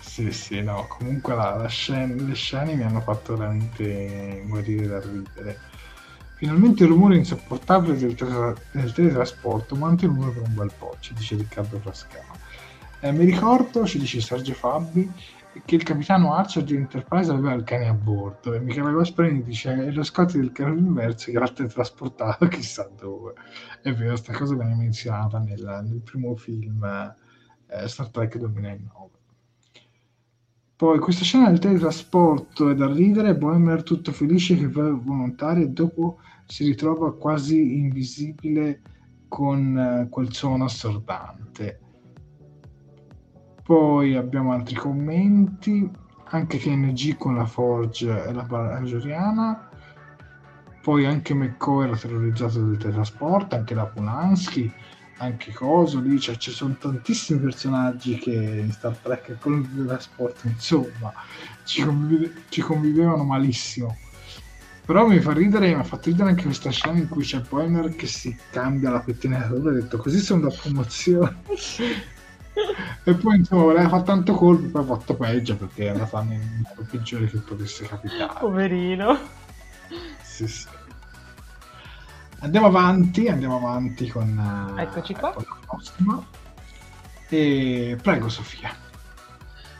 [0.00, 5.00] Sì, sì, no, comunque la, la scena, le scene mi hanno fatto veramente morire da
[5.00, 5.60] ridere.
[6.36, 11.36] Finalmente il rumore insopportabile del, tra- del teletrasporto mantenuto per un bel po', ci dice
[11.36, 12.34] Riccardo Frascano.
[13.00, 15.10] Eh, mi ricordo, ci dice Sergio Fabbi,
[15.64, 19.72] che il capitano Archer di Enterprise aveva il cane a bordo e Michele Gasparini dice
[19.72, 23.34] è lo scotto del cane inverso che l'ha teletrasportato chissà dove.
[23.82, 26.82] È vero, questa cosa viene menzionata nel, nel primo film
[27.68, 29.14] eh, Star Trek 2009
[30.76, 35.70] poi questa scena del teletrasporto è da ridere Boemer tutto felice che va volontario e
[35.70, 38.82] dopo si ritrova quasi invisibile
[39.26, 41.80] con eh, quel suono assordante
[43.66, 45.90] poi abbiamo altri commenti,
[46.28, 49.70] anche KNG con la Forge e la Bajoriana.
[50.80, 54.72] Poi anche McCoy era terrorizzato del teletrasporto, anche la Polanski,
[55.16, 60.46] anche Coso lì, cioè ci sono tantissimi personaggi che in Star Trek con il teletrasporto,
[60.46, 61.12] insomma,
[61.64, 63.96] ci, convive- ci convivevano malissimo.
[64.84, 67.96] Però mi fa ridere, mi ha fatto ridere anche questa scena in cui c'è Poimer
[67.96, 71.42] che si cambia la pettinatura e ha detto così sono da promozione
[73.04, 76.40] e poi insomma voleva fare tanto colpo poi ha fatto peggio perché era andata nel
[76.40, 78.32] modo peggiore che potesse capitare.
[78.38, 79.18] Poverino.
[80.22, 80.66] Sì sì.
[82.40, 86.24] Andiamo avanti andiamo avanti con eh, eccoci qua la prossima.
[87.28, 88.85] E prego Sofia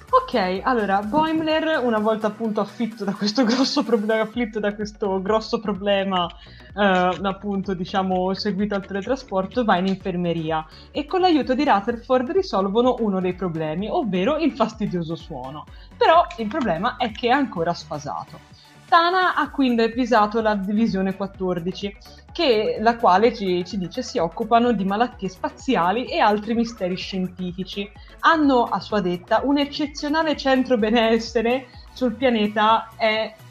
[0.09, 5.59] Ok, allora Boimler, una volta appunto affitto da questo grosso problema, afflitto da questo grosso
[5.59, 6.29] problema,
[6.77, 12.97] eh, appunto diciamo seguito al teletrasporto, va in infermeria e con l'aiuto di Rutherford risolvono
[13.01, 15.67] uno dei problemi, ovvero il fastidioso suono.
[15.97, 18.56] Però il problema è che è ancora sfasato.
[18.89, 21.97] Tana ha quindi avvisato la divisione 14,
[22.33, 27.91] che, la quale ci, ci, dice si occupano di malattie spaziali e altri misteri scientifici.
[28.21, 32.91] Hanno, a sua detta, un eccezionale centro benessere sul pianeta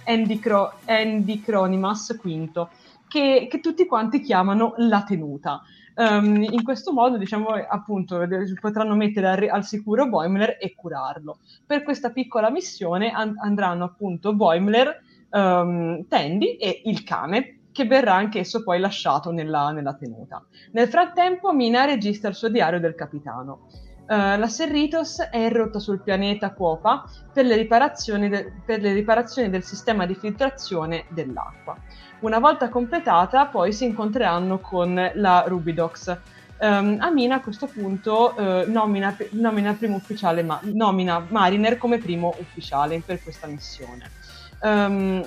[0.06, 2.68] Endicro, Endicronimas V,
[3.08, 5.62] che, che tutti quanti chiamano la tenuta.
[5.98, 8.26] Um, in questo modo, diciamo, appunto,
[8.60, 11.40] potranno mettere al, al sicuro Boimler e curarlo.
[11.66, 15.02] Per questa piccola missione an- andranno appunto Boimler
[15.36, 20.44] um, Tandy e il cane, che verrà anch'esso poi lasciato nella, nella tenuta.
[20.72, 23.68] Nel frattempo Mina registra il suo diario del capitano.
[24.08, 27.04] Uh, la Serritos è in rotta sul pianeta Quopa
[27.34, 31.76] per le, de- per le, riparazioni del sistema di filtrazione dell'acqua.
[32.20, 36.18] Una volta completata, poi si incontreranno con la Rubidox.
[36.58, 42.34] Um, Amina a questo punto uh, nomina, nomina, primo ufficiale, ma- nomina Mariner come primo
[42.40, 44.10] ufficiale per questa missione.
[44.66, 45.24] Um,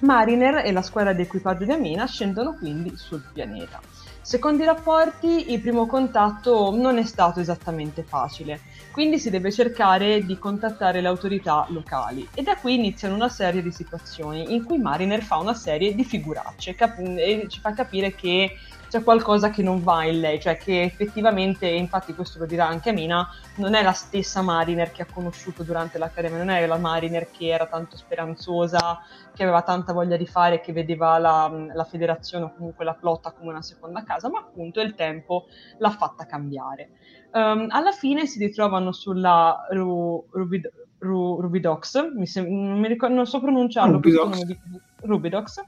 [0.00, 3.80] Mariner e la squadra di equipaggio di Amina scendono quindi sul pianeta.
[4.20, 10.26] Secondo i rapporti, il primo contatto non è stato esattamente facile, quindi si deve cercare
[10.26, 14.78] di contattare le autorità locali e da qui iniziano una serie di situazioni in cui
[14.78, 18.58] Mariner fa una serie di figuracce cap- e ci fa capire che
[18.96, 22.92] c'è qualcosa che non va in lei, cioè che effettivamente, infatti questo lo dirà anche
[22.92, 27.30] Mina, non è la stessa Mariner che ha conosciuto durante l'accademia, non è la Mariner
[27.30, 29.00] che era tanto speranzosa,
[29.34, 33.32] che aveva tanta voglia di fare, che vedeva la, la federazione o comunque la flotta
[33.32, 35.46] come una seconda casa, ma appunto il tempo
[35.76, 36.90] l'ha fatta cambiare.
[37.32, 43.14] Um, alla fine si ritrovano sulla Ru, Rubid, Ru, Rubidox, mi sem- non, mi ricordo,
[43.14, 44.42] non so pronunciarlo, Rubidox.
[44.44, 44.58] Di,
[45.02, 45.62] Rubidox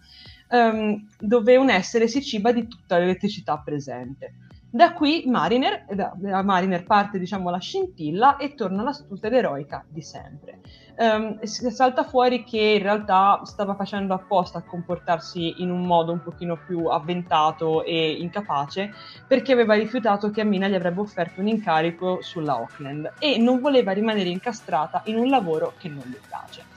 [0.51, 4.35] um, dove un essere si ciba di tutta l'elettricità presente.
[4.71, 9.83] Da qui Mariner, da, da Mariner parte diciamo, la scintilla e torna l'astuta ed eroica
[9.89, 10.61] di sempre.
[10.99, 16.23] Um, salta fuori che in realtà stava facendo apposta a comportarsi in un modo un
[16.23, 18.93] pochino più avventato e incapace
[19.27, 23.93] perché aveva rifiutato che Amina gli avrebbe offerto un incarico sulla Auckland e non voleva
[23.93, 26.68] rimanere incastrata in un lavoro che non le piace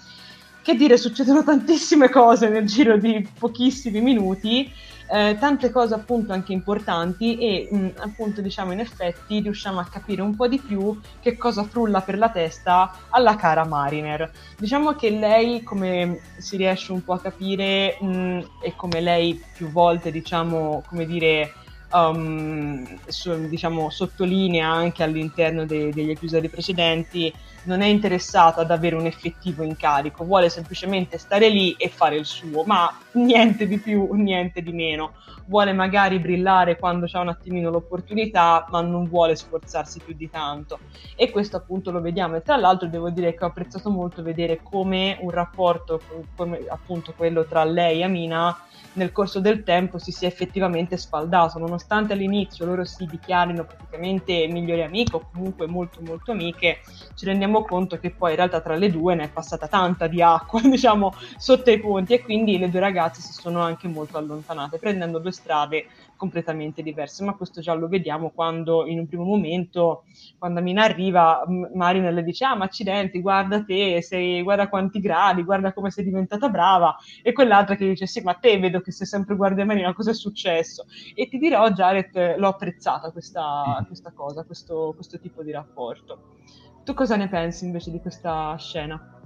[0.62, 4.72] che dire, succedono tantissime cose nel giro di pochissimi minuti.
[5.14, 10.22] eh, tante cose appunto anche importanti e mh, appunto diciamo in effetti riusciamo a capire
[10.22, 14.32] un po' di più che cosa frulla per la testa alla cara Mariner.
[14.58, 19.70] Diciamo che lei, come si riesce un po' a capire mh, e come lei più
[19.70, 21.56] volte diciamo, come dire,
[21.92, 28.96] um, so, diciamo, sottolinea anche all'interno de- degli episodi precedenti, non è interessato ad avere
[28.96, 34.10] un effettivo incarico, vuole semplicemente stare lì e fare il suo, ma niente di più,
[34.14, 35.14] niente di meno.
[35.46, 40.80] Vuole magari brillare quando c'è un attimino l'opportunità, ma non vuole sforzarsi più di tanto.
[41.16, 42.38] E questo appunto lo vediamo.
[42.38, 46.02] E tra l'altro devo dire che ho apprezzato molto vedere come un rapporto,
[46.36, 48.58] come appunto quello tra lei e Amina,
[48.94, 54.84] nel corso del tempo si sia effettivamente spaldato, nonostante all'inizio loro si dichiarino praticamente migliori
[54.84, 56.80] amiche o comunque molto molto amiche,
[57.16, 60.22] ci rendiamo conto che poi in realtà tra le due ne è passata tanta di
[60.22, 64.78] acqua, diciamo, sotto i ponti e quindi le due ragazze si sono anche molto allontanate,
[64.78, 65.88] prendendo due strade
[66.22, 70.04] completamente diverse, ma questo già lo vediamo quando in un primo momento,
[70.38, 71.44] quando Amina arriva,
[71.74, 76.04] Marina le dice, ah ma accidenti, guarda te, sei, guarda quanti gradi, guarda come sei
[76.04, 79.96] diventata brava, e quell'altra che dice, sì ma te vedo che sei sempre guardia Marina,
[79.96, 80.86] cosa è successo?
[81.16, 83.86] E ti dirò, Jared, l'ho apprezzata questa, mm.
[83.88, 86.36] questa cosa, questo, questo tipo di rapporto.
[86.84, 89.18] Tu cosa ne pensi invece di questa scena?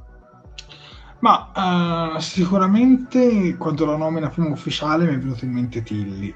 [1.20, 6.34] Ma uh, sicuramente quando la nomina prima ufficiale mi è venuto in mente Tilly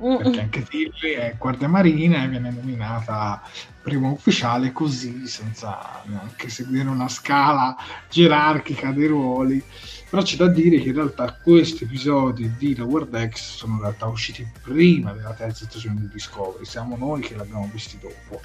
[0.00, 3.42] perché anche Tilly è guardia marina e viene nominata
[3.82, 7.76] prima ufficiale così senza neanche seguire una scala
[8.08, 9.62] gerarchica dei ruoli.
[10.08, 14.06] Però c'è da dire che in realtà questi episodi di Lower Decks sono in realtà
[14.06, 16.64] usciti prima della terza stagione di Discovery.
[16.64, 18.40] Siamo noi che l'abbiamo visti dopo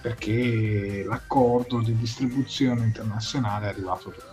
[0.00, 4.29] perché l'accordo di distribuzione internazionale è arrivato dopo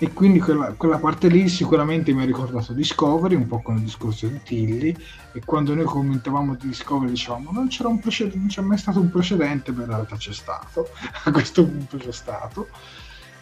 [0.00, 3.82] e quindi quella, quella, parte lì sicuramente mi ha ricordato Discovery, un po' con il
[3.82, 4.94] discorso di Tilly,
[5.32, 9.00] e quando noi commentavamo di Discovery dicevamo non, c'era un precedente, non c'è mai stato
[9.00, 10.88] un precedente, ma in realtà c'è stato,
[11.24, 12.68] a questo punto c'è stato.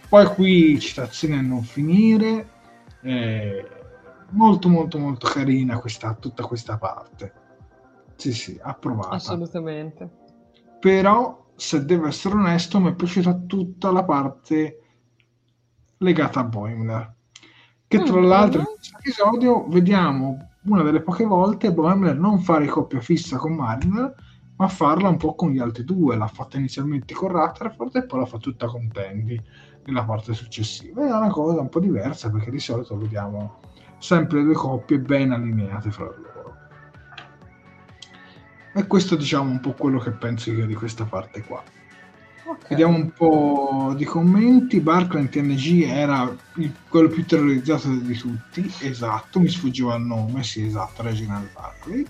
[0.09, 2.49] Poi qui citazioni a non finire,
[3.03, 3.69] eh,
[4.31, 7.33] molto molto molto carina questa, tutta questa parte.
[8.17, 9.15] Sì sì, approvata.
[9.15, 10.09] Assolutamente.
[10.81, 14.81] Però, se devo essere onesto, mi è piaciuta tutta la parte
[15.99, 17.15] legata a Boimler.
[17.89, 22.67] Che tra mm, l'altro in questo episodio vediamo una delle poche volte Boimler non fare
[22.67, 24.15] coppia fissa con Mariner,
[24.57, 26.17] ma farla un po' con gli altri due.
[26.17, 29.41] L'ha fatta inizialmente con Rutherford e poi la fa tutta con Tandy
[29.85, 31.07] nella parte successiva.
[31.07, 33.61] È una cosa un po' diversa perché di solito vediamo
[33.99, 36.55] sempre due coppie ben allineate fra loro.
[38.75, 41.63] E questo diciamo un po' quello che penso io di questa parte qua.
[42.49, 42.69] Okay.
[42.69, 44.79] Vediamo un po' di commenti.
[44.79, 48.73] Barclay in TNG era il, quello più terrorizzato di tutti.
[48.83, 50.45] Esatto, mi sfuggiva il nome.
[50.45, 52.07] Sì, esatto, Reginald Barclay.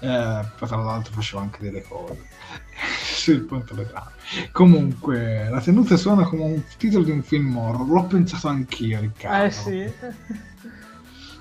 [0.00, 2.28] Eh, tra l'altro faceva anche delle cose
[3.02, 4.10] sul ponte vetrame.
[4.52, 7.88] Comunque, la tenuta suona come un titolo di un film horror.
[7.88, 9.44] L'ho pensato anch'io, Riccardo.
[9.46, 9.92] Eh sì.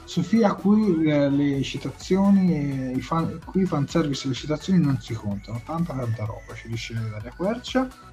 [0.05, 5.13] Sofia, qui le, le citazioni, i fan, qui i fanservice e le citazioni non si
[5.13, 5.61] contano.
[5.65, 8.11] Tanta tanta roba, ci dice Daria Quercia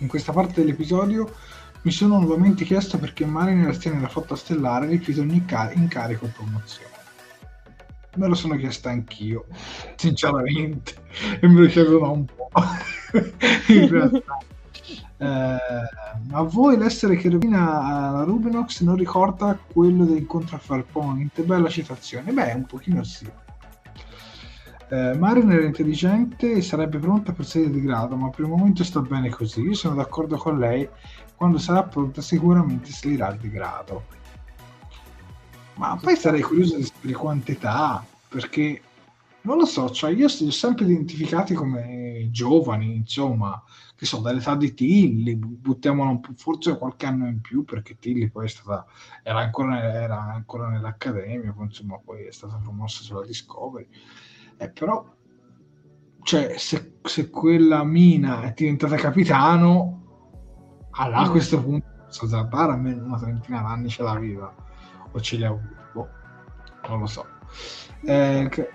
[0.00, 1.32] in questa parte dell'episodio
[1.82, 6.32] mi sono nuovamente chiesto perché Mariner tiene la flotta stellare rifiuta ogni car- incarico o
[6.34, 6.88] promozione.
[8.16, 9.46] Me lo sono chiesto anch'io,
[9.94, 10.94] sinceramente,
[11.40, 12.50] e me lo chiedo da un po'.
[13.72, 14.38] in realtà.
[15.16, 15.58] Eh,
[16.32, 21.42] a voi l'essere che rovina la Rubinox non ricorda quello dell'incontro a Farpoint?
[21.42, 22.32] Bella citazione.
[22.32, 23.30] Beh, un pochino sì.
[24.92, 28.82] Eh, Mariner è intelligente e sarebbe pronta per salire di grado, ma per il momento
[28.82, 29.60] sta bene così.
[29.60, 30.88] Io sono d'accordo con lei.
[31.36, 34.02] Quando sarà pronta, sicuramente salirà di grado.
[35.76, 38.82] Ma poi sarei curioso di sapere quantità, perché
[39.42, 43.62] non lo so, cioè io ho sempre identificati come giovani, insomma,
[43.94, 48.48] che so, dall'età di Tilly, po', forse qualche anno in più, perché Tilly poi è
[48.48, 48.84] stata,
[49.22, 53.88] era ancora, era ancora nell'accademia, insomma poi è stata promossa sulla Discovery
[54.60, 55.02] eh, però,
[56.22, 61.30] cioè, se, se, quella mina è diventata capitano, allora a mm.
[61.30, 64.54] questo punto Sazardar almeno una trentina d'anni ce l'aveva,
[65.10, 66.08] o ce li ha avuti, boh,
[66.88, 67.26] non lo so.
[68.02, 68.70] Eh, che...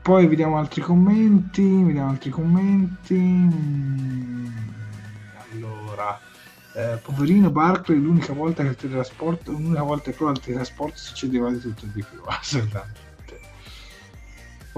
[0.00, 3.18] Poi vediamo altri commenti, vediamo altri commenti.
[3.18, 4.46] Mm,
[5.52, 6.20] allora,
[6.74, 11.50] eh, poverino Barclay, l'unica volta che il teletrasporto, l'unica volta che prova il teletrasporto succedeva
[11.50, 13.07] di tutto e di più, assolutamente.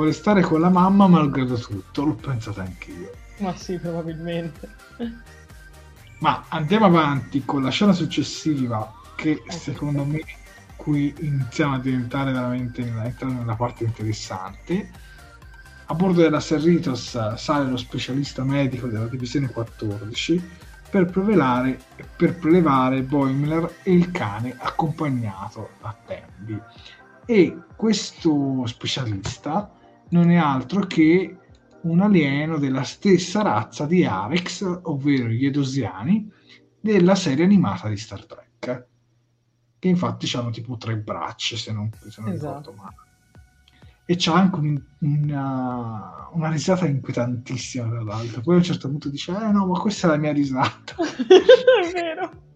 [0.01, 3.10] Vuole stare con la mamma malgrado tutto, l'ho pensato anch'io.
[3.40, 4.74] Ma sì, probabilmente.
[6.20, 9.59] Ma andiamo avanti con la scena successiva che okay.
[9.59, 10.22] secondo me
[10.77, 14.90] qui iniziamo a diventare veramente entrare nella parte interessante.
[15.85, 20.43] A bordo della Serritos sale lo specialista medico della divisione 14
[20.89, 21.78] per prelevare,
[22.16, 26.59] per prelevare Boimler e il cane accompagnato da Tembi.
[27.27, 29.74] E questo specialista
[30.11, 31.37] non è altro che
[31.82, 36.31] un alieno della stessa razza di Arex, ovvero gli Edosiani,
[36.81, 38.87] della serie animata di Star Trek,
[39.78, 42.70] che infatti hanno tipo tre braccia, se non, se non esatto.
[42.70, 42.97] ricordo male.
[44.07, 48.41] E c'ha anche un, una, una, risata inquietantissima, tra l'altro.
[48.41, 50.97] Poi a un certo punto dice, eh no, ma questa è la mia risata.
[50.99, 52.49] è vero.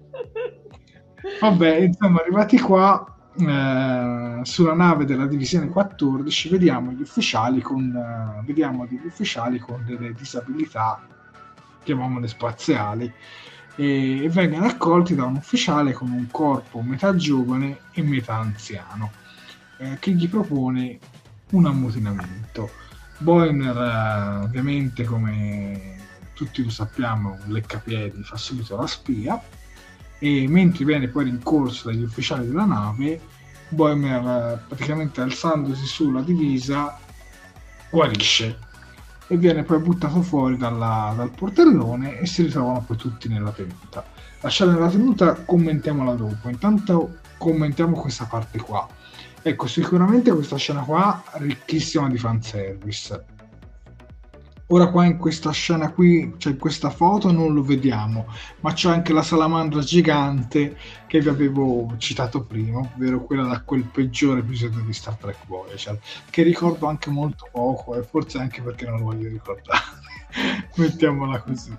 [1.40, 8.42] Vabbè, insomma, arrivati qua, eh, sulla nave della divisione 14 vediamo gli ufficiali con, eh,
[8.44, 11.00] vediamo degli ufficiali con delle disabilità
[11.82, 13.12] chiamiamole spaziali
[13.76, 19.10] e, e vengono accolti da un ufficiale con un corpo metà giovane e metà anziano
[19.78, 20.98] eh, che gli propone
[21.50, 22.70] un ammutinamento.
[23.18, 25.96] Boimler eh, ovviamente come
[26.34, 29.40] tutti lo sappiamo un leccapiedi fa subito la spia
[30.24, 33.20] e mentre viene poi rincorso dagli ufficiali della nave,
[33.68, 36.98] Boimer praticamente alzandosi sulla divisa
[37.90, 38.58] guarisce
[39.26, 44.02] e viene poi buttato fuori dalla, dal portellone e si ritrovano poi tutti nella tenuta.
[44.40, 46.48] Lasciate nella tenuta, commentiamola dopo.
[46.48, 48.88] Intanto commentiamo questa parte qua.
[49.42, 53.24] Ecco, sicuramente questa scena qua ricchissima di fanservice
[54.68, 58.26] Ora qua in questa scena qui, cioè in questa foto non lo vediamo,
[58.60, 63.82] ma c'è anche la salamandra gigante che vi avevo citato prima, ovvero quella da quel
[63.82, 66.00] peggiore episodio di Star Trek Voyager,
[66.30, 69.82] che ricordo anche molto poco e forse anche perché non lo voglio ricordare.
[70.76, 71.76] Mettiamola così.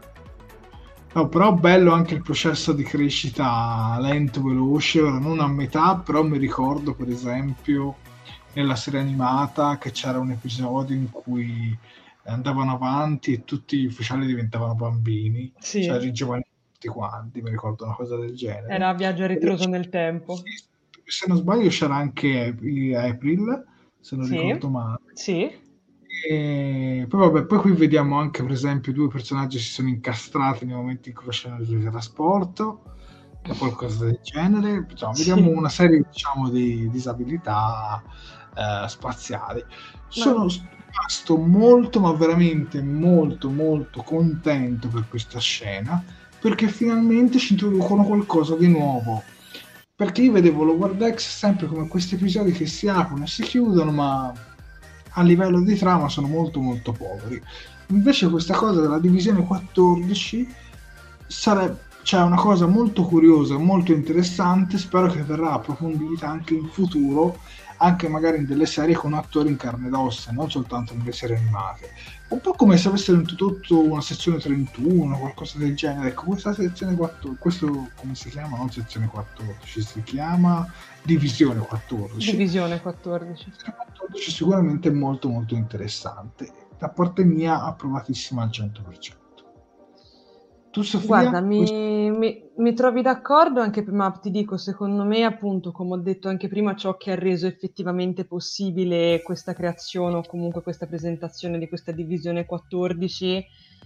[1.13, 6.21] No, però bello anche il processo di crescita lento, veloce, ora non a metà, però
[6.21, 7.95] mi ricordo per esempio
[8.53, 11.75] nella serie animata che c'era un episodio in cui
[12.25, 15.83] andavano avanti e tutti gli ufficiali diventavano bambini, sì.
[15.83, 18.73] cioè ringiovaniti tutti quanti, mi ricordo una cosa del genere.
[18.73, 20.35] Era viaggio ritroso nel tempo.
[20.35, 20.63] Sì,
[21.05, 22.55] se non sbaglio c'era anche
[22.95, 23.65] April,
[23.99, 24.37] se non sì.
[24.37, 25.01] ricordo male.
[25.13, 25.63] Sì.
[26.27, 30.75] E poi, vabbè, poi qui vediamo anche per esempio due personaggi si sono incastrati nel
[30.75, 32.83] momento in cui facevano il teletrasporto
[33.47, 38.01] o qualcosa del genere diciamo, vediamo una serie diciamo, di disabilità
[38.55, 39.63] eh, spaziali
[40.07, 40.47] sono,
[40.95, 46.03] rimasto molto, ma veramente molto, molto contento per questa scena
[46.39, 49.23] perché finalmente ci introducono qualcosa di nuovo.
[49.95, 53.91] Perché io vedevo Lower Decks sempre come questi episodi che si aprono e si chiudono,
[53.91, 54.31] ma
[55.09, 57.41] a livello di trama sono molto molto poveri.
[57.87, 60.47] Invece questa cosa della divisione 14
[61.27, 67.39] sarebbe c'è una cosa molto curiosa, molto interessante, spero che verrà approfondita anche in futuro
[67.77, 71.37] anche magari in delle serie con attori in carne ed ossa, non soltanto nelle serie
[71.37, 71.91] animate.
[72.27, 76.09] Un po' come se avessero introdotto una sezione 31, qualcosa del genere.
[76.09, 78.57] Ecco, questa sezione 14, questo come si chiama?
[78.57, 80.67] Non sezione 14, si chiama
[81.03, 82.31] Divisione 14.
[82.31, 83.51] Divisione 14.
[83.63, 86.51] 14 sicuramente molto molto interessante.
[86.77, 89.24] Da parte mia approvatissima al 100%.
[90.75, 91.07] Tu Sofia?
[91.07, 95.97] Guarda, mi, mi, mi, trovi d'accordo anche ma ti dico, secondo me appunto, come ho
[95.97, 101.59] detto anche prima, ciò che ha reso effettivamente possibile questa creazione o comunque questa presentazione
[101.59, 103.45] di questa divisione 14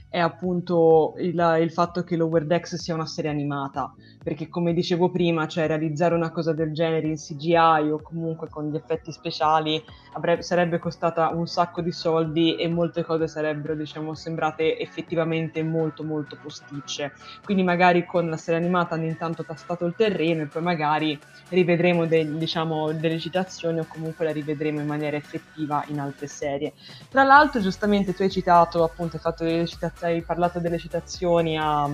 [0.10, 5.12] è appunto il, il, fatto che Lower Decks sia una serie animata, perché come dicevo
[5.12, 9.82] prima, cioè realizzare una cosa del genere in CGI o comunque con gli effetti speciali
[10.14, 16.04] avrebbe, sarebbe costata un sacco di soldi e molte cose sarebbero, diciamo, sembrate effettivamente molto
[16.04, 17.14] molto posticce.
[17.44, 21.20] Quindi magari con la serie animata hanno intanto tastato il terreno e poi magari
[21.50, 26.74] rivedremo de, diciamo, delle citazioni o comunque la rivedremo in maniera effettiva in altre serie.
[27.10, 31.58] Tra l'altro, giustamente tu hai citato, appunto, hai fatto delle citazioni hai parlato delle citazioni
[31.58, 31.90] a,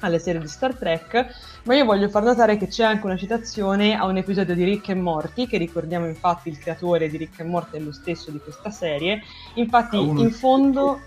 [0.00, 1.26] alle serie di Star Trek,
[1.64, 4.88] ma io voglio far notare che c'è anche una citazione a un episodio di Rick
[4.88, 8.38] e Morty, che ricordiamo infatti il creatore di Rick e Morty è lo stesso di
[8.38, 9.22] questa serie.
[9.54, 11.00] Infatti, in fondo.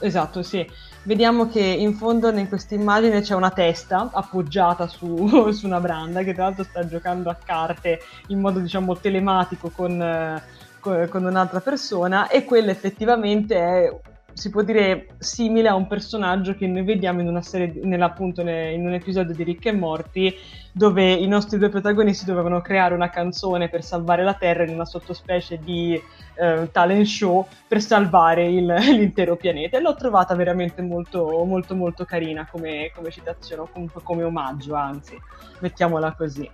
[0.00, 0.68] Esatto, sì.
[1.04, 6.22] Vediamo che in fondo in questa immagine c'è una testa appoggiata su, su, una branda
[6.22, 10.42] che tra l'altro sta giocando a carte in modo diciamo telematico con, eh,
[10.80, 14.00] con un'altra persona e quello effettivamente è
[14.36, 18.84] si può dire simile a un personaggio che noi vediamo in una serie, nell'appunto in
[18.84, 20.34] un episodio di Rick e Morty,
[20.72, 24.84] dove i nostri due protagonisti dovevano creare una canzone per salvare la Terra in una
[24.84, 25.98] sottospecie di
[26.34, 29.78] eh, talent show per salvare il, l'intero pianeta.
[29.78, 34.74] E l'ho trovata veramente molto, molto, molto carina come, come citazione, o comunque come omaggio,
[34.74, 35.18] anzi,
[35.60, 36.48] mettiamola così.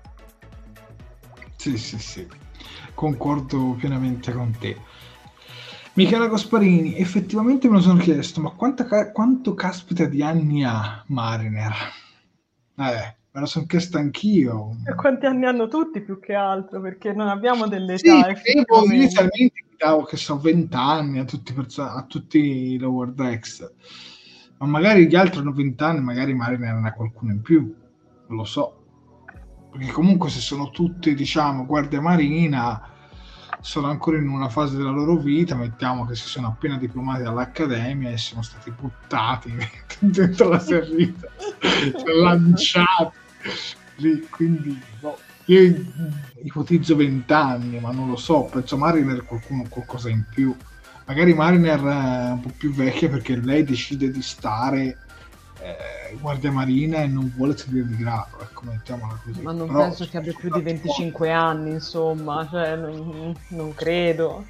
[1.56, 2.28] Sì, sì, sì,
[2.94, 4.76] concordo pienamente con te.
[5.94, 11.73] Michela Gasparini, effettivamente me lo sono chiesto, ma quanta, quanto caspita di anni ha Mariner?
[12.77, 14.78] Eh, me lo sono chiesto anch'io.
[14.86, 18.28] E quanti anni hanno tutti più che altro, perché non abbiamo delle sì, età.
[18.28, 23.74] Io inizialmente davo che so 20 anni a tutti, a tutti i Lower Decks,
[24.59, 27.60] ma magari gli altri hanno 20 anni, magari Mariner ne ha qualcuno in più,
[28.28, 28.78] non lo so.
[29.70, 32.91] Perché comunque se sono tutti, diciamo, guardia marina
[33.62, 38.10] sono ancora in una fase della loro vita, mettiamo che si sono appena diplomati dall'accademia
[38.10, 39.55] e sono stati buttati
[40.01, 41.28] dentro la servita,
[42.05, 43.16] lanciati.
[44.30, 45.16] Quindi boh,
[45.47, 45.84] io
[46.43, 50.55] ipotizzo 20 anni, ma non lo so, penso Mariner qualcuno qualcosa in più.
[51.05, 54.98] Magari Mariner è un po' più vecchia perché lei decide di stare
[55.62, 59.40] eh, guardia marina e non vuole salire di grado, ecco, mettiamola così.
[59.43, 61.34] Ma non Però, penso che abbia più di 25 po'.
[61.34, 64.44] anni, insomma, cioè, non, non credo.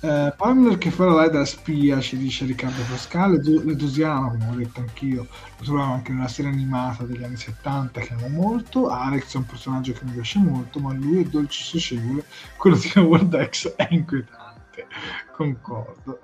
[0.00, 4.54] Eh, Pamela che fa la lei da spia, ci dice Riccardo Pascale, Ledosiano, come ho
[4.54, 5.28] detto anch'io,
[5.58, 9.46] lo troviamo anche nella serie animata degli anni 70 che amo molto, Alex è un
[9.46, 12.24] personaggio che mi piace molto, ma lui è dolce socievole,
[12.56, 14.86] quello di World X è inquietante,
[15.36, 16.20] concordo.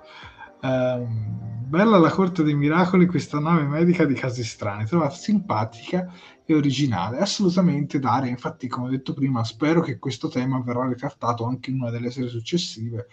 [0.61, 6.11] Um, bella la corte dei miracoli, questa nave medica di casi strani, trovata simpatica
[6.43, 8.27] e originale, assolutamente dare.
[8.27, 12.09] Infatti, come ho detto prima, spero che questo tema verrà ritrattato anche in una delle
[12.09, 13.07] serie successive,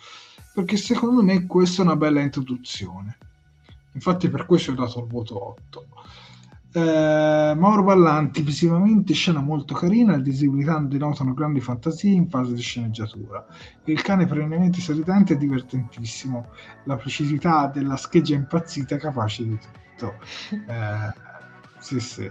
[0.54, 3.18] perché secondo me questa è una bella introduzione.
[3.92, 5.86] Infatti, per questo ho dato il voto 8.
[6.76, 12.60] Eh, Mauro Ballanti, visivamente scena molto carina, le disabilità denotano grandi fantasie in fase di
[12.60, 13.46] sceneggiatura.
[13.84, 16.50] Il cane perennemente sorridente è divertentissimo,
[16.84, 20.16] la precisità della scheggia impazzita capace di tutto.
[20.50, 21.14] Eh,
[21.78, 22.30] sì, sì.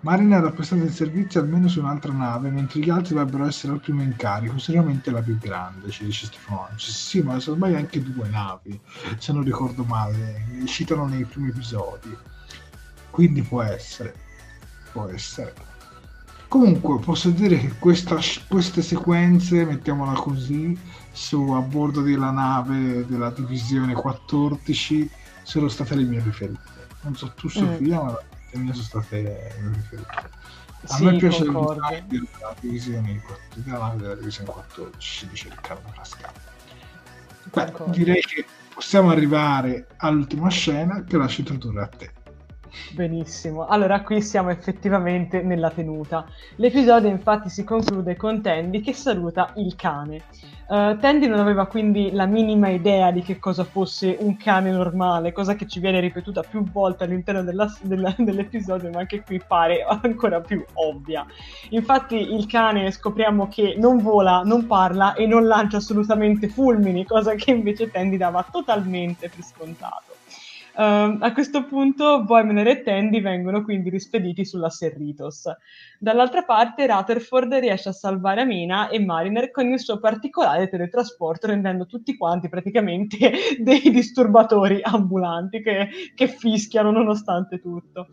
[0.00, 3.80] Marina era prestata in servizio almeno su un'altra nave, mentre gli altri dovrebbero essere al
[3.80, 6.70] primo incarico, seriamente la più grande, ci dice Stefano.
[6.76, 8.80] Sì, ma se ormai anche due navi,
[9.18, 12.16] se non ricordo male, citano nei primi episodi
[13.18, 14.14] quindi può essere
[14.92, 15.52] può essere.
[16.46, 18.16] Comunque posso dire che questa,
[18.46, 20.78] queste sequenze mettiamola così
[21.10, 25.10] su a bordo della nave della divisione 14
[25.42, 26.86] sono state le mie preferite.
[27.00, 27.48] Non so tu.
[27.48, 28.06] Sofia mm.
[28.06, 28.18] ma
[28.52, 30.30] le mie sono state le mie preferite.
[30.80, 33.20] A sì, me piace della divisione
[33.54, 36.40] della nave della divisione 14 dice Riccardo Frascati
[37.52, 42.12] Beh, direi che possiamo arrivare all'ultima scena che lascio introdurre a te
[42.92, 46.26] Benissimo, allora qui siamo effettivamente nella tenuta.
[46.56, 50.22] L'episodio infatti si conclude con Tandy che saluta il cane.
[50.68, 55.32] Uh, Tandy non aveva quindi la minima idea di che cosa fosse un cane normale,
[55.32, 59.82] cosa che ci viene ripetuta più volte all'interno della, della, dell'episodio, ma anche qui pare
[60.02, 61.24] ancora più ovvia.
[61.70, 67.34] Infatti il cane scopriamo che non vola, non parla e non lancia assolutamente fulmini, cosa
[67.34, 70.07] che invece Tandy dava totalmente per scontato.
[70.78, 75.50] Uh, a questo punto Boimler e Tandy vengono quindi rispediti sulla Serritos.
[75.98, 81.86] Dall'altra parte Rutherford riesce a salvare Amina e Mariner con il suo particolare teletrasporto rendendo
[81.86, 83.18] tutti quanti praticamente
[83.58, 88.06] dei disturbatori ambulanti che, che fischiano nonostante tutto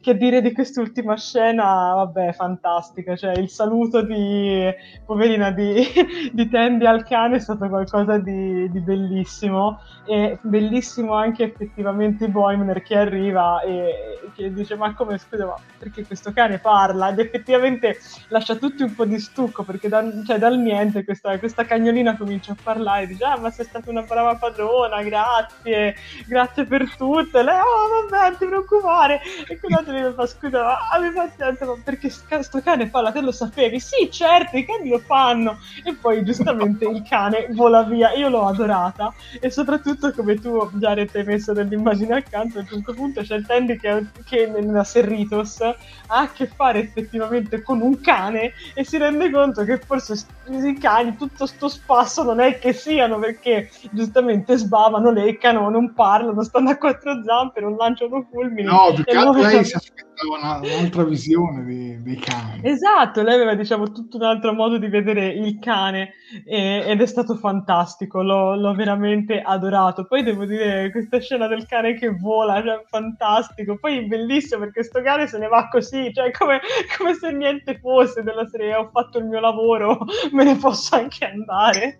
[0.00, 4.68] che dire di quest'ultima scena, vabbè, fantastica, cioè il saluto di,
[5.04, 5.86] poverina, di,
[6.32, 12.82] di Tandy al cane è stato qualcosa di, di bellissimo e bellissimo anche effettivamente Boimler
[12.82, 17.10] che arriva e che dice ma come scusa, ma perché questo cane parla?
[17.10, 17.98] Ed effettivamente
[18.28, 22.52] lascia tutti un po' di stucco perché da, cioè, dal niente questa, questa cagnolina comincia
[22.52, 25.94] a parlare dice ah ma sei stata una brava padrona, grazie,
[26.26, 30.26] grazie per tutto, e lei oh vabbè non ti preoccupare e quell'altro Anthony mi fa
[30.26, 33.80] scusa, ma abbi pazienza, ma perché sto cane fa la te lo sapevi?
[33.80, 35.58] Sì, certo, i cani lo fanno.
[35.84, 38.12] E poi giustamente il cane vola via.
[38.12, 39.12] Io l'ho adorata.
[39.40, 43.46] E soprattutto, come tu, Jared, hai messo dell'immagine accanto, a un certo punto c'è il
[43.46, 45.76] Tandy che, che nella Serritos ha
[46.06, 50.14] a che fare effettivamente con un cane e si rende conto che forse
[50.48, 56.42] i cani, tutto sto spasso non è che siano perché giustamente sbavano, leccano, non parlano,
[56.42, 58.64] stanno a quattro zampe, non lanciano fulmini.
[58.64, 62.60] No, più che altro lei si aspettava una, un'altra visione dei, dei, cani.
[62.62, 66.12] Esatto, lei aveva diciamo tutto un altro modo di vedere il cane
[66.44, 70.06] e, ed è stato fantastico, l'ho, l'ho, veramente adorato.
[70.06, 73.78] Poi devo dire questa scena del cane che vola, cioè fantastico.
[73.78, 76.60] Poi bellissimo perché questo cane se ne va così, cioè come,
[76.96, 81.24] come se niente fosse della serie, ho fatto il mio lavoro, me ne posso anche
[81.24, 81.98] andare.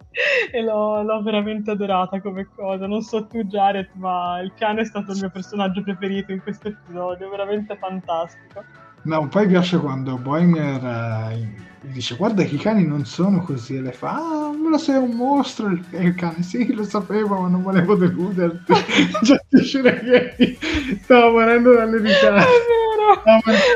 [0.52, 2.86] E l'ho, l'ho veramente adorata come cosa.
[2.86, 6.68] Non so tu Jared, ma il cane è stato il mio personaggio preferito in questo
[6.68, 8.64] episodio, veramente fantastico.
[9.02, 13.80] No, poi piace quando Boimer eh, dice guarda che i cani non sono così e
[13.80, 16.42] le fa ah lo sei un mostro il, il cane.
[16.42, 18.72] Sì lo sapevo ma non volevo deluderti.
[19.22, 20.58] Già ti che
[21.02, 22.46] stavo morendo dalle risate.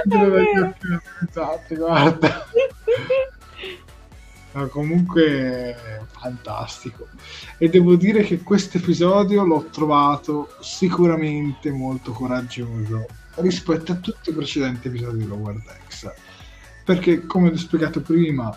[0.05, 0.77] stavo morendo dalle
[1.21, 2.47] risate guarda.
[4.53, 7.09] No, comunque fantastico.
[7.59, 13.07] E devo dire che questo episodio l'ho trovato sicuramente molto coraggioso
[13.37, 16.11] rispetto a tutti i precedenti episodi di Lower Decks.
[16.85, 18.55] Perché, come vi ho spiegato prima,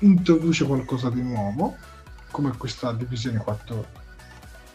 [0.00, 1.76] introduce qualcosa di nuovo,
[2.30, 3.42] come questa divisione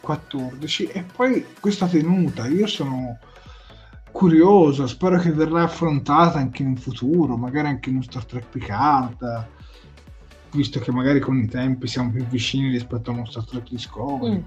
[0.02, 2.48] 14, e poi questa tenuta.
[2.48, 3.18] Io sono
[4.12, 9.52] curioso, spero che verrà affrontata anche in futuro, magari anche in un Star Trek Picard
[10.54, 14.38] visto che magari con i tempi siamo più vicini rispetto a uno Star Trek Discovery.
[14.38, 14.42] Mm.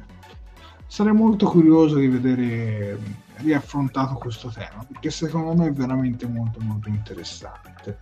[0.87, 2.99] Sarei molto curioso di vedere
[3.37, 7.99] riaffrontato questo tema, perché secondo me è veramente molto molto interessante.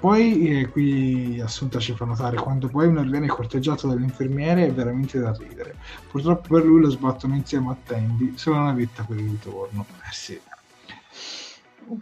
[0.00, 4.72] Poi eh, qui Assunta ci fa notare quando poi uno viene corteggiato dalle infermiere è
[4.72, 5.76] veramente da ridere.
[6.10, 9.84] Purtroppo per lui lo sbattono insieme a Tandy, solo una vetta per il ritorno.
[9.98, 10.40] Eh sì.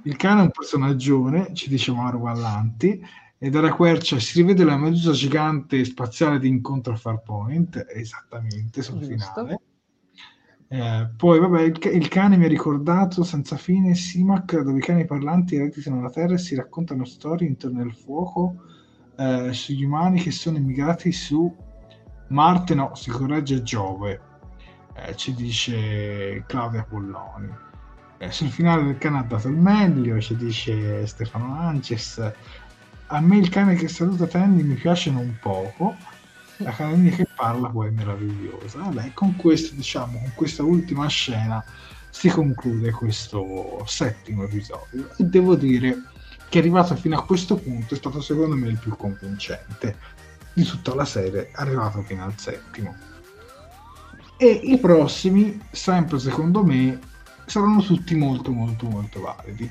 [0.03, 3.05] Il cane è un personaggione, ci dice Mauro Vallanti,
[3.37, 9.01] e dalla quercia si rivede la medusa gigante spaziale di incontro a Farpoint, esattamente sul
[9.01, 9.33] Giusto.
[9.33, 9.61] finale.
[10.71, 15.07] Eh, poi, vabbè, il, il, cane mi ha ricordato senza fine Simac, dove i cani
[15.07, 18.65] parlanti ereditano la terra e si raccontano storie intorno al fuoco
[19.17, 21.55] eh, sugli umani che sono immigrati su
[22.29, 24.21] Marte, no, si corregge Giove,
[24.95, 27.49] eh, ci dice Claudia Polloni.
[28.19, 32.21] Eh, sul finale del cane ha dato il meglio, ci dice Stefano Ances
[33.11, 35.97] a me il cane che saluta Tandy mi piace non poco,
[36.59, 38.79] la canina che parla poi è meravigliosa.
[38.79, 41.65] Vabbè, con questo, diciamo, con questa ultima scena
[42.11, 46.03] si conclude questo settimo episodio e devo dire
[46.49, 49.97] che arrivato fino a questo punto è stato secondo me il più convincente
[50.53, 52.95] di tutta la serie, arrivato fino al settimo.
[54.37, 56.99] E i prossimi, sempre secondo me,
[57.47, 59.71] saranno tutti molto molto molto validi.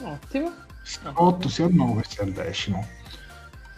[0.00, 0.52] Ottimo.
[1.12, 2.86] 8 sia al 9 sia al decimo.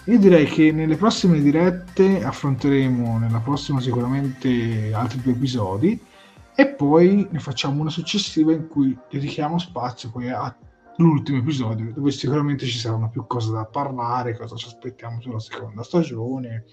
[0.06, 5.96] Io direi che nelle prossime dirette affronteremo nella prossima sicuramente altri due episodi
[6.56, 12.66] e poi ne facciamo una successiva in cui dedichiamo spazio poi all'ultimo episodio dove sicuramente
[12.66, 16.64] ci saranno più cose da parlare, cosa ci aspettiamo sulla seconda stagione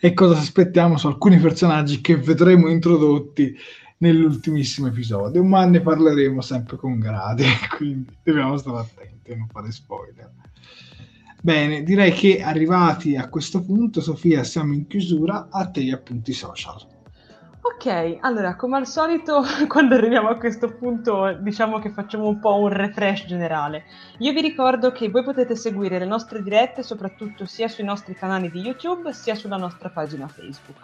[0.00, 3.54] e cosa ci aspettiamo su alcuni personaggi che vedremo introdotti
[3.98, 7.44] nell'ultimissimo episodio, ma ne parleremo sempre con gradi,
[7.76, 10.43] quindi dobbiamo stare attenti a non fare spoiler.
[11.44, 16.32] Bene, direi che arrivati a questo punto, Sofia, siamo in chiusura, a te gli appunti
[16.32, 16.80] social.
[17.60, 22.58] Ok, allora come al solito quando arriviamo a questo punto diciamo che facciamo un po'
[22.60, 23.84] un refresh generale.
[24.20, 28.50] Io vi ricordo che voi potete seguire le nostre dirette soprattutto sia sui nostri canali
[28.50, 30.78] di YouTube sia sulla nostra pagina Facebook.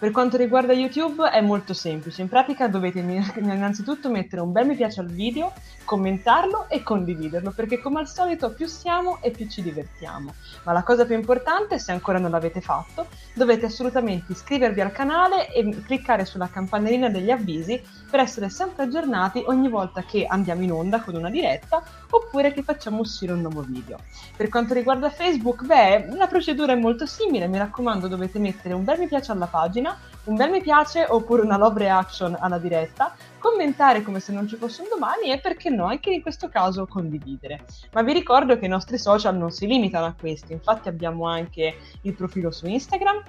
[0.00, 3.00] Per quanto riguarda YouTube è molto semplice, in pratica dovete
[3.36, 5.52] innanzitutto mettere un bel mi piace al video,
[5.84, 10.32] commentarlo e condividerlo perché come al solito più siamo e più ci divertiamo.
[10.64, 15.52] Ma la cosa più importante, se ancora non l'avete fatto, dovete assolutamente iscrivervi al canale
[15.52, 17.78] e cliccare sulla campanellina degli avvisi
[18.10, 22.62] per essere sempre aggiornati ogni volta che andiamo in onda con una diretta oppure che
[22.62, 23.98] facciamo uscire un nuovo video.
[24.36, 28.84] Per quanto riguarda Facebook, beh, la procedura è molto simile, mi raccomando dovete mettere un
[28.84, 29.89] bel mi piace alla pagina,
[30.24, 34.56] un bel mi piace oppure una love reaction alla diretta, commentare come se non ci
[34.56, 37.64] fosse un domani e perché no, anche in questo caso condividere.
[37.92, 41.76] Ma vi ricordo che i nostri social non si limitano a questi, infatti abbiamo anche
[42.02, 43.22] il profilo su Instagram,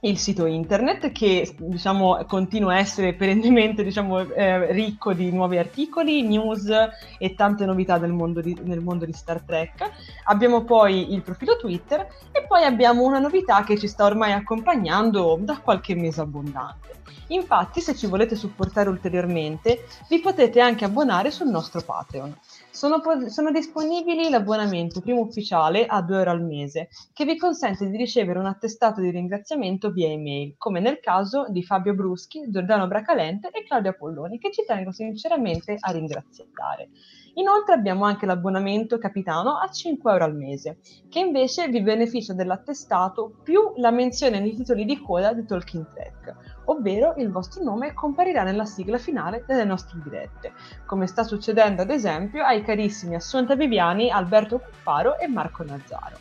[0.00, 6.22] il sito internet che diciamo, continua a essere perennemente diciamo, eh, ricco di nuovi articoli,
[6.22, 6.68] news
[7.18, 9.90] e tante novità del mondo di, nel mondo di Star Trek.
[10.24, 15.38] Abbiamo poi il profilo Twitter e poi abbiamo una novità che ci sta ormai accompagnando
[15.40, 16.94] da qualche mese abbondante.
[17.28, 22.36] Infatti, se ci volete supportare ulteriormente, vi potete anche abbonare sul nostro Patreon.
[22.76, 27.96] Sono, sono, disponibili l'abbonamento primo ufficiale a 2 euro al mese, che vi consente di
[27.96, 33.48] ricevere un attestato di ringraziamento via email, come nel caso di Fabio Bruschi, Giordano Bracalente
[33.50, 36.90] e Claudia Polloni, che ci tengo sinceramente a ringraziare.
[37.36, 43.38] Inoltre abbiamo anche l'abbonamento capitano a 5 euro al mese, che invece vi beneficia dell'attestato
[43.42, 48.42] più la menzione nei titoli di coda di Talking Track ovvero il vostro nome comparirà
[48.42, 50.52] nella sigla finale delle nostre dirette,
[50.86, 56.18] come sta succedendo ad esempio ai carissimi Assunta Viviani, Alberto Cuffaro e Marco Nazzaro.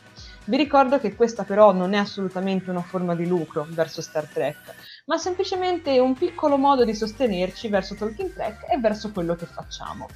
[0.48, 4.76] Vi ricordo che questa però non è assolutamente una forma di lucro verso Star Trek,
[5.06, 10.08] ma semplicemente un piccolo modo di sostenerci verso Talking Track e verso quello che facciamo.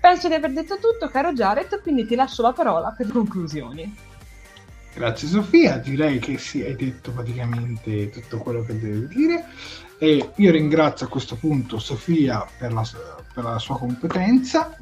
[0.00, 4.13] Penso di aver detto tutto, caro Jared, quindi ti lascio la parola per le conclusioni.
[4.94, 9.44] Grazie Sofia, direi che sì, hai detto praticamente tutto quello che devi dire
[9.98, 12.84] e io ringrazio a questo punto Sofia per la,
[13.32, 14.76] per la sua competenza.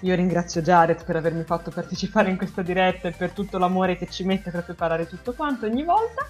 [0.00, 4.08] Io ringrazio Jared per avermi fatto partecipare in questa diretta e per tutto l'amore che
[4.08, 6.26] ci mette per preparare tutto quanto ogni volta.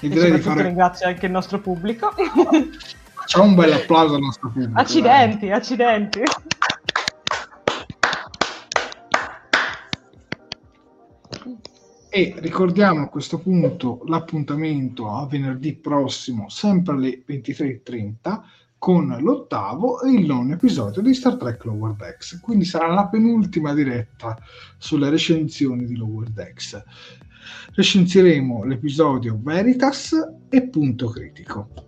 [0.00, 0.62] E, e soprattutto fare...
[0.62, 2.12] ringrazio anche il nostro pubblico.
[3.14, 4.78] Facciamo un bel applauso al nostro pubblico.
[4.78, 5.56] Accidenti, dai.
[5.56, 6.22] accidenti.
[12.16, 18.40] E ricordiamo a questo punto l'appuntamento a venerdì prossimo, sempre alle 23.30,
[18.78, 22.40] con l'ottavo e il nono episodio di Star Trek Lower Decks.
[22.40, 24.34] Quindi sarà la penultima diretta
[24.78, 26.82] sulle recensioni di Lower Decks.
[27.74, 30.14] Recensiremo l'episodio Veritas
[30.48, 31.85] e Punto Critico.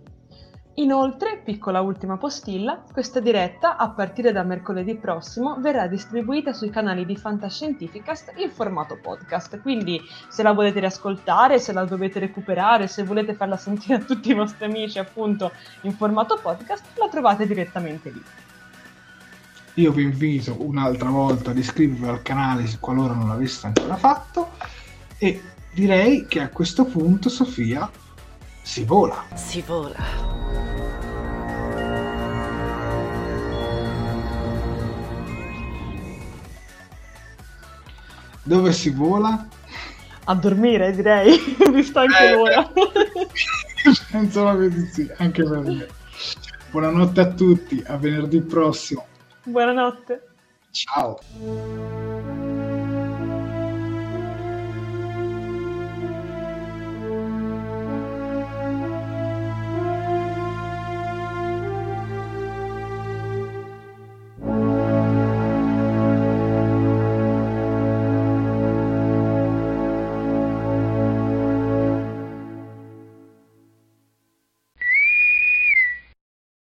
[0.79, 7.05] Inoltre, piccola ultima postilla, questa diretta, a partire da mercoledì prossimo, verrà distribuita sui canali
[7.05, 9.99] di Fantascientificast in formato podcast, quindi
[10.29, 14.33] se la volete riascoltare, se la dovete recuperare, se volete farla sentire a tutti i
[14.33, 15.51] vostri amici appunto
[15.81, 18.23] in formato podcast, la trovate direttamente lì.
[19.73, 24.51] Io vi invito un'altra volta ad iscrivervi al canale qualora non l'aveste ancora fatto
[25.17, 25.41] e
[25.73, 27.89] direi che a questo punto Sofia
[28.61, 29.25] si vola.
[29.33, 29.97] Si vola.
[38.43, 39.47] Dove si vola?
[40.25, 41.37] A dormire, direi,
[41.71, 42.71] visto anche eh, l'ora.
[44.11, 45.87] Penso proprio di sì, anche per me.
[46.71, 49.05] Buonanotte a tutti, a venerdì prossimo.
[49.43, 50.27] Buonanotte.
[50.71, 51.19] Ciao.